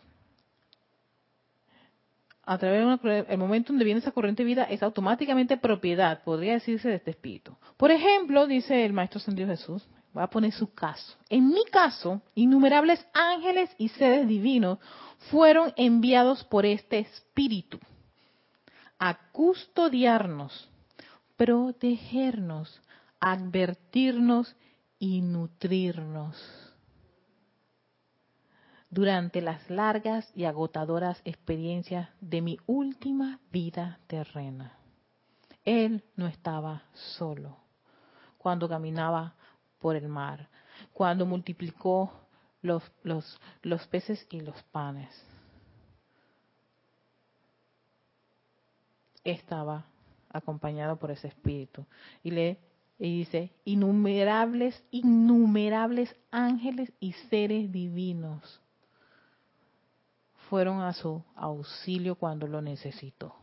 A 2.44 2.58
través 2.58 2.86
del 3.06 3.38
momento 3.38 3.72
donde 3.72 3.86
viene 3.86 4.00
esa 4.00 4.12
corriente 4.12 4.44
de 4.44 4.48
vida 4.48 4.64
es 4.64 4.84
automáticamente 4.84 5.58
propiedad, 5.58 6.22
podría 6.24 6.54
decirse, 6.54 6.90
de 6.90 6.96
este 6.96 7.12
espíritu. 7.12 7.56
Por 7.78 7.92
ejemplo, 7.92 8.46
dice 8.48 8.84
el 8.86 8.94
Maestro 8.94 9.20
Sendido 9.20 9.48
Jesús, 9.48 9.88
Voy 10.14 10.24
a 10.24 10.28
poner 10.28 10.52
su 10.52 10.74
caso. 10.74 11.18
En 11.30 11.48
mi 11.50 11.64
caso, 11.66 12.22
innumerables 12.36 13.06
ángeles 13.14 13.70
y 13.78 13.90
seres 13.90 14.28
divinos 14.28 14.80
fueron 15.30 15.74
enviados 15.78 16.44
por 16.44 16.66
este 16.66 17.00
espíritu 17.00 17.80
a 19.00 19.18
custodiarnos, 19.32 20.70
protegernos, 21.38 22.82
advertirnos 23.20 24.56
y 25.00 25.22
nutrirnos 25.22 26.38
durante 28.92 29.42
las 29.42 29.70
largas 29.70 30.30
y 30.36 30.44
agotadoras 30.44 31.22
experiencias 31.24 32.10
de 32.20 32.42
mi 32.42 32.58
última 32.68 33.40
vida 33.52 34.00
terrena. 34.08 34.74
Él 35.64 36.04
no 36.16 36.28
estaba 36.28 36.84
solo 36.94 37.58
cuando 38.38 38.68
caminaba 38.68 39.36
por 39.82 39.96
el 39.96 40.08
mar, 40.08 40.48
cuando 40.94 41.26
multiplicó 41.26 42.12
los, 42.62 42.84
los, 43.04 43.40
los 43.64 43.86
peces 43.88 44.26
y 44.30 44.40
los 44.40 44.62
panes. 44.72 45.10
Estaba 49.24 49.86
acompañado 50.30 50.96
por 50.98 51.12
ese 51.12 51.28
espíritu 51.28 51.86
y 52.24 52.32
le 52.32 52.58
y 52.98 53.18
dice 53.18 53.52
innumerables 53.66 54.82
innumerables 54.92 56.16
ángeles 56.30 56.94
y 57.00 57.14
seres 57.14 57.72
divinos 57.72 58.62
fueron 60.50 60.82
a 60.82 60.94
su 60.94 61.24
auxilio 61.36 62.14
cuando 62.16 62.46
lo 62.48 62.62
necesitó 62.62 63.36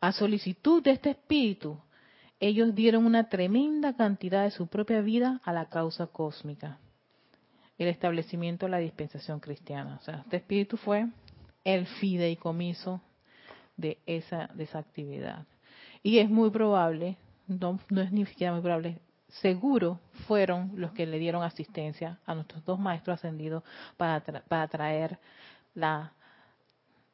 a 0.00 0.12
solicitud 0.12 0.80
de 0.80 0.92
este 0.92 1.10
espíritu 1.10 1.76
ellos 2.40 2.74
dieron 2.74 3.04
una 3.04 3.28
tremenda 3.28 3.94
cantidad 3.96 4.44
de 4.44 4.50
su 4.50 4.68
propia 4.68 5.00
vida 5.00 5.40
a 5.44 5.52
la 5.52 5.66
causa 5.66 6.06
cósmica, 6.06 6.78
el 7.78 7.88
establecimiento 7.88 8.66
de 8.66 8.70
la 8.70 8.78
dispensación 8.78 9.40
cristiana. 9.40 9.98
O 10.00 10.04
sea, 10.04 10.18
este 10.18 10.36
espíritu 10.36 10.76
fue 10.76 11.08
el 11.64 11.86
fideicomiso 11.86 13.00
de 13.76 13.98
esa, 14.06 14.50
actividad. 14.74 15.46
Y 16.02 16.18
es 16.18 16.30
muy 16.30 16.50
probable, 16.50 17.16
no, 17.46 17.78
no 17.88 18.00
es 18.00 18.12
ni 18.12 18.24
siquiera 18.26 18.52
muy 18.52 18.62
probable, 18.62 18.98
seguro 19.28 20.00
fueron 20.26 20.72
los 20.76 20.92
que 20.92 21.06
le 21.06 21.18
dieron 21.18 21.42
asistencia 21.42 22.18
a 22.24 22.34
nuestros 22.34 22.64
dos 22.64 22.78
maestros 22.78 23.18
ascendidos 23.18 23.62
para, 23.96 24.20
para 24.20 24.68
traer 24.68 25.18
las 25.74 26.10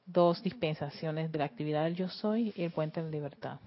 dos 0.06 0.42
dispensaciones 0.42 1.32
de 1.32 1.38
la 1.38 1.46
actividad 1.46 1.84
del 1.84 1.96
yo 1.96 2.08
soy 2.08 2.52
y 2.56 2.62
el 2.62 2.70
puente 2.70 3.00
de 3.00 3.06
la 3.06 3.12
libertad. 3.12 3.58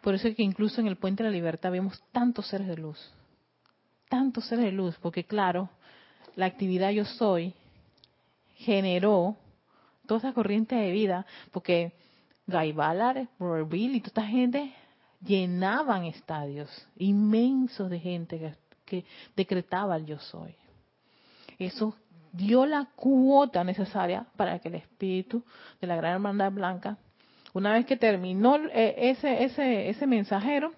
Por 0.00 0.14
eso 0.14 0.28
es 0.28 0.36
que 0.36 0.42
incluso 0.42 0.80
en 0.80 0.86
el 0.86 0.96
Puente 0.96 1.22
de 1.22 1.30
la 1.30 1.34
Libertad 1.34 1.72
vemos 1.72 2.02
tantos 2.12 2.46
seres 2.46 2.68
de 2.68 2.76
luz. 2.76 3.12
Tantos 4.08 4.46
seres 4.46 4.64
de 4.64 4.72
luz, 4.72 4.96
porque 5.00 5.24
claro, 5.24 5.68
la 6.36 6.46
actividad 6.46 6.90
yo 6.90 7.04
soy 7.04 7.54
generó 8.54 9.36
toda 10.06 10.18
esa 10.18 10.32
corriente 10.32 10.74
de 10.74 10.90
vida, 10.92 11.26
porque 11.52 11.92
Guy 12.46 12.72
Ballard, 12.72 13.28
Robert 13.38 13.68
Bill 13.68 13.94
y 13.94 14.00
toda 14.00 14.08
esta 14.08 14.26
gente 14.26 14.72
llenaban 15.20 16.04
estadios 16.04 16.70
inmensos 16.96 17.90
de 17.90 17.98
gente 17.98 18.38
que, 18.38 18.54
que 18.84 19.04
decretaba 19.36 19.96
el 19.96 20.06
yo 20.06 20.18
soy. 20.18 20.54
Eso 21.58 21.94
dio 22.32 22.66
la 22.66 22.86
cuota 22.94 23.64
necesaria 23.64 24.26
para 24.36 24.58
que 24.58 24.68
el 24.68 24.76
espíritu 24.76 25.42
de 25.80 25.86
la 25.86 25.96
Gran 25.96 26.14
Hermandad 26.14 26.52
Blanca 26.52 26.98
una 27.58 27.72
vez 27.72 27.86
que 27.86 27.96
terminó 27.96 28.56
eh, 28.56 28.94
ese, 29.10 29.44
ese, 29.44 29.88
ese 29.90 30.06
mensajero, 30.06 30.72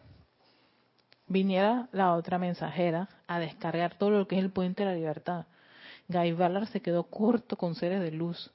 viniera 1.26 1.89
la 1.93 2.14
otra 2.14 2.39
mensajera 2.39 3.09
a 3.26 3.39
descargar 3.39 3.97
todo 3.97 4.11
lo 4.11 4.26
que 4.26 4.37
es 4.37 4.43
el 4.43 4.51
puente 4.51 4.83
de 4.83 4.91
la 4.91 4.97
libertad. 4.97 5.47
Guy 6.09 6.33
Ballard 6.33 6.66
se 6.68 6.81
quedó 6.81 7.05
corto 7.05 7.57
con 7.57 7.74
seres 7.74 8.01
de 8.01 8.11
luz, 8.11 8.51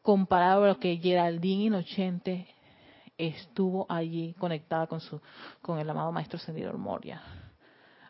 comparado 0.00 0.64
a 0.64 0.68
lo 0.68 0.78
que 0.78 0.96
Geraldine 0.96 1.64
Inocente 1.64 2.46
estuvo 3.18 3.86
allí 3.88 4.34
conectada 4.38 4.86
con 4.86 5.00
su 5.00 5.20
con 5.60 5.78
el 5.78 5.90
amado 5.90 6.12
maestro 6.12 6.36
Ascendido 6.36 6.72
Moria. 6.78 7.20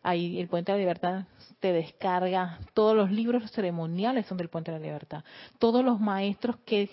Ahí 0.03 0.39
el 0.39 0.49
Puente 0.49 0.71
de 0.71 0.79
la 0.79 0.83
Libertad 0.83 1.25
te 1.61 1.73
descarga 1.73 2.59
todos 2.75 2.95
los 2.95 3.11
libros 3.11 3.51
ceremoniales 3.51 4.27
son 4.27 4.37
del 4.37 4.51
Puente 4.51 4.71
de 4.71 4.79
la 4.79 4.85
Libertad. 4.85 5.25
Todos 5.59 5.85
los 5.85 5.99
maestros 5.99 6.57
que 6.59 6.91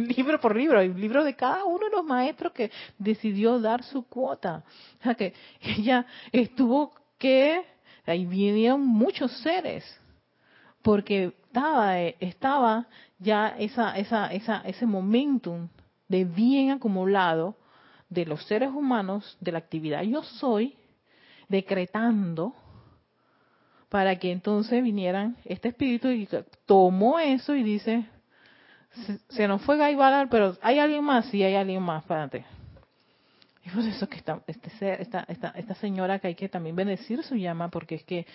libro 0.16 0.40
por 0.40 0.56
libro, 0.56 0.78
hay 0.78 0.92
libros 0.92 1.24
de 1.24 1.34
cada 1.34 1.64
uno 1.64 1.86
de 1.86 1.92
los 1.92 2.04
maestros 2.04 2.52
que 2.52 2.70
decidió 2.98 3.58
dar 3.58 3.82
su 3.82 4.02
cuota. 4.04 4.64
O 5.00 5.02
sea 5.02 5.14
que 5.14 5.34
ella 5.60 6.06
estuvo 6.32 6.92
que 7.18 7.64
ahí 8.06 8.26
vinieron 8.26 8.84
muchos 8.84 9.30
seres 9.42 9.84
porque 10.82 11.34
estaba 11.46 12.00
estaba 12.00 12.86
ya 13.18 13.48
esa 13.58 13.96
esa 13.98 14.32
esa 14.32 14.62
ese 14.64 14.86
momentum 14.86 15.68
de 16.08 16.24
bien 16.24 16.70
acumulado 16.70 17.56
de 18.08 18.24
los 18.24 18.44
seres 18.46 18.70
humanos 18.70 19.36
de 19.40 19.52
la 19.52 19.58
actividad 19.58 20.02
yo 20.02 20.22
soy 20.22 20.76
decretando 21.48 22.54
para 23.88 24.16
que 24.16 24.30
entonces 24.32 24.82
vinieran 24.82 25.36
este 25.44 25.68
espíritu 25.68 26.08
y 26.08 26.28
tomó 26.64 27.18
eso 27.18 27.54
y 27.54 27.62
dice 27.62 28.06
se, 29.28 29.48
nos 29.48 29.62
fue 29.62 29.76
Guy 29.76 29.94
Ballard, 29.94 30.28
pero 30.28 30.56
hay 30.62 30.78
alguien 30.78 31.04
más, 31.04 31.26
sí 31.26 31.42
hay 31.42 31.54
alguien 31.54 31.82
más, 31.82 32.02
espérate. 32.02 32.44
Y 33.64 33.70
por 33.70 33.84
eso 33.84 34.08
que 34.08 34.16
esta, 34.16 34.42
este, 34.46 35.02
esta, 35.02 35.24
esta, 35.28 35.48
esta 35.50 35.74
señora 35.76 36.18
que 36.18 36.28
hay 36.28 36.34
que 36.34 36.48
también 36.48 36.74
bendecir 36.74 37.22
su 37.22 37.36
llama, 37.36 37.68
porque 37.68 37.96
es 37.96 38.04
que, 38.04 38.26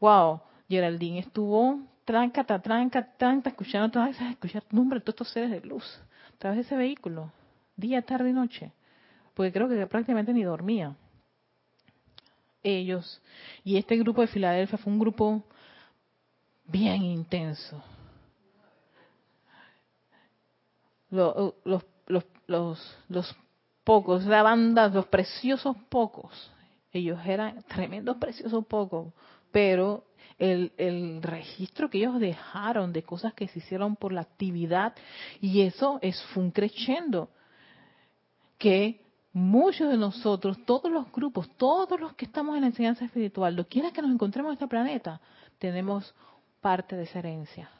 wow, 0.00 0.40
Geraldine 0.68 1.20
estuvo 1.20 1.80
tranca, 2.04 2.44
tranca, 2.44 3.12
tranca, 3.16 3.50
escuchando 3.50 3.90
todas 3.90 4.10
esas, 4.10 4.30
escuchar 4.30 4.64
nombre 4.70 5.00
todos 5.00 5.14
estos 5.14 5.30
seres 5.32 5.50
de 5.50 5.60
luz, 5.60 5.84
a 6.34 6.38
través 6.38 6.56
de 6.56 6.62
ese 6.62 6.76
vehículo, 6.76 7.30
día, 7.76 8.02
tarde 8.02 8.30
y 8.30 8.32
noche, 8.32 8.72
porque 9.34 9.52
creo 9.52 9.68
que 9.68 9.86
prácticamente 9.86 10.32
ni 10.32 10.42
dormía. 10.42 10.96
Ellos 12.62 13.22
y 13.64 13.76
este 13.76 13.96
grupo 13.96 14.20
de 14.20 14.26
Filadelfia 14.26 14.76
fue 14.76 14.92
un 14.92 14.98
grupo 14.98 15.42
bien 16.66 17.02
intenso, 17.02 17.82
los, 21.10 21.54
los, 21.64 21.84
los, 22.46 22.96
los 23.08 23.36
pocos, 23.84 24.24
la 24.24 24.42
banda, 24.42 24.88
los 24.88 25.06
preciosos 25.06 25.76
pocos, 25.88 26.52
ellos 26.92 27.18
eran 27.24 27.62
tremendos 27.64 28.16
preciosos 28.16 28.64
pocos, 28.66 29.12
pero 29.50 30.04
el, 30.38 30.72
el, 30.76 31.22
registro 31.22 31.90
que 31.90 31.98
ellos 31.98 32.18
dejaron 32.18 32.92
de 32.92 33.02
cosas 33.02 33.34
que 33.34 33.48
se 33.48 33.58
hicieron 33.58 33.96
por 33.96 34.12
la 34.12 34.22
actividad, 34.22 34.94
y 35.40 35.62
eso 35.62 35.98
es 36.02 36.22
un 36.36 36.50
creciendo, 36.50 37.30
que 38.58 39.00
muchos 39.32 39.88
de 39.88 39.96
nosotros, 39.96 40.58
todos 40.64 40.90
los 40.90 41.10
grupos, 41.12 41.48
todos 41.56 41.98
los 42.00 42.14
que 42.14 42.24
estamos 42.24 42.56
en 42.56 42.62
la 42.62 42.68
enseñanza 42.68 43.04
espiritual, 43.04 43.54
lo 43.54 43.66
quiera 43.66 43.92
que 43.92 44.02
nos 44.02 44.10
encontremos 44.10 44.50
en 44.50 44.54
este 44.54 44.66
planeta, 44.66 45.20
tenemos 45.58 46.14
parte 46.60 46.96
de 46.96 47.04
esa 47.04 47.20
herencia 47.20 47.70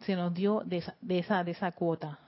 se 0.00 0.16
nos 0.16 0.32
dio 0.34 0.62
de 0.64 0.78
esa, 0.78 0.94
de 1.00 1.18
esa, 1.18 1.44
de 1.44 1.52
esa 1.52 1.72
cuota. 1.72 2.18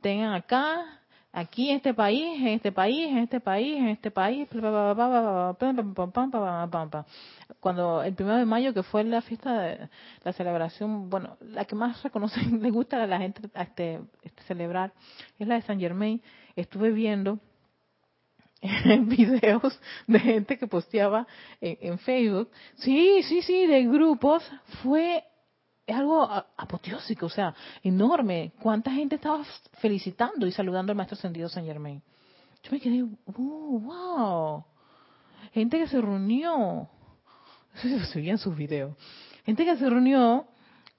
Tengan 0.00 0.32
acá, 0.32 1.00
aquí 1.32 1.70
en 1.70 1.76
este 1.76 1.94
país, 1.94 2.40
en 2.40 2.48
este 2.48 2.72
país, 2.72 3.08
en 3.08 3.18
este 3.18 3.40
país, 3.40 3.76
en 3.78 3.88
este 3.88 4.10
país, 4.10 4.48
cuando 7.60 8.02
el 8.02 8.14
primero 8.14 8.36
de 8.36 8.44
mayo 8.44 8.74
que 8.74 8.82
fue 8.82 9.04
la 9.04 9.22
fiesta 9.22 9.60
de 9.60 9.88
la 10.24 10.32
celebración, 10.32 11.10
bueno, 11.10 11.36
la 11.40 11.64
que 11.64 11.74
más 11.74 12.02
reconocen, 12.02 12.60
le 12.62 12.70
gusta 12.70 13.02
a 13.02 13.06
la 13.06 13.18
gente 13.18 13.42
este, 13.54 14.00
este, 14.22 14.42
celebrar, 14.44 14.92
es 15.38 15.46
la 15.46 15.56
de 15.56 15.62
San 15.62 15.78
Germain. 15.78 16.22
Estuve 16.56 16.90
viendo 16.90 17.38
videos 19.02 19.80
de 20.06 20.18
gente 20.18 20.58
que 20.58 20.66
posteaba 20.66 21.26
en, 21.60 21.78
en, 21.92 21.98
Facebook, 21.98 22.50
sí, 22.76 23.22
sí, 23.22 23.42
sí, 23.42 23.66
de 23.66 23.84
grupos, 23.84 24.42
fue 24.82 25.22
es 25.88 25.96
algo 25.96 26.22
apoteósico, 26.22 27.26
o 27.26 27.30
sea, 27.30 27.54
enorme. 27.82 28.52
¿Cuánta 28.60 28.90
gente 28.90 29.14
estaba 29.14 29.42
felicitando 29.80 30.46
y 30.46 30.52
saludando 30.52 30.92
al 30.92 30.96
Maestro 30.96 31.16
Ascendido 31.16 31.48
San 31.48 31.64
Germain? 31.64 32.02
Yo 32.62 32.72
me 32.72 32.78
quedé, 32.78 33.02
oh, 33.02 33.80
wow. 33.80 34.64
Gente 35.54 35.78
que 35.78 35.88
se 35.88 35.98
reunió, 35.98 36.90
se 38.12 38.18
veían 38.20 38.36
sus 38.36 38.54
videos, 38.54 38.94
gente 39.46 39.64
que 39.64 39.78
se 39.78 39.88
reunió 39.88 40.46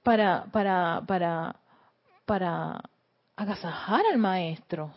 para, 0.02 0.46
para, 0.46 1.04
para, 1.06 1.60
para 2.26 2.82
agasajar 3.36 4.02
al 4.10 4.18
Maestro 4.18 4.92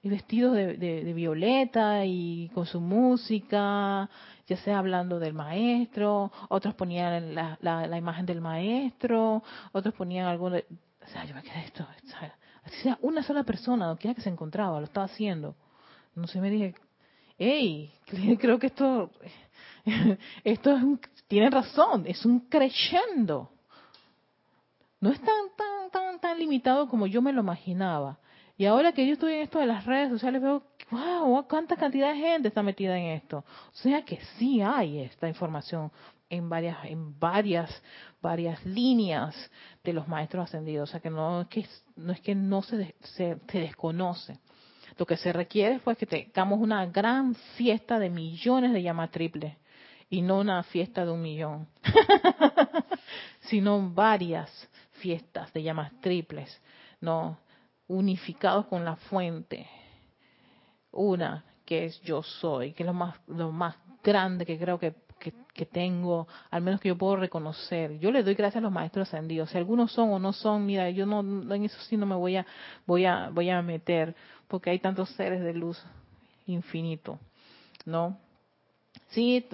y 0.00 0.08
vestidos 0.08 0.56
de, 0.56 1.12
violeta 1.14 2.06
y 2.06 2.48
con 2.54 2.64
su 2.64 2.80
música, 2.80 4.08
ya 4.50 4.56
sea 4.56 4.80
hablando 4.80 5.20
del 5.20 5.32
maestro, 5.32 6.32
otros 6.48 6.74
ponían 6.74 7.36
la, 7.36 7.96
imagen 7.96 8.26
del 8.26 8.40
maestro, 8.40 9.44
otros 9.70 9.94
ponían 9.94 10.26
algo 10.26 10.46
o 10.46 11.06
sea, 11.12 11.24
yo 11.24 11.36
me 11.36 11.42
quedé 11.42 11.60
esto, 11.66 11.86
así 12.64 12.76
sea 12.82 12.98
una 13.00 13.22
sola 13.22 13.44
persona, 13.44 13.86
donde 13.86 14.00
quiera 14.00 14.14
que 14.16 14.22
se 14.22 14.28
encontraba, 14.28 14.80
lo 14.80 14.86
estaba 14.86 15.06
haciendo. 15.06 15.54
No 16.16 16.26
sé, 16.26 16.40
me 16.40 16.50
dije, 16.50 16.74
hey, 17.38 17.92
creo 18.40 18.58
que 18.58 18.66
esto, 18.66 19.12
esto 20.44 20.76
es 20.76 20.82
un, 20.82 21.00
tiene 21.28 21.48
razón, 21.48 22.04
es 22.08 22.24
un 22.26 22.40
creyendo. 22.40 23.52
No 25.00 25.10
es 25.10 25.20
tan, 25.20 25.48
tan, 25.56 25.90
tan, 25.92 26.20
tan 26.20 26.38
limitado 26.40 26.88
como 26.88 27.06
yo 27.06 27.22
me 27.22 27.32
lo 27.32 27.42
imaginaba. 27.42 28.18
Y 28.60 28.66
ahora 28.66 28.92
que 28.92 29.06
yo 29.06 29.14
estoy 29.14 29.32
en 29.32 29.40
esto 29.40 29.58
de 29.58 29.64
las 29.64 29.86
redes 29.86 30.10
sociales, 30.10 30.42
veo, 30.42 30.62
wow, 30.90 31.48
cuánta 31.48 31.76
cantidad 31.76 32.12
de 32.12 32.18
gente 32.18 32.48
está 32.48 32.62
metida 32.62 32.98
en 32.98 33.06
esto. 33.16 33.38
O 33.38 33.76
sea 33.78 34.02
que 34.02 34.20
sí 34.36 34.60
hay 34.60 34.98
esta 34.98 35.26
información 35.26 35.90
en 36.28 36.50
varias, 36.50 36.76
en 36.84 37.18
varias, 37.18 37.82
varias 38.20 38.62
líneas 38.66 39.34
de 39.82 39.94
los 39.94 40.06
maestros 40.08 40.44
ascendidos. 40.44 40.90
O 40.90 40.92
sea 40.92 41.00
que 41.00 41.08
no 41.08 41.40
es 41.40 41.46
que 41.48 41.66
no, 41.96 42.12
es 42.12 42.20
que 42.20 42.34
no 42.34 42.60
se, 42.60 42.94
se, 43.00 43.38
desconoce. 43.50 44.38
Lo 44.98 45.06
que 45.06 45.16
se 45.16 45.32
requiere 45.32 45.76
es 45.76 45.80
pues, 45.80 45.96
que 45.96 46.04
tengamos 46.04 46.60
una 46.60 46.84
gran 46.84 47.34
fiesta 47.56 47.98
de 47.98 48.10
millones 48.10 48.74
de 48.74 48.82
llamas 48.82 49.10
triples 49.10 49.56
y 50.10 50.20
no 50.20 50.38
una 50.38 50.62
fiesta 50.64 51.06
de 51.06 51.12
un 51.12 51.22
millón, 51.22 51.66
sino 53.40 53.90
varias 53.90 54.50
fiestas 55.00 55.50
de 55.54 55.62
llamas 55.62 55.98
triples. 56.02 56.60
No, 57.00 57.38
unificados 57.90 58.66
con 58.66 58.84
la 58.84 58.96
fuente. 58.96 59.66
Una, 60.92 61.44
que 61.64 61.86
es 61.86 62.00
yo 62.02 62.22
soy, 62.22 62.72
que 62.72 62.84
es 62.84 62.86
lo 62.86 62.94
más, 62.94 63.16
lo 63.26 63.50
más 63.50 63.76
grande 64.02 64.46
que 64.46 64.58
creo 64.58 64.78
que, 64.78 64.94
que, 65.18 65.66
tengo, 65.66 66.26
al 66.50 66.62
menos 66.62 66.80
que 66.80 66.88
yo 66.88 66.96
puedo 66.96 67.16
reconocer. 67.16 67.98
Yo 67.98 68.10
le 68.10 68.22
doy 68.22 68.34
gracias 68.34 68.60
a 68.60 68.62
los 68.62 68.72
maestros 68.72 69.08
ascendidos. 69.08 69.50
Si 69.50 69.58
algunos 69.58 69.92
son 69.92 70.10
o 70.10 70.18
no 70.18 70.32
son, 70.32 70.64
mira, 70.64 70.88
yo 70.88 71.04
no, 71.04 71.20
en 71.20 71.64
eso 71.64 71.78
sí 71.82 71.96
no 71.96 72.06
me 72.06 72.14
voy 72.14 72.36
a, 72.36 72.46
voy 72.86 73.04
a, 73.04 73.28
voy 73.28 73.50
a 73.50 73.60
meter, 73.60 74.14
porque 74.48 74.70
hay 74.70 74.78
tantos 74.78 75.10
seres 75.10 75.42
de 75.42 75.52
luz 75.52 75.82
infinito, 76.46 77.18
¿no? 77.84 78.16
Sí, 79.08 79.46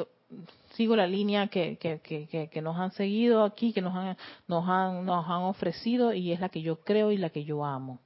sigo 0.75 0.95
la 0.95 1.07
línea 1.07 1.49
que, 1.49 1.77
que, 1.79 1.99
que, 2.01 2.49
que, 2.49 2.63
nos 2.63 2.77
han 2.77 2.93
seguido 2.93 3.43
aquí, 3.43 3.73
que 3.73 3.81
nos 3.83 3.97
han, 3.97 4.17
nos 4.47 4.69
han, 4.69 5.05
nos 5.05 5.27
han 5.27 5.43
ofrecido 5.43 6.13
y 6.13 6.33
es 6.33 6.41
la 6.41 6.51
que 6.51 6.63
yo 6.63 6.81
creo 6.81 7.11
y 7.11 7.17
la 7.17 7.31
que 7.31 7.45
yo 7.45 7.65
amo. 7.65 7.99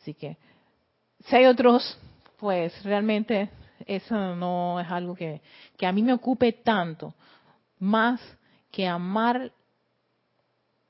Así 0.00 0.14
que, 0.14 0.36
si 1.24 1.36
hay 1.36 1.46
otros, 1.46 1.98
pues 2.38 2.82
realmente 2.84 3.50
eso 3.86 4.36
no 4.36 4.80
es 4.80 4.88
algo 4.90 5.14
que, 5.14 5.40
que 5.76 5.86
a 5.86 5.92
mí 5.92 6.02
me 6.02 6.12
ocupe 6.12 6.52
tanto, 6.52 7.14
más 7.78 8.20
que 8.70 8.86
amar 8.86 9.52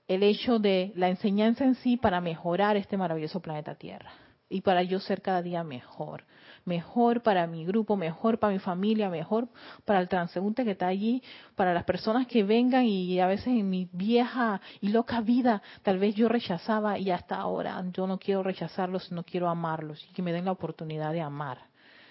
el 0.06 0.22
hecho 0.22 0.58
de 0.58 0.92
la 0.96 1.08
enseñanza 1.08 1.64
en 1.64 1.74
sí 1.76 1.96
para 1.96 2.20
mejorar 2.20 2.76
este 2.76 2.96
maravilloso 2.96 3.40
planeta 3.40 3.74
Tierra 3.74 4.10
y 4.48 4.62
para 4.62 4.82
yo 4.82 4.98
ser 4.98 5.20
cada 5.20 5.42
día 5.42 5.62
mejor 5.62 6.24
mejor 6.68 7.22
para 7.22 7.46
mi 7.48 7.64
grupo, 7.64 7.96
mejor 7.96 8.38
para 8.38 8.52
mi 8.52 8.60
familia, 8.60 9.10
mejor 9.10 9.48
para 9.84 9.98
el 10.00 10.08
transeúnte 10.08 10.64
que 10.64 10.72
está 10.72 10.86
allí, 10.86 11.22
para 11.56 11.74
las 11.74 11.82
personas 11.84 12.28
que 12.28 12.44
vengan 12.44 12.84
y 12.84 13.18
a 13.18 13.26
veces 13.26 13.48
en 13.48 13.68
mi 13.68 13.88
vieja 13.92 14.60
y 14.80 14.90
loca 14.90 15.20
vida 15.20 15.60
tal 15.82 15.98
vez 15.98 16.14
yo 16.14 16.28
rechazaba 16.28 16.98
y 16.98 17.10
hasta 17.10 17.36
ahora 17.36 17.82
yo 17.92 18.06
no 18.06 18.18
quiero 18.18 18.44
rechazarlos, 18.44 19.10
no 19.10 19.24
quiero 19.24 19.48
amarlos 19.48 20.06
y 20.08 20.12
que 20.12 20.22
me 20.22 20.32
den 20.32 20.44
la 20.44 20.52
oportunidad 20.52 21.12
de 21.12 21.22
amar. 21.22 21.58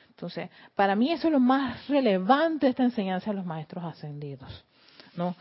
Entonces, 0.09 0.49
para 0.75 0.95
mí 0.95 1.11
eso 1.11 1.27
es 1.27 1.31
lo 1.31 1.39
más 1.39 1.87
relevante 1.87 2.65
de 2.65 2.71
esta 2.71 2.83
enseñanza 2.83 3.29
de 3.29 3.37
los 3.37 3.45
maestros 3.45 3.85
ascendidos. 3.85 4.65
¿no? 5.15 5.35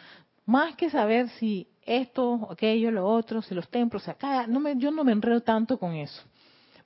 Más 0.45 0.77
que 0.77 0.91
saber 0.91 1.29
si 1.31 1.67
esto, 1.83 2.49
aquello, 2.51 2.91
lo 2.91 3.07
otro, 3.07 3.41
si 3.43 3.55
los 3.55 3.69
templos, 3.69 4.07
acá, 4.09 4.47
no 4.47 4.61
me, 4.61 4.77
yo 4.77 4.91
no 4.91 5.03
me 5.03 5.13
enredo 5.13 5.41
tanto 5.41 5.79
con 5.79 5.95
eso. 5.95 6.23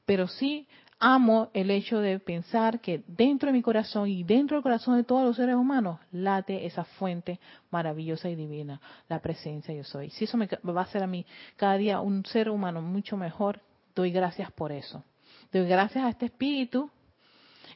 Pero 0.07 0.29
sí 0.29 0.69
amo 1.01 1.51
el 1.55 1.71
hecho 1.71 1.99
de 1.99 2.19
pensar 2.21 2.81
que 2.81 3.03
dentro 3.07 3.47
de 3.47 3.55
mi 3.55 3.63
corazón 3.63 4.09
y 4.09 4.23
dentro 4.23 4.57
del 4.57 4.63
corazón 4.63 4.97
de 4.97 5.05
todos 5.05 5.25
los 5.25 5.37
seres 5.37 5.57
humanos 5.57 5.99
late 6.13 6.67
esa 6.67 6.85
fuente 6.85 7.41
maravillosa 7.71 8.29
y 8.29 8.37
divina, 8.37 8.81
la 9.09 9.21
presencia 9.21 9.75
yo 9.75 9.83
soy. 9.83 10.11
Si 10.11 10.25
eso 10.25 10.37
me 10.37 10.47
va 10.47 10.83
a 10.83 10.85
hacer 10.85 11.03
a 11.03 11.07
mí 11.07 11.25
cada 11.57 11.79
día 11.79 12.01
un 12.01 12.25
ser 12.27 12.51
humano 12.51 12.83
mucho 12.83 13.17
mejor, 13.17 13.61
doy 13.95 14.13
gracias 14.13 14.53
por 14.53 14.73
eso. 14.73 15.03
Doy 15.51 15.67
gracias 15.67 16.05
a 16.05 16.11
este 16.11 16.27
espíritu 16.27 16.91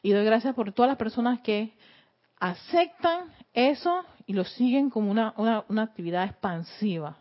y 0.03 0.11
doy 0.11 0.23
gracias 0.23 0.53
por 0.53 0.71
todas 0.71 0.89
las 0.89 0.97
personas 0.97 1.39
que 1.41 1.73
aceptan 2.39 3.33
eso 3.53 4.03
y 4.27 4.33
lo 4.33 4.43
siguen 4.43 4.91
como 4.91 5.09
una, 5.09 5.33
una, 5.37 5.81
actividad 5.81 6.25
expansiva. 6.25 7.17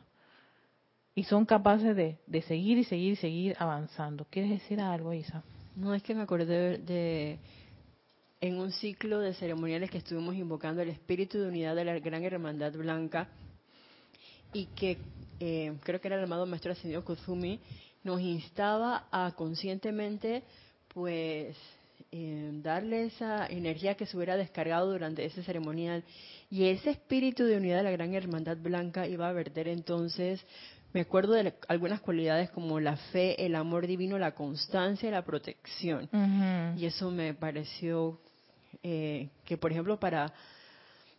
Y 1.15 1.25
son 1.25 1.47
capaces 1.47 1.97
de, 1.97 2.19
de 2.27 2.43
seguir 2.43 2.77
y 2.77 2.85
seguir 2.85 3.13
y 3.13 3.17
seguir 3.17 3.57
avanzando. 3.59 4.27
¿Quieres 4.29 4.51
decir 4.51 4.81
algo, 4.81 5.15
Isa? 5.15 5.45
No, 5.77 5.93
es 5.93 6.03
que 6.05 6.15
me 6.15 6.23
acordé 6.23 6.79
de, 6.79 7.39
en 8.41 8.59
un 8.61 8.71
ciclo 8.71 9.19
de 9.19 9.35
ceremoniales 9.35 9.91
que 9.91 9.99
estuvimos 9.99 10.37
invocando 10.37 10.83
el 10.83 10.89
espíritu 10.89 11.39
de 11.39 11.49
unidad 11.49 11.75
de 11.75 11.85
la 11.85 11.99
Gran 11.99 12.23
Hermandad 12.23 12.73
Blanca 12.75 13.29
y 14.53 14.67
que 14.67 14.99
eh, 15.41 15.75
creo 15.83 16.01
que 16.01 16.07
era 16.07 16.17
el 16.17 16.25
amado 16.25 16.47
Maestro 16.47 16.71
Ascendido 16.71 17.05
Kuzumi, 17.05 17.59
nos 18.05 18.21
instaba 18.21 19.09
a 19.11 19.33
conscientemente 19.35 20.45
pues 20.89 21.57
eh, 22.13 22.51
darle 22.63 23.07
esa 23.07 23.45
energía 23.49 23.97
que 23.97 24.07
se 24.07 24.17
hubiera 24.17 24.37
descargado 24.37 24.93
durante 24.93 25.25
ese 25.25 25.43
ceremonial. 25.43 26.05
Y 26.51 26.67
ese 26.67 26.91
espíritu 26.91 27.43
de 27.43 27.57
unidad 27.57 27.79
de 27.79 27.83
la 27.83 27.91
Gran 27.91 28.15
Hermandad 28.15 28.59
Blanca 28.59 29.09
iba 29.09 29.29
a 29.29 29.33
verter 29.33 29.67
entonces 29.67 30.41
me 30.95 31.01
acuerdo 31.01 31.33
de 31.33 31.53
algunas 31.67 32.01
cualidades 32.01 32.51
como 32.51 32.79
la 32.79 32.97
fe, 32.97 33.45
el 33.45 33.57
amor 33.57 33.89
divino, 33.89 34.17
la 34.17 34.33
constancia 34.33 35.09
y 35.09 35.13
la 35.13 35.25
protección. 35.25 36.09
Y 36.79 36.87
eso 36.87 37.11
me 37.11 37.35
pareció 37.35 38.21
eh, 38.85 39.29
que, 39.45 39.59
por 39.59 39.73
ejemplo, 39.73 39.99
para 39.99 40.33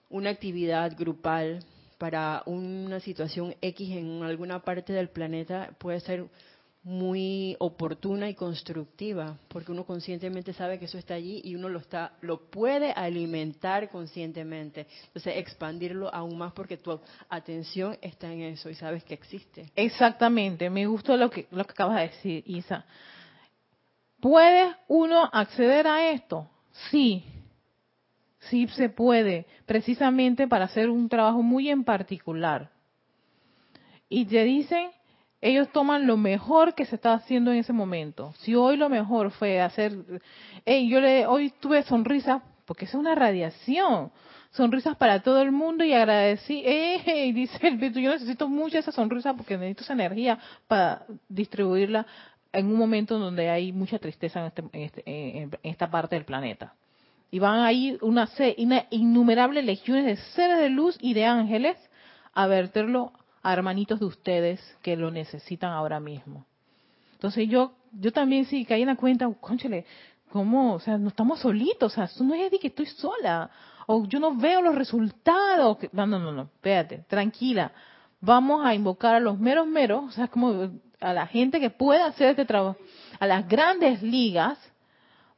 una 0.10 0.30
actividad 0.30 0.96
grupal, 0.98 1.60
para 1.98 2.42
una 2.46 3.02
situación 3.02 3.54
X 3.62 3.98
en 3.98 4.24
alguna 4.24 4.62
parte 4.64 4.94
del 4.94 5.10
planeta, 5.10 5.72
puede 5.78 6.00
ser 6.00 6.26
muy 6.86 7.56
oportuna 7.58 8.30
y 8.30 8.36
constructiva, 8.36 9.40
porque 9.48 9.72
uno 9.72 9.86
conscientemente 9.86 10.54
sabe 10.54 10.78
que 10.78 10.86
eso 10.86 11.00
está 11.00 11.16
allí 11.16 11.42
y 11.44 11.56
uno 11.56 11.68
lo 11.68 11.80
está 11.80 12.14
lo 12.22 12.52
puede 12.52 12.92
alimentar 12.92 13.90
conscientemente. 13.90 14.86
Entonces, 15.08 15.38
expandirlo 15.38 16.14
aún 16.14 16.38
más 16.38 16.54
porque 16.54 16.78
tu 16.78 17.00
atención 17.28 17.98
está 18.04 18.32
en 18.32 18.44
eso 18.44 18.70
y 18.70 18.76
sabes 18.76 19.04
que 19.04 19.16
existe. 19.16 19.72
Exactamente, 19.76 20.70
me 20.70 20.86
gustó 20.86 21.18
lo 21.18 21.32
que 21.32 21.48
lo 21.50 21.66
que 21.66 21.72
acabas 21.72 21.96
de 21.96 22.08
decir, 22.10 22.44
Isa. 22.46 22.86
¿Puede 24.20 24.76
uno 24.88 25.28
acceder 25.34 25.88
a 25.88 26.12
esto? 26.12 26.48
Sí. 26.92 27.26
Sí 28.42 28.68
se 28.68 28.90
puede, 28.90 29.48
precisamente 29.66 30.48
para 30.48 30.66
hacer 30.66 30.92
un 30.92 31.10
trabajo 31.10 31.42
muy 31.42 31.68
en 31.68 31.84
particular. 31.84 32.70
Y 34.08 34.26
te 34.26 34.44
dicen 34.44 34.92
ellos 35.46 35.70
toman 35.70 36.08
lo 36.08 36.18
mejor 36.18 36.74
que 36.74 36.86
se 36.86 36.96
está 36.96 37.14
haciendo 37.14 37.52
en 37.52 37.60
ese 37.60 37.72
momento. 37.72 38.34
Si 38.40 38.56
hoy 38.56 38.78
lo 38.78 38.90
mejor 38.90 39.30
fue 39.30 39.62
hacer, 39.62 39.94
hey, 40.66 40.90
yo 40.90 41.00
le, 41.00 41.28
hoy 41.28 41.54
tuve 41.60 41.84
sonrisas, 41.84 42.42
porque 42.66 42.86
es 42.86 42.96
una 42.96 43.14
radiación, 43.14 44.12
sonrisas 44.50 44.98
para 44.98 45.22
todo 45.22 45.44
el 45.44 45.52
mundo 45.52 45.84
y 45.84 45.94
agradecí, 45.94 46.64
hey, 46.66 47.32
dice 47.36 47.60
el 47.68 47.80
yo 47.94 48.10
necesito 48.10 48.50
mucha 48.50 48.80
esa 48.80 48.92
sonrisa 48.92 49.36
porque 49.36 49.56
necesito 49.56 49.84
esa 49.84 49.94
energía 49.94 50.40
para 50.68 51.04
distribuirla 51.30 52.08
en 52.52 52.66
un 52.66 52.78
momento 52.78 53.20
donde 53.20 53.52
hay 53.52 53.72
mucha 53.72 54.00
tristeza 54.00 54.40
en, 54.40 54.46
este, 54.48 54.62
en, 54.74 54.82
este, 54.82 55.04
en 55.06 55.52
esta 55.62 55.92
parte 55.92 56.16
del 56.16 56.26
planeta. 56.26 56.74
Y 57.30 57.38
van 57.38 57.60
ahí 57.60 58.00
una, 58.02 58.28
una 58.58 58.86
innumerable 58.90 59.62
legiones 59.62 60.06
de 60.06 60.16
seres 60.34 60.58
de 60.58 60.70
luz 60.70 60.98
y 61.00 61.14
de 61.14 61.26
ángeles 61.26 61.78
a 62.34 62.48
verterlo 62.48 63.14
a 63.46 63.54
hermanitos 63.54 64.00
de 64.00 64.08
ustedes 64.08 64.78
que 64.82 64.98
lo 64.98 65.12
necesitan 65.12 65.72
ahora 65.72 66.00
mismo. 66.00 66.48
Entonces 67.14 67.48
yo 67.48 67.74
yo 68.00 68.12
también 68.12 68.46
sí 68.46 68.66
caí 68.66 68.82
en 68.82 68.88
la 68.88 68.96
cuenta, 68.96 69.32
conchale, 69.40 69.86
¿cómo? 70.32 70.74
O 70.74 70.80
sea, 70.80 70.98
no 70.98 71.10
estamos 71.10 71.40
solitos, 71.40 71.92
o 71.92 71.96
sea, 71.96 72.10
no 72.26 72.34
es 72.34 72.52
de 72.52 72.60
que 72.60 72.68
estoy 72.68 72.88
sola, 72.88 73.50
o 73.88 74.06
yo 74.06 74.20
no 74.20 74.36
veo 74.36 74.62
los 74.62 74.76
resultados. 74.76 75.78
No, 75.92 76.08
no, 76.08 76.20
no, 76.20 76.32
no, 76.32 76.42
espérate, 76.44 77.06
tranquila. 77.08 77.72
Vamos 78.20 78.66
a 78.66 78.74
invocar 78.74 79.16
a 79.16 79.20
los 79.20 79.40
meros 79.40 79.68
meros, 79.68 80.06
o 80.06 80.12
sea, 80.12 80.28
como 80.28 80.72
a 81.00 81.14
la 81.14 81.28
gente 81.28 81.60
que 81.60 81.70
pueda 81.70 82.08
hacer 82.08 82.30
este 82.30 82.46
trabajo, 82.46 82.78
a 83.20 83.28
las 83.28 83.48
grandes 83.48 84.02
ligas, 84.02 84.58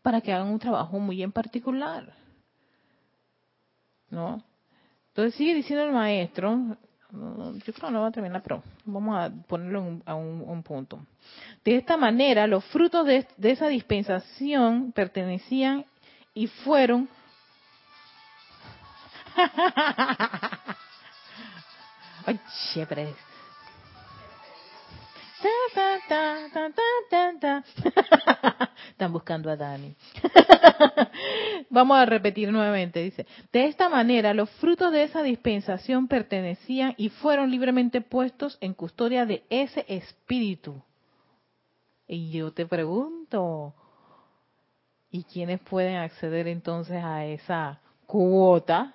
para 0.01 0.21
que 0.21 0.31
hagan 0.31 0.47
un 0.47 0.59
trabajo 0.59 0.97
muy 0.99 1.21
en 1.21 1.33
particular. 1.33 2.13
¿No? 4.09 4.41
Entonces 5.09 5.35
sigue 5.35 5.53
diciendo 5.53 5.83
el 5.83 5.91
maestro, 5.91 6.77
yo 7.11 7.73
creo 7.73 7.87
que 7.87 7.91
no 7.91 8.01
va 8.01 8.07
a 8.07 8.11
terminar, 8.11 8.41
pero 8.43 8.61
vamos 8.85 9.15
a 9.17 9.31
ponerlo 9.47 10.01
a 10.05 10.15
un, 10.15 10.61
punto. 10.63 10.99
De 11.63 11.77
esta 11.77 11.95
manera, 11.95 12.45
los 12.47 12.65
frutos 12.65 13.05
de, 13.05 13.25
esa 13.41 13.67
dispensación 13.67 14.91
pertenecían 14.91 15.85
y 16.33 16.47
fueron 16.47 17.07
Ay, 22.25 22.39
chévere. 22.73 23.15
Están 28.89 29.13
buscando 29.13 29.49
a 29.49 29.55
Dani. 29.55 29.95
Vamos 31.69 31.97
a 31.97 32.05
repetir 32.05 32.51
nuevamente. 32.51 33.01
Dice, 33.01 33.25
de 33.51 33.65
esta 33.65 33.89
manera 33.89 34.33
los 34.33 34.49
frutos 34.51 34.91
de 34.91 35.03
esa 35.03 35.21
dispensación 35.21 36.07
pertenecían 36.07 36.93
y 36.97 37.09
fueron 37.09 37.51
libremente 37.51 38.01
puestos 38.01 38.57
en 38.61 38.73
custodia 38.73 39.25
de 39.25 39.43
ese 39.49 39.85
espíritu. 39.87 40.81
Y 42.07 42.31
yo 42.31 42.51
te 42.53 42.65
pregunto, 42.65 43.73
¿y 45.11 45.23
quiénes 45.25 45.59
pueden 45.59 45.97
acceder 45.97 46.47
entonces 46.47 47.03
a 47.03 47.25
esa 47.25 47.81
cuota? 48.05 48.93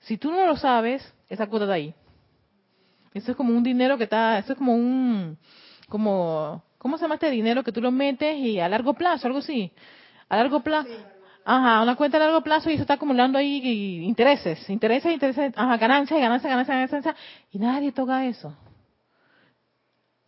Si 0.00 0.16
tú 0.16 0.30
no 0.30 0.46
lo 0.46 0.56
sabes, 0.56 1.12
esa 1.28 1.48
cuota 1.48 1.64
está 1.64 1.74
ahí. 1.74 1.94
Eso 3.16 3.30
es 3.30 3.36
como 3.36 3.56
un 3.56 3.62
dinero 3.62 3.96
que 3.96 4.04
está, 4.04 4.38
eso 4.38 4.52
es 4.52 4.58
como 4.58 4.74
un, 4.74 5.38
como, 5.88 6.62
¿cómo 6.76 6.98
se 6.98 7.02
llama 7.04 7.14
este 7.14 7.30
dinero 7.30 7.64
que 7.64 7.72
tú 7.72 7.80
lo 7.80 7.90
metes 7.90 8.36
y 8.36 8.60
a 8.60 8.68
largo 8.68 8.92
plazo, 8.92 9.26
algo 9.26 9.38
así? 9.38 9.72
A 10.28 10.36
largo 10.36 10.60
plazo. 10.60 10.90
Ajá, 11.42 11.82
una 11.82 11.96
cuenta 11.96 12.18
a 12.18 12.20
largo 12.20 12.42
plazo 12.42 12.68
y 12.68 12.74
eso 12.74 12.82
está 12.82 12.94
acumulando 12.94 13.38
ahí 13.38 14.04
intereses, 14.04 14.68
intereses, 14.68 15.14
intereses, 15.14 15.54
ajá, 15.56 15.78
ganancias, 15.78 16.20
ganancias, 16.20 16.50
ganancias, 16.50 16.90
ganancias, 16.90 17.16
y 17.50 17.58
nadie 17.58 17.90
toca 17.90 18.26
eso. 18.26 18.54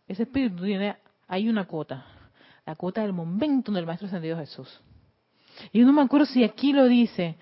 Ese 0.07 0.23
espíritu 0.23 0.63
tiene, 0.63 0.95
hay 1.27 1.47
una 1.47 1.65
cuota, 1.65 2.05
la 2.65 2.75
cuota 2.75 3.01
del 3.01 3.13
momento 3.13 3.71
del 3.71 3.85
Maestro 3.85 4.07
Ascendido 4.07 4.35
Jesús. 4.35 4.81
Y 5.71 5.81
no 5.81 5.93
me 5.93 6.01
acuerdo 6.01 6.25
si 6.25 6.43
aquí 6.43 6.73
lo 6.73 6.85
dice, 6.87 7.37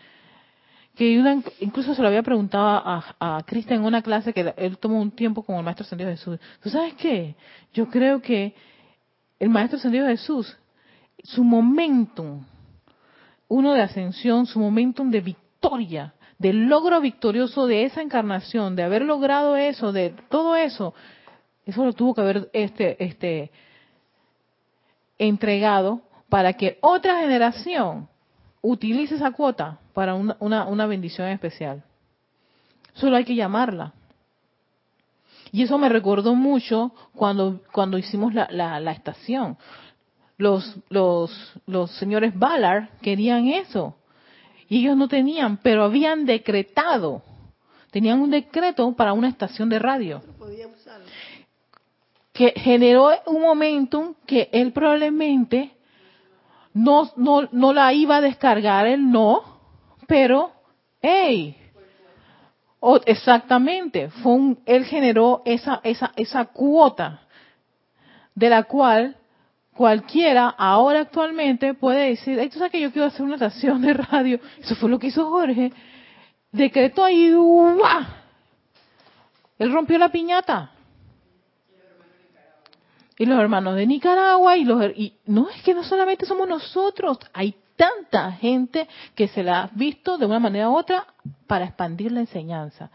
que 0.97 1.13
incluso 1.59 1.93
se 1.93 2.01
lo 2.01 2.07
había 2.07 2.23
preguntado 2.23 2.65
a, 2.65 3.15
a 3.19 3.43
Cristian 3.43 3.81
en 3.81 3.85
una 3.85 4.01
clase 4.01 4.33
que 4.33 4.51
él 4.57 4.79
tomó 4.79 4.99
un 4.99 5.11
tiempo 5.11 5.43
con 5.43 5.55
el 5.55 5.63
Maestro 5.63 5.85
Ascendido 5.85 6.09
Jesús. 6.09 6.39
¿Tú 6.61 6.71
sabes 6.71 6.95
qué? 6.95 7.35
Yo 7.71 7.87
creo 7.87 8.19
que 8.19 8.55
el 9.39 9.49
Maestro 9.49 9.77
Ascendido 9.77 10.07
Jesús, 10.07 10.57
su 11.23 11.43
momentum, 11.43 12.43
uno 13.47 13.73
de 13.73 13.81
ascensión, 13.81 14.47
su 14.47 14.59
momentum 14.59 15.11
de 15.11 15.21
victoria, 15.21 16.15
del 16.39 16.65
logro 16.65 16.99
victorioso 16.99 17.67
de 17.67 17.83
esa 17.83 18.01
encarnación, 18.01 18.75
de 18.75 18.81
haber 18.81 19.03
logrado 19.03 19.55
eso, 19.55 19.91
de 19.91 20.15
todo 20.29 20.55
eso, 20.55 20.95
eso 21.67 21.85
lo 21.85 21.93
tuvo 21.93 22.15
que 22.15 22.21
haber 22.21 22.49
este, 22.53 23.03
este, 23.03 23.51
entregado 25.19 26.01
para 26.27 26.53
que 26.53 26.79
otra 26.81 27.19
generación 27.19 28.09
utilice 28.61 29.15
esa 29.15 29.29
cuota 29.29 29.79
para 29.97 30.13
una, 30.13 30.67
una, 30.67 30.85
bendición 30.85 31.27
especial. 31.29 31.83
Solo 32.93 33.15
hay 33.15 33.25
que 33.25 33.33
llamarla. 33.33 33.93
Y 35.51 35.63
eso 35.63 35.79
me 35.79 35.89
recordó 35.89 36.35
mucho 36.35 36.91
cuando, 37.15 37.61
cuando 37.71 37.97
hicimos 37.97 38.31
la, 38.35 38.47
la, 38.51 38.91
estación. 38.91 39.57
Los, 40.37 40.77
los, 40.89 41.31
los 41.65 41.89
señores 41.93 42.37
Ballard 42.37 42.89
querían 43.01 43.47
eso. 43.47 43.95
Y 44.69 44.81
ellos 44.81 44.95
no 44.95 45.07
tenían, 45.07 45.57
pero 45.57 45.83
habían 45.83 46.27
decretado. 46.27 47.23
Tenían 47.89 48.21
un 48.21 48.29
decreto 48.29 48.95
para 48.95 49.13
una 49.13 49.29
estación 49.29 49.67
de 49.67 49.79
radio. 49.79 50.21
Que 52.33 52.53
generó 52.55 53.09
un 53.25 53.41
momentum 53.41 54.13
que 54.27 54.47
él 54.51 54.73
probablemente 54.73 55.71
no, 56.75 57.09
no, 57.15 57.49
no 57.51 57.73
la 57.73 57.91
iba 57.93 58.17
a 58.17 58.21
descargar 58.21 58.85
el 58.85 59.09
no, 59.09 59.56
pero, 60.07 60.51
hey, 61.01 61.55
exactamente, 63.05 64.09
fue 64.09 64.55
él 64.65 64.85
generó 64.85 65.41
esa, 65.45 65.81
esa, 65.83 66.11
esa 66.15 66.45
cuota 66.45 67.21
de 68.33 68.49
la 68.49 68.63
cual 68.63 69.17
cualquiera 69.73 70.47
ahora 70.49 71.01
actualmente 71.01 71.73
puede 71.73 72.09
decir, 72.09 72.39
tú 72.49 72.57
sabes 72.57 72.71
que 72.71 72.81
yo 72.81 72.91
quiero 72.91 73.07
hacer 73.07 73.23
una 73.23 73.35
estación 73.35 73.81
de 73.81 73.93
radio. 73.93 74.39
Eso 74.59 74.75
fue 74.75 74.89
lo 74.89 74.97
que 74.97 75.07
hizo 75.07 75.29
Jorge. 75.29 75.71
Decretó 76.51 77.03
ahí, 77.03 77.33
¡uah! 77.33 78.07
él 79.59 79.71
rompió 79.71 79.97
la 79.97 80.09
piñata. 80.09 80.71
Y 83.19 83.25
los 83.25 83.39
hermanos 83.39 83.75
de 83.75 83.87
Nicaragua 83.87 84.57
y 84.57 84.63
los 84.63 84.83
y 84.95 85.15
no 85.25 85.49
es 85.49 85.61
que 85.63 85.73
no 85.73 85.83
solamente 85.83 86.25
somos 86.27 86.47
nosotros, 86.47 87.17
hay 87.33 87.55
tanta 87.77 88.33
gente 88.33 88.87
que 89.15 89.29
se 89.29 89.43
la 89.43 89.61
ha 89.61 89.69
visto 89.73 90.17
de 90.17 90.25
una 90.25 90.39
manera 90.39 90.69
u 90.69 90.75
otra 90.75 91.07
para 91.47 91.65
expandir 91.65 92.11
la 92.11 92.19
enseñanza. 92.19 92.91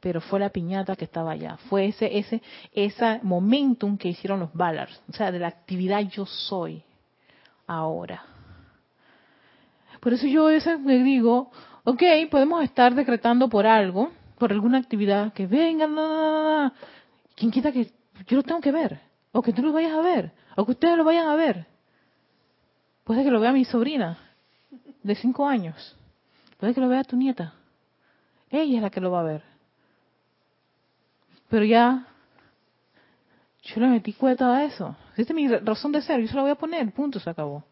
Pero 0.00 0.20
fue 0.20 0.38
la 0.38 0.50
piñata 0.50 0.94
que 0.94 1.06
estaba 1.06 1.32
allá, 1.32 1.56
fue 1.68 1.86
ese 1.86 2.18
ese 2.18 2.40
ese 2.72 3.18
momentum 3.24 3.98
que 3.98 4.08
hicieron 4.08 4.38
los 4.38 4.52
Ballards, 4.52 5.02
o 5.08 5.12
sea, 5.12 5.32
de 5.32 5.40
la 5.40 5.48
actividad 5.48 6.00
yo 6.02 6.24
soy 6.24 6.84
ahora. 7.66 8.24
Por 10.00 10.12
eso 10.12 10.28
yo 10.28 10.46
a 10.46 10.78
me 10.78 11.02
digo, 11.02 11.50
ok, 11.82 12.02
podemos 12.30 12.62
estar 12.62 12.94
decretando 12.94 13.48
por 13.48 13.66
algo, 13.66 14.12
por 14.38 14.52
alguna 14.52 14.78
actividad, 14.78 15.32
que 15.32 15.48
venga, 15.48 15.88
no, 15.88 16.72
¿quién 17.34 17.50
quita 17.50 17.72
que 17.72 17.90
yo 18.28 18.36
lo 18.36 18.42
tengo 18.44 18.60
que 18.60 18.70
ver? 18.70 19.00
O 19.32 19.42
que 19.42 19.52
tú 19.52 19.62
lo 19.62 19.72
vayas 19.72 19.92
a 19.92 20.00
ver, 20.00 20.32
o 20.56 20.64
que 20.64 20.72
ustedes 20.72 20.96
lo 20.96 21.04
vayan 21.04 21.26
a 21.26 21.34
ver. 21.34 21.66
Puede 23.08 23.24
que 23.24 23.30
lo 23.30 23.40
vea 23.40 23.52
mi 23.52 23.64
sobrina 23.64 24.18
de 25.02 25.14
cinco 25.14 25.48
años. 25.48 25.96
Puede 26.58 26.74
que 26.74 26.80
lo 26.82 26.90
vea 26.90 27.04
tu 27.04 27.16
nieta. 27.16 27.54
Ella 28.50 28.76
es 28.76 28.82
la 28.82 28.90
que 28.90 29.00
lo 29.00 29.10
va 29.10 29.20
a 29.20 29.22
ver. 29.22 29.42
Pero 31.48 31.64
ya, 31.64 32.06
yo 33.62 33.80
le 33.80 33.86
metí 33.86 34.12
cuenta 34.12 34.54
a 34.54 34.62
eso. 34.62 34.94
Esta 35.16 35.32
es 35.32 35.34
mi 35.34 35.48
razón 35.48 35.90
de 35.92 36.02
ser. 36.02 36.20
Yo 36.20 36.28
se 36.28 36.34
la 36.34 36.42
voy 36.42 36.50
a 36.50 36.56
poner. 36.56 36.92
Punto, 36.92 37.18
se 37.18 37.30
acabó. 37.30 37.64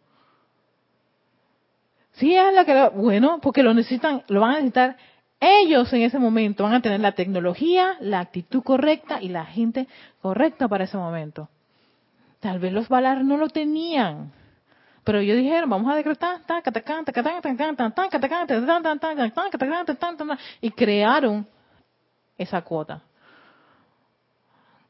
Sí, 2.13 2.35
es 2.35 2.55
la 2.55 2.65
que, 2.65 2.73
lo, 2.73 2.93
bueno, 2.93 3.39
porque 3.43 3.63
lo 3.63 3.75
necesitan, 3.75 4.23
lo 4.29 4.41
van 4.41 4.53
a 4.53 4.55
necesitar 4.55 4.97
ellos 5.39 5.93
en 5.93 6.01
ese 6.01 6.19
momento. 6.19 6.65
Van 6.65 6.73
a 6.73 6.81
tener 6.81 7.01
la 7.01 7.13
tecnología, 7.13 7.99
la 8.01 8.21
actitud 8.21 8.63
correcta 8.63 9.21
y 9.21 9.29
la 9.29 9.45
gente 9.45 9.87
correcta 10.23 10.67
para 10.67 10.85
ese 10.85 10.97
momento. 10.97 11.51
Tal 12.41 12.59
vez 12.59 12.73
los 12.73 12.89
Valar 12.89 13.23
no 13.23 13.37
lo 13.37 13.51
tenían. 13.51 14.33
Pero 15.07 15.21
ellos 15.21 15.37
dijeron, 15.37 15.71
vamos 15.71 15.93
a 15.93 15.95
decretar, 15.95 16.41
y 20.61 20.71
crearon 20.73 21.47
esa 22.37 22.63
cuota. 22.63 23.05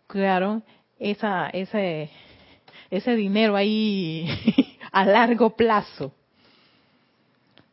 Crearon 0.07 0.65
esa, 0.99 1.51
ese, 1.51 2.09
ese 2.91 3.15
dinero 3.15 3.57
ahí 3.57 4.27
a 4.91 5.05
largo 5.05 5.55
plazo. 5.55 6.15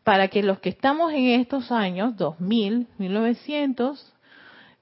Para 0.03 0.27
que 0.27 0.43
los 0.43 0.59
que 0.59 0.67
estamos 0.67 1.13
en 1.13 1.39
estos 1.39 1.71
años, 1.71 2.17
2000, 2.17 2.89
1900, 2.97 4.13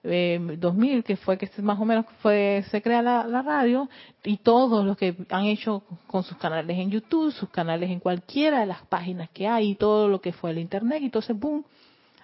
eh, 0.04 0.40
2000, 0.58 1.04
que 1.04 1.16
fue 1.16 1.38
que 1.38 1.50
más 1.62 1.80
o 1.80 1.86
menos 1.86 2.06
fue 2.22 2.66
se 2.72 2.82
crea 2.82 3.04
la, 3.04 3.24
la, 3.26 3.42
radio, 3.44 3.88
y 4.24 4.38
todos 4.38 4.84
los 4.84 4.98
que 4.98 5.16
han 5.30 5.46
hecho 5.46 5.84
con 6.08 6.24
sus 6.24 6.38
canales 6.38 6.78
en 6.78 6.90
YouTube, 6.90 7.32
sus 7.32 7.50
canales 7.50 7.90
en 7.92 8.00
cualquiera 8.00 8.62
de 8.62 8.66
las 8.66 8.82
páginas 8.88 9.30
que 9.30 9.48
hay, 9.48 9.72
y 9.72 9.76
todo 9.76 10.08
lo 10.08 10.20
que 10.20 10.34
fue 10.34 10.52
el 10.52 10.58
Internet, 10.58 11.02
y 11.02 11.06
entonces, 11.06 11.38
boom, 11.38 11.64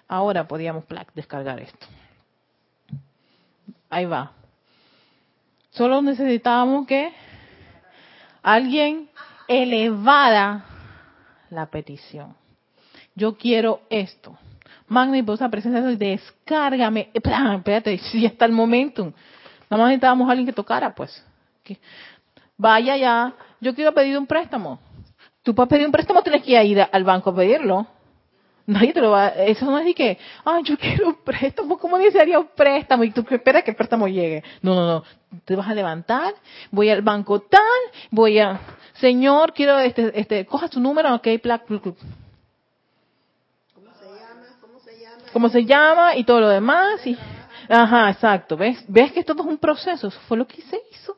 ahora 0.08 0.48
podíamos 0.48 0.84
descargar 1.14 1.60
esto. 1.60 1.86
Ahí 3.90 4.06
va. 4.06 4.32
Solo 5.70 6.02
necesitábamos 6.02 6.86
que 6.86 7.12
alguien 8.42 9.08
elevara 9.46 10.64
la 11.50 11.66
petición. 11.66 12.34
Yo 13.14 13.36
quiero 13.36 13.82
esto 13.88 14.36
magna 14.88 15.18
y 15.18 15.22
poderosa 15.22 15.48
presencia 15.48 15.82
de 15.82 15.96
descárgame. 15.96 17.10
Espérate, 17.12 17.98
si 18.10 18.24
está 18.24 18.44
el 18.44 18.52
momento. 18.52 19.12
Nada 19.70 19.82
más 19.82 19.88
necesitábamos 19.88 20.28
a 20.28 20.32
alguien 20.32 20.46
que 20.46 20.52
tocara, 20.52 20.94
pues. 20.94 21.24
Vaya 22.56 22.96
ya, 22.96 23.34
yo 23.60 23.74
quiero 23.74 23.92
pedir 23.92 24.18
un 24.18 24.26
préstamo. 24.26 24.80
Tú 25.42 25.54
para 25.54 25.68
pedir 25.68 25.86
un 25.86 25.92
préstamo 25.92 26.22
tienes 26.22 26.42
que 26.42 26.64
ir 26.64 26.86
al 26.90 27.04
banco 27.04 27.30
a 27.30 27.36
pedirlo. 27.36 27.86
Nadie 28.68 28.92
te 28.92 29.00
lo 29.00 29.12
va 29.12 29.28
Eso 29.28 29.64
no 29.64 29.78
es 29.78 29.86
de 29.86 29.94
que, 29.94 30.18
ay, 30.44 30.62
yo 30.62 30.76
quiero 30.78 31.08
un 31.08 31.24
préstamo. 31.24 31.78
¿Cómo 31.78 31.98
desearía 31.98 32.38
un 32.38 32.48
préstamo? 32.54 33.04
Y 33.04 33.10
tú 33.10 33.24
esperas 33.30 33.62
que 33.62 33.70
el 33.70 33.76
préstamo 33.76 34.08
llegue. 34.08 34.42
No, 34.60 34.74
no, 34.74 34.86
no. 34.86 35.04
Te 35.44 35.56
vas 35.56 35.68
a 35.68 35.74
levantar, 35.74 36.34
voy 36.70 36.90
al 36.90 37.02
banco 37.02 37.40
tal, 37.40 37.60
voy 38.10 38.38
a, 38.38 38.60
señor, 38.94 39.52
quiero 39.52 39.78
este, 39.78 40.18
este, 40.18 40.46
coja 40.46 40.68
su 40.68 40.80
número, 40.80 41.14
ok, 41.14 41.28
plac, 41.42 41.64
cómo 45.30 45.48
se 45.48 45.64
llama 45.64 46.16
y 46.16 46.24
todo 46.24 46.40
lo 46.40 46.48
demás. 46.48 47.06
Y, 47.06 47.16
ajá, 47.68 48.10
exacto. 48.10 48.56
¿Ves? 48.56 48.84
¿Ves 48.88 49.12
que 49.12 49.24
todo 49.24 49.42
es 49.42 49.48
un 49.48 49.58
proceso? 49.58 50.08
Eso 50.08 50.20
fue 50.28 50.36
lo 50.36 50.46
que 50.46 50.62
se 50.62 50.80
hizo. 50.90 51.16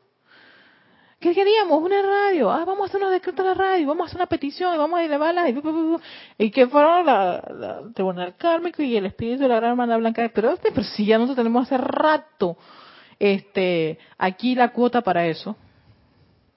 ¿Qué 1.20 1.34
queríamos? 1.34 1.82
Una 1.82 2.00
radio. 2.00 2.50
Ah, 2.50 2.64
vamos 2.64 2.82
a 2.82 2.84
hacer 2.86 3.02
una 3.02 3.10
decreto 3.10 3.42
de 3.42 3.50
la 3.50 3.54
radio, 3.54 3.88
vamos 3.88 4.04
a 4.04 4.06
hacer 4.06 4.16
una 4.16 4.26
petición 4.26 4.74
y 4.74 4.78
vamos 4.78 4.98
a 4.98 5.04
elevarla. 5.04 5.48
Y, 5.50 5.60
y 6.38 6.50
que 6.50 6.66
fueron 6.66 7.04
la, 7.04 7.44
la 7.58 7.82
Tribunal 7.94 8.36
Kármico 8.36 8.82
y 8.82 8.96
el 8.96 9.04
Espíritu 9.04 9.42
de 9.42 9.48
la 9.48 9.56
Gran 9.56 9.72
Hermana 9.72 9.98
Blanca. 9.98 10.30
Pero, 10.34 10.52
este, 10.52 10.70
pero 10.72 10.84
si 10.84 11.04
ya 11.04 11.18
nosotros 11.18 11.36
tenemos 11.36 11.66
hace 11.66 11.76
rato 11.76 12.56
este 13.18 13.98
aquí 14.16 14.54
la 14.54 14.72
cuota 14.72 15.02
para 15.02 15.26
eso. 15.26 15.56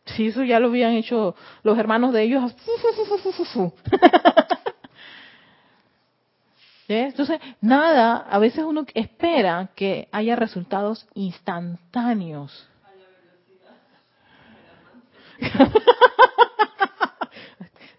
Si 0.05 0.27
eso 0.27 0.43
ya 0.43 0.59
lo 0.59 0.67
habían 0.67 0.93
hecho 0.93 1.35
los 1.63 1.77
hermanos 1.77 2.13
de 2.13 2.23
ellos. 2.23 2.55
Entonces, 6.87 7.39
nada, 7.61 8.17
a 8.29 8.39
veces 8.39 8.63
uno 8.65 8.85
espera 8.93 9.69
que 9.75 10.09
haya 10.11 10.35
resultados 10.35 11.07
instantáneos. 11.13 12.67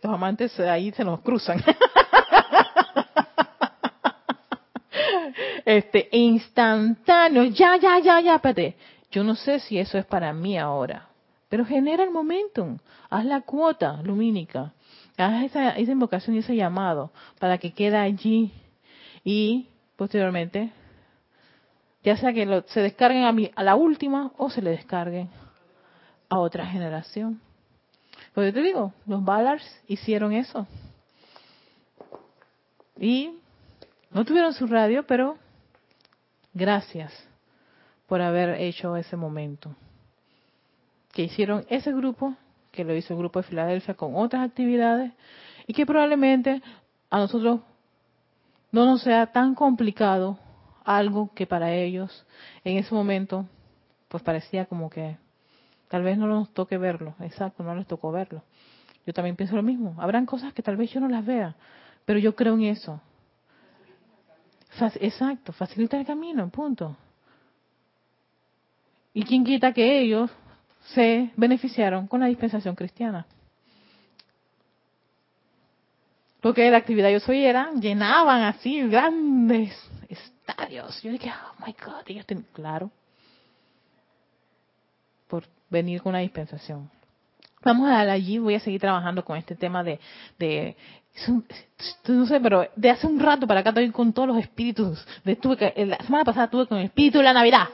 Los 0.02 0.12
amantes 0.12 0.60
ahí 0.60 0.92
se 0.92 1.02
nos 1.04 1.20
cruzan. 1.20 1.64
este, 5.64 6.08
instantáneo, 6.12 7.44
ya, 7.44 7.76
ya, 7.76 7.98
ya, 7.98 8.20
ya, 8.20 8.34
espérate. 8.34 8.76
Yo 9.10 9.24
no 9.24 9.34
sé 9.34 9.60
si 9.60 9.78
eso 9.78 9.96
es 9.96 10.04
para 10.04 10.32
mí 10.34 10.58
ahora, 10.58 11.08
pero 11.48 11.64
genera 11.64 12.04
el 12.04 12.10
momentum, 12.10 12.78
haz 13.08 13.24
la 13.24 13.40
cuota 13.42 14.02
lumínica, 14.02 14.72
haz 15.16 15.44
esa, 15.44 15.70
esa 15.70 15.92
invocación 15.92 16.36
y 16.36 16.40
ese 16.40 16.56
llamado 16.56 17.12
para 17.38 17.58
que 17.58 17.72
quede 17.72 17.96
allí 17.96 18.52
y 19.24 19.68
posteriormente, 19.96 20.70
ya 22.04 22.16
sea 22.16 22.32
que 22.34 22.62
se 22.66 22.80
descarguen 22.80 23.24
a, 23.24 23.32
mi, 23.32 23.50
a 23.56 23.62
la 23.62 23.74
última 23.74 24.32
o 24.36 24.50
se 24.50 24.60
le 24.60 24.70
descarguen 24.70 25.30
a 26.28 26.38
otra 26.38 26.66
generación. 26.66 27.40
Pues 28.34 28.48
yo 28.48 28.52
te 28.52 28.62
digo, 28.62 28.92
los 29.06 29.24
Ballards 29.24 29.64
hicieron 29.88 30.32
eso. 30.32 30.66
Y 32.98 33.38
no 34.10 34.24
tuvieron 34.24 34.52
su 34.52 34.66
radio, 34.66 35.06
pero 35.06 35.38
gracias 36.52 37.12
por 38.06 38.20
haber 38.20 38.60
hecho 38.60 38.96
ese 38.96 39.16
momento. 39.16 39.74
Que 41.12 41.22
hicieron 41.22 41.64
ese 41.68 41.92
grupo, 41.92 42.36
que 42.70 42.84
lo 42.84 42.94
hizo 42.94 43.14
el 43.14 43.18
grupo 43.18 43.40
de 43.40 43.48
Filadelfia 43.48 43.94
con 43.94 44.14
otras 44.16 44.48
actividades, 44.48 45.12
y 45.66 45.72
que 45.72 45.86
probablemente 45.86 46.60
a 47.10 47.18
nosotros 47.18 47.60
no 48.74 48.86
nos 48.86 49.02
sea 49.02 49.26
tan 49.26 49.54
complicado 49.54 50.36
algo 50.84 51.32
que 51.32 51.46
para 51.46 51.72
ellos 51.72 52.26
en 52.64 52.76
ese 52.76 52.92
momento 52.92 53.46
pues 54.08 54.20
parecía 54.24 54.66
como 54.66 54.90
que 54.90 55.16
tal 55.86 56.02
vez 56.02 56.18
no 56.18 56.26
nos 56.26 56.52
toque 56.52 56.76
verlo, 56.76 57.14
exacto, 57.20 57.62
no 57.62 57.76
les 57.76 57.86
tocó 57.86 58.10
verlo. 58.10 58.42
Yo 59.06 59.12
también 59.12 59.36
pienso 59.36 59.54
lo 59.54 59.62
mismo. 59.62 59.94
Habrán 59.98 60.26
cosas 60.26 60.52
que 60.52 60.62
tal 60.62 60.76
vez 60.76 60.90
yo 60.90 60.98
no 60.98 61.08
las 61.08 61.24
vea, 61.24 61.54
pero 62.04 62.18
yo 62.18 62.34
creo 62.34 62.54
en 62.54 62.62
eso. 62.62 63.00
exacto, 65.00 65.52
facilita 65.52 65.96
el 65.96 66.04
camino, 66.04 66.48
punto. 66.48 66.96
¿Y 69.12 69.22
quién 69.22 69.44
quita 69.44 69.72
que 69.72 70.00
ellos 70.00 70.32
se 70.94 71.30
beneficiaron 71.36 72.08
con 72.08 72.18
la 72.18 72.26
dispensación 72.26 72.74
cristiana? 72.74 73.24
Porque 76.44 76.70
la 76.70 76.76
actividad 76.76 77.08
yo 77.08 77.20
soy 77.20 77.42
era, 77.42 77.72
llenaban 77.72 78.42
así 78.42 78.86
grandes 78.86 79.74
estadios. 80.10 81.02
Yo 81.02 81.10
dije, 81.10 81.32
oh 81.32 81.64
my 81.64 81.74
God, 81.82 82.02
ellos 82.04 82.26
tienen, 82.26 82.44
claro, 82.52 82.90
por 85.26 85.44
venir 85.70 86.02
con 86.02 86.10
una 86.10 86.18
dispensación. 86.18 86.90
Vamos 87.62 87.88
a 87.88 87.92
dar 87.92 88.10
allí, 88.10 88.36
voy 88.36 88.56
a 88.56 88.60
seguir 88.60 88.78
trabajando 88.78 89.24
con 89.24 89.38
este 89.38 89.54
tema 89.54 89.82
de, 89.82 89.98
de 90.38 90.76
no 92.08 92.26
sé, 92.26 92.38
pero 92.40 92.68
de 92.76 92.90
hace 92.90 93.06
un 93.06 93.18
rato 93.18 93.46
para 93.46 93.60
acá 93.60 93.70
estoy 93.70 93.90
con 93.90 94.12
todos 94.12 94.28
los 94.28 94.36
espíritus. 94.36 95.02
De, 95.24 95.36
tuve 95.36 95.56
que, 95.56 95.86
la 95.86 95.96
semana 96.04 96.26
pasada 96.26 96.50
tuve 96.50 96.66
con 96.66 96.76
el 96.76 96.84
espíritu 96.84 97.16
de 97.16 97.24
la 97.24 97.32
Navidad. 97.32 97.68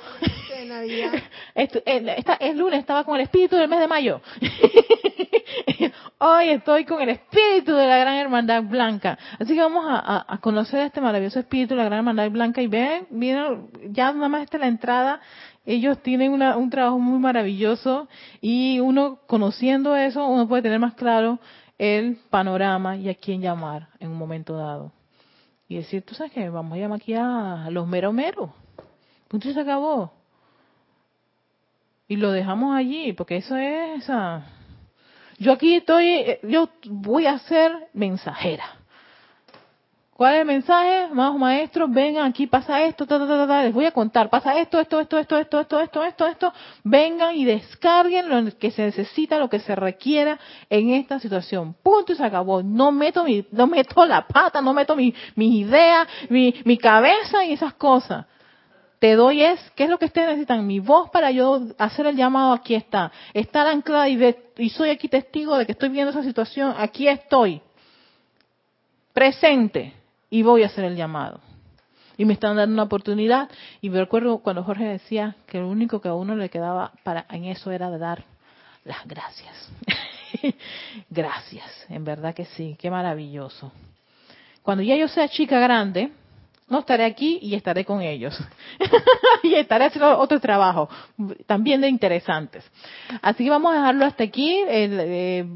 Navidad. 0.70 1.12
Esto- 1.54 1.82
el, 1.84 2.58
lunes 2.58 2.80
estaba 2.80 3.04
con 3.04 3.16
el 3.16 3.22
espíritu 3.22 3.56
del 3.56 3.68
mes 3.68 3.80
de 3.80 3.88
mayo. 3.88 4.20
Hoy 6.18 6.50
estoy 6.50 6.84
con 6.84 7.00
el 7.02 7.08
espíritu 7.10 7.74
de 7.74 7.86
la 7.86 7.96
Gran 7.98 8.14
Hermandad 8.16 8.62
Blanca. 8.64 9.18
Así 9.38 9.54
que 9.54 9.60
vamos 9.60 9.84
a, 9.88 9.98
a- 9.98 10.24
a 10.34 10.38
conocer 10.38 10.80
este 10.80 11.00
maravilloso 11.00 11.40
espíritu 11.40 11.70
de 11.74 11.78
la 11.78 11.84
Gran 11.84 11.98
Hermandad 12.00 12.30
Blanca 12.30 12.60
y 12.62 12.66
ven, 12.66 13.06
miren, 13.10 13.68
ya 13.92 14.12
nada 14.12 14.28
más 14.28 14.42
está 14.42 14.58
la 14.58 14.66
entrada. 14.68 15.20
Ellos 15.64 15.98
tienen 16.02 16.32
una- 16.32 16.56
un 16.56 16.70
trabajo 16.70 16.98
muy 16.98 17.18
maravilloso 17.18 18.08
y 18.40 18.80
uno 18.80 19.20
conociendo 19.26 19.96
eso, 19.96 20.26
uno 20.26 20.46
puede 20.48 20.62
tener 20.62 20.78
más 20.78 20.94
claro 20.94 21.38
el 21.78 22.18
panorama 22.28 22.96
y 22.96 23.08
a 23.08 23.14
quién 23.14 23.40
llamar 23.40 23.88
en 23.98 24.10
un 24.10 24.16
momento 24.18 24.56
dado. 24.56 24.92
Y 25.68 25.76
decir, 25.76 26.02
tú 26.02 26.14
sabes 26.14 26.32
que 26.32 26.48
vamos 26.50 26.76
a 26.76 26.80
llamar 26.80 26.96
aquí 27.00 27.14
a 27.14 27.68
los 27.70 27.86
mero 27.86 28.12
mero. 28.12 28.52
Punto 29.28 29.50
se 29.52 29.60
acabó 29.60 30.12
y 32.10 32.16
lo 32.16 32.32
dejamos 32.32 32.76
allí, 32.76 33.12
porque 33.12 33.36
eso 33.36 33.56
es 33.56 34.02
esa. 34.02 34.42
Yo 35.38 35.52
aquí 35.52 35.76
estoy, 35.76 36.08
eh, 36.08 36.40
yo 36.42 36.68
voy 36.86 37.26
a 37.26 37.38
ser 37.38 37.70
mensajera. 37.92 38.64
¿Cuál 40.14 40.34
es 40.34 40.40
el 40.40 40.46
mensaje? 40.46 41.06
Más 41.12 41.32
maestros, 41.36 41.88
vengan 41.88 42.26
aquí, 42.26 42.48
pasa 42.48 42.82
esto, 42.82 43.06
ta, 43.06 43.16
ta, 43.16 43.28
ta, 43.28 43.46
ta, 43.46 43.62
les 43.62 43.72
voy 43.72 43.84
a 43.84 43.92
contar, 43.92 44.28
pasa 44.28 44.58
esto, 44.58 44.80
esto, 44.80 44.98
esto, 44.98 45.18
esto, 45.20 45.38
esto, 45.38 45.60
esto, 45.60 45.80
esto, 45.80 46.04
esto, 46.04 46.26
esto, 46.26 46.52
vengan 46.82 47.36
y 47.36 47.44
descarguen 47.44 48.28
lo 48.28 48.58
que 48.58 48.72
se 48.72 48.82
necesita, 48.82 49.38
lo 49.38 49.48
que 49.48 49.60
se 49.60 49.76
requiera 49.76 50.36
en 50.68 50.90
esta 50.90 51.20
situación. 51.20 51.76
Punto 51.80 52.12
y 52.12 52.16
se 52.16 52.24
acabó. 52.24 52.60
No 52.60 52.90
meto 52.90 53.22
mi, 53.22 53.46
no 53.52 53.68
meto 53.68 54.04
la 54.04 54.26
pata, 54.26 54.60
no 54.60 54.74
meto 54.74 54.96
mi, 54.96 55.14
mis 55.36 55.64
ideas, 55.64 56.08
mi, 56.28 56.56
mi 56.64 56.76
cabeza 56.76 57.44
y 57.44 57.52
esas 57.52 57.74
cosas 57.74 58.26
te 59.00 59.14
doy 59.16 59.42
es, 59.42 59.58
¿qué 59.74 59.84
es 59.84 59.90
lo 59.90 59.98
que 59.98 60.04
ustedes 60.04 60.28
necesitan? 60.28 60.66
Mi 60.66 60.78
voz 60.78 61.08
para 61.10 61.30
yo 61.30 61.62
hacer 61.78 62.06
el 62.06 62.16
llamado, 62.16 62.52
aquí 62.52 62.74
está. 62.74 63.10
Estar 63.32 63.66
anclada 63.66 64.08
y, 64.10 64.16
ver- 64.16 64.52
y 64.58 64.68
soy 64.68 64.90
aquí 64.90 65.08
testigo 65.08 65.56
de 65.56 65.64
que 65.66 65.72
estoy 65.72 65.88
viendo 65.88 66.10
esa 66.10 66.22
situación, 66.22 66.74
aquí 66.76 67.08
estoy. 67.08 67.62
Presente. 69.14 69.94
Y 70.28 70.42
voy 70.42 70.62
a 70.62 70.66
hacer 70.66 70.84
el 70.84 70.96
llamado. 70.96 71.40
Y 72.18 72.26
me 72.26 72.34
están 72.34 72.56
dando 72.56 72.74
una 72.74 72.82
oportunidad. 72.82 73.48
Y 73.80 73.88
me 73.88 73.98
recuerdo 73.98 74.38
cuando 74.38 74.62
Jorge 74.62 74.84
decía 74.84 75.34
que 75.46 75.58
lo 75.58 75.68
único 75.68 76.02
que 76.02 76.08
a 76.08 76.14
uno 76.14 76.36
le 76.36 76.50
quedaba 76.50 76.92
para 77.02 77.24
en 77.30 77.46
eso 77.46 77.70
era 77.72 77.90
de 77.90 77.98
dar 77.98 78.22
las 78.84 79.06
gracias. 79.06 79.70
gracias, 81.10 81.86
en 81.88 82.04
verdad 82.04 82.34
que 82.34 82.44
sí, 82.44 82.76
qué 82.78 82.90
maravilloso. 82.90 83.72
Cuando 84.62 84.82
ya 84.82 84.94
yo 84.94 85.08
sea 85.08 85.26
chica 85.28 85.58
grande, 85.58 86.12
no 86.70 86.78
estaré 86.78 87.04
aquí 87.04 87.38
y 87.42 87.54
estaré 87.54 87.84
con 87.84 88.00
ellos. 88.00 88.38
y 89.42 89.54
estaré 89.54 89.86
haciendo 89.86 90.18
otro 90.18 90.40
trabajo, 90.40 90.88
también 91.46 91.80
de 91.80 91.88
interesantes. 91.88 92.64
Así 93.20 93.44
que 93.44 93.50
vamos 93.50 93.72
a 93.72 93.76
dejarlo 93.76 94.06
hasta 94.06 94.24
aquí. 94.24 94.56
El, 94.68 94.98
eh, 95.00 95.46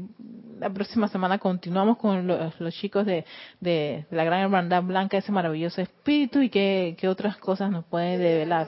la 0.59 0.69
próxima 0.69 1.07
semana 1.07 1.37
continuamos 1.37 1.97
con 1.97 2.27
los, 2.27 2.73
chicos 2.75 3.05
de, 3.05 3.25
de 3.59 4.05
la 4.11 4.23
Gran 4.23 4.41
Hermandad 4.41 4.83
Blanca, 4.83 5.17
ese 5.17 5.31
maravilloso 5.31 5.81
espíritu 5.81 6.41
y 6.41 6.49
qué, 6.49 6.95
qué 6.97 7.07
otras 7.07 7.37
cosas 7.37 7.71
nos 7.71 7.85
pueden 7.85 8.19
develar. 8.19 8.67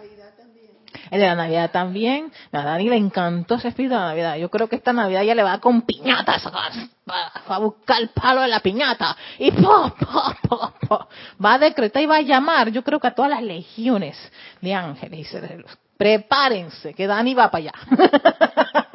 El 1.11 1.19
de 1.19 1.27
la 1.27 1.35
Navidad 1.35 1.71
también. 1.71 2.31
A 2.51 2.63
Dani 2.63 2.89
le 2.89 2.97
encantó 2.97 3.55
ese 3.55 3.69
espíritu 3.69 3.93
de 3.93 3.99
la 3.99 4.07
Navidad. 4.07 4.35
Yo 4.37 4.49
creo 4.49 4.67
que 4.67 4.75
esta 4.75 4.93
Navidad 4.93 5.23
ya 5.23 5.35
le 5.35 5.43
va 5.43 5.59
con 5.59 5.81
piñatas. 5.81 6.45
Va 6.47 7.55
a 7.55 7.59
buscar 7.59 8.01
el 8.01 8.09
palo 8.09 8.41
de 8.41 8.47
la 8.47 8.59
piñata. 8.59 9.15
Y 9.39 9.51
po, 9.51 9.93
po, 9.99 10.73
po, 10.87 11.07
va 11.43 11.53
a 11.53 11.59
decretar 11.59 12.01
y 12.01 12.05
va 12.05 12.17
a 12.17 12.21
llamar. 12.21 12.69
Yo 12.69 12.83
creo 12.83 12.99
que 12.99 13.07
a 13.07 13.15
todas 13.15 13.31
las 13.31 13.41
legiones 13.41 14.17
de 14.61 14.73
ángeles 14.73 15.19
y. 15.19 15.77
Prepárense, 15.97 16.93
que 16.93 17.07
Dani 17.07 17.33
va 17.33 17.49
para 17.49 17.69
allá. 17.69 17.73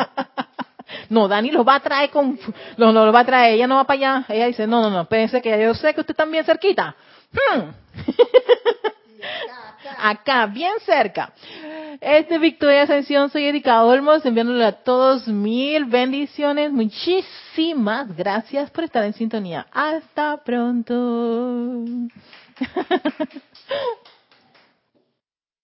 No, 1.08 1.28
Dani 1.28 1.50
los 1.50 1.66
va 1.66 1.74
a 1.76 1.80
traer 1.80 2.10
con... 2.10 2.38
Los 2.76 3.14
va 3.14 3.20
a 3.20 3.24
traer. 3.24 3.54
Ella 3.54 3.66
no 3.66 3.76
va 3.76 3.84
para 3.84 3.98
allá. 3.98 4.24
Ella 4.28 4.46
dice, 4.46 4.66
no, 4.66 4.80
no, 4.80 4.88
no, 4.88 5.02
espérense 5.02 5.42
que 5.42 5.62
yo 5.62 5.74
sé 5.74 5.92
que 5.92 6.00
usted 6.00 6.12
está 6.12 6.24
bien 6.24 6.44
cerquita. 6.44 6.96
Hmm. 7.32 7.70
Acá, 9.98 10.46
bien 10.46 10.72
cerca. 10.84 11.32
Este 12.00 12.38
Victoria 12.38 12.82
Ascensión, 12.82 13.30
soy 13.30 13.44
Erika 13.44 13.82
Olmos, 13.84 14.24
enviándole 14.24 14.64
a 14.64 14.72
todos 14.72 15.28
mil 15.28 15.84
bendiciones. 15.84 16.72
Muchísimas 16.72 18.14
gracias 18.16 18.70
por 18.70 18.84
estar 18.84 19.04
en 19.04 19.12
sintonía. 19.12 19.66
Hasta 19.72 20.38
pronto. 20.38 21.84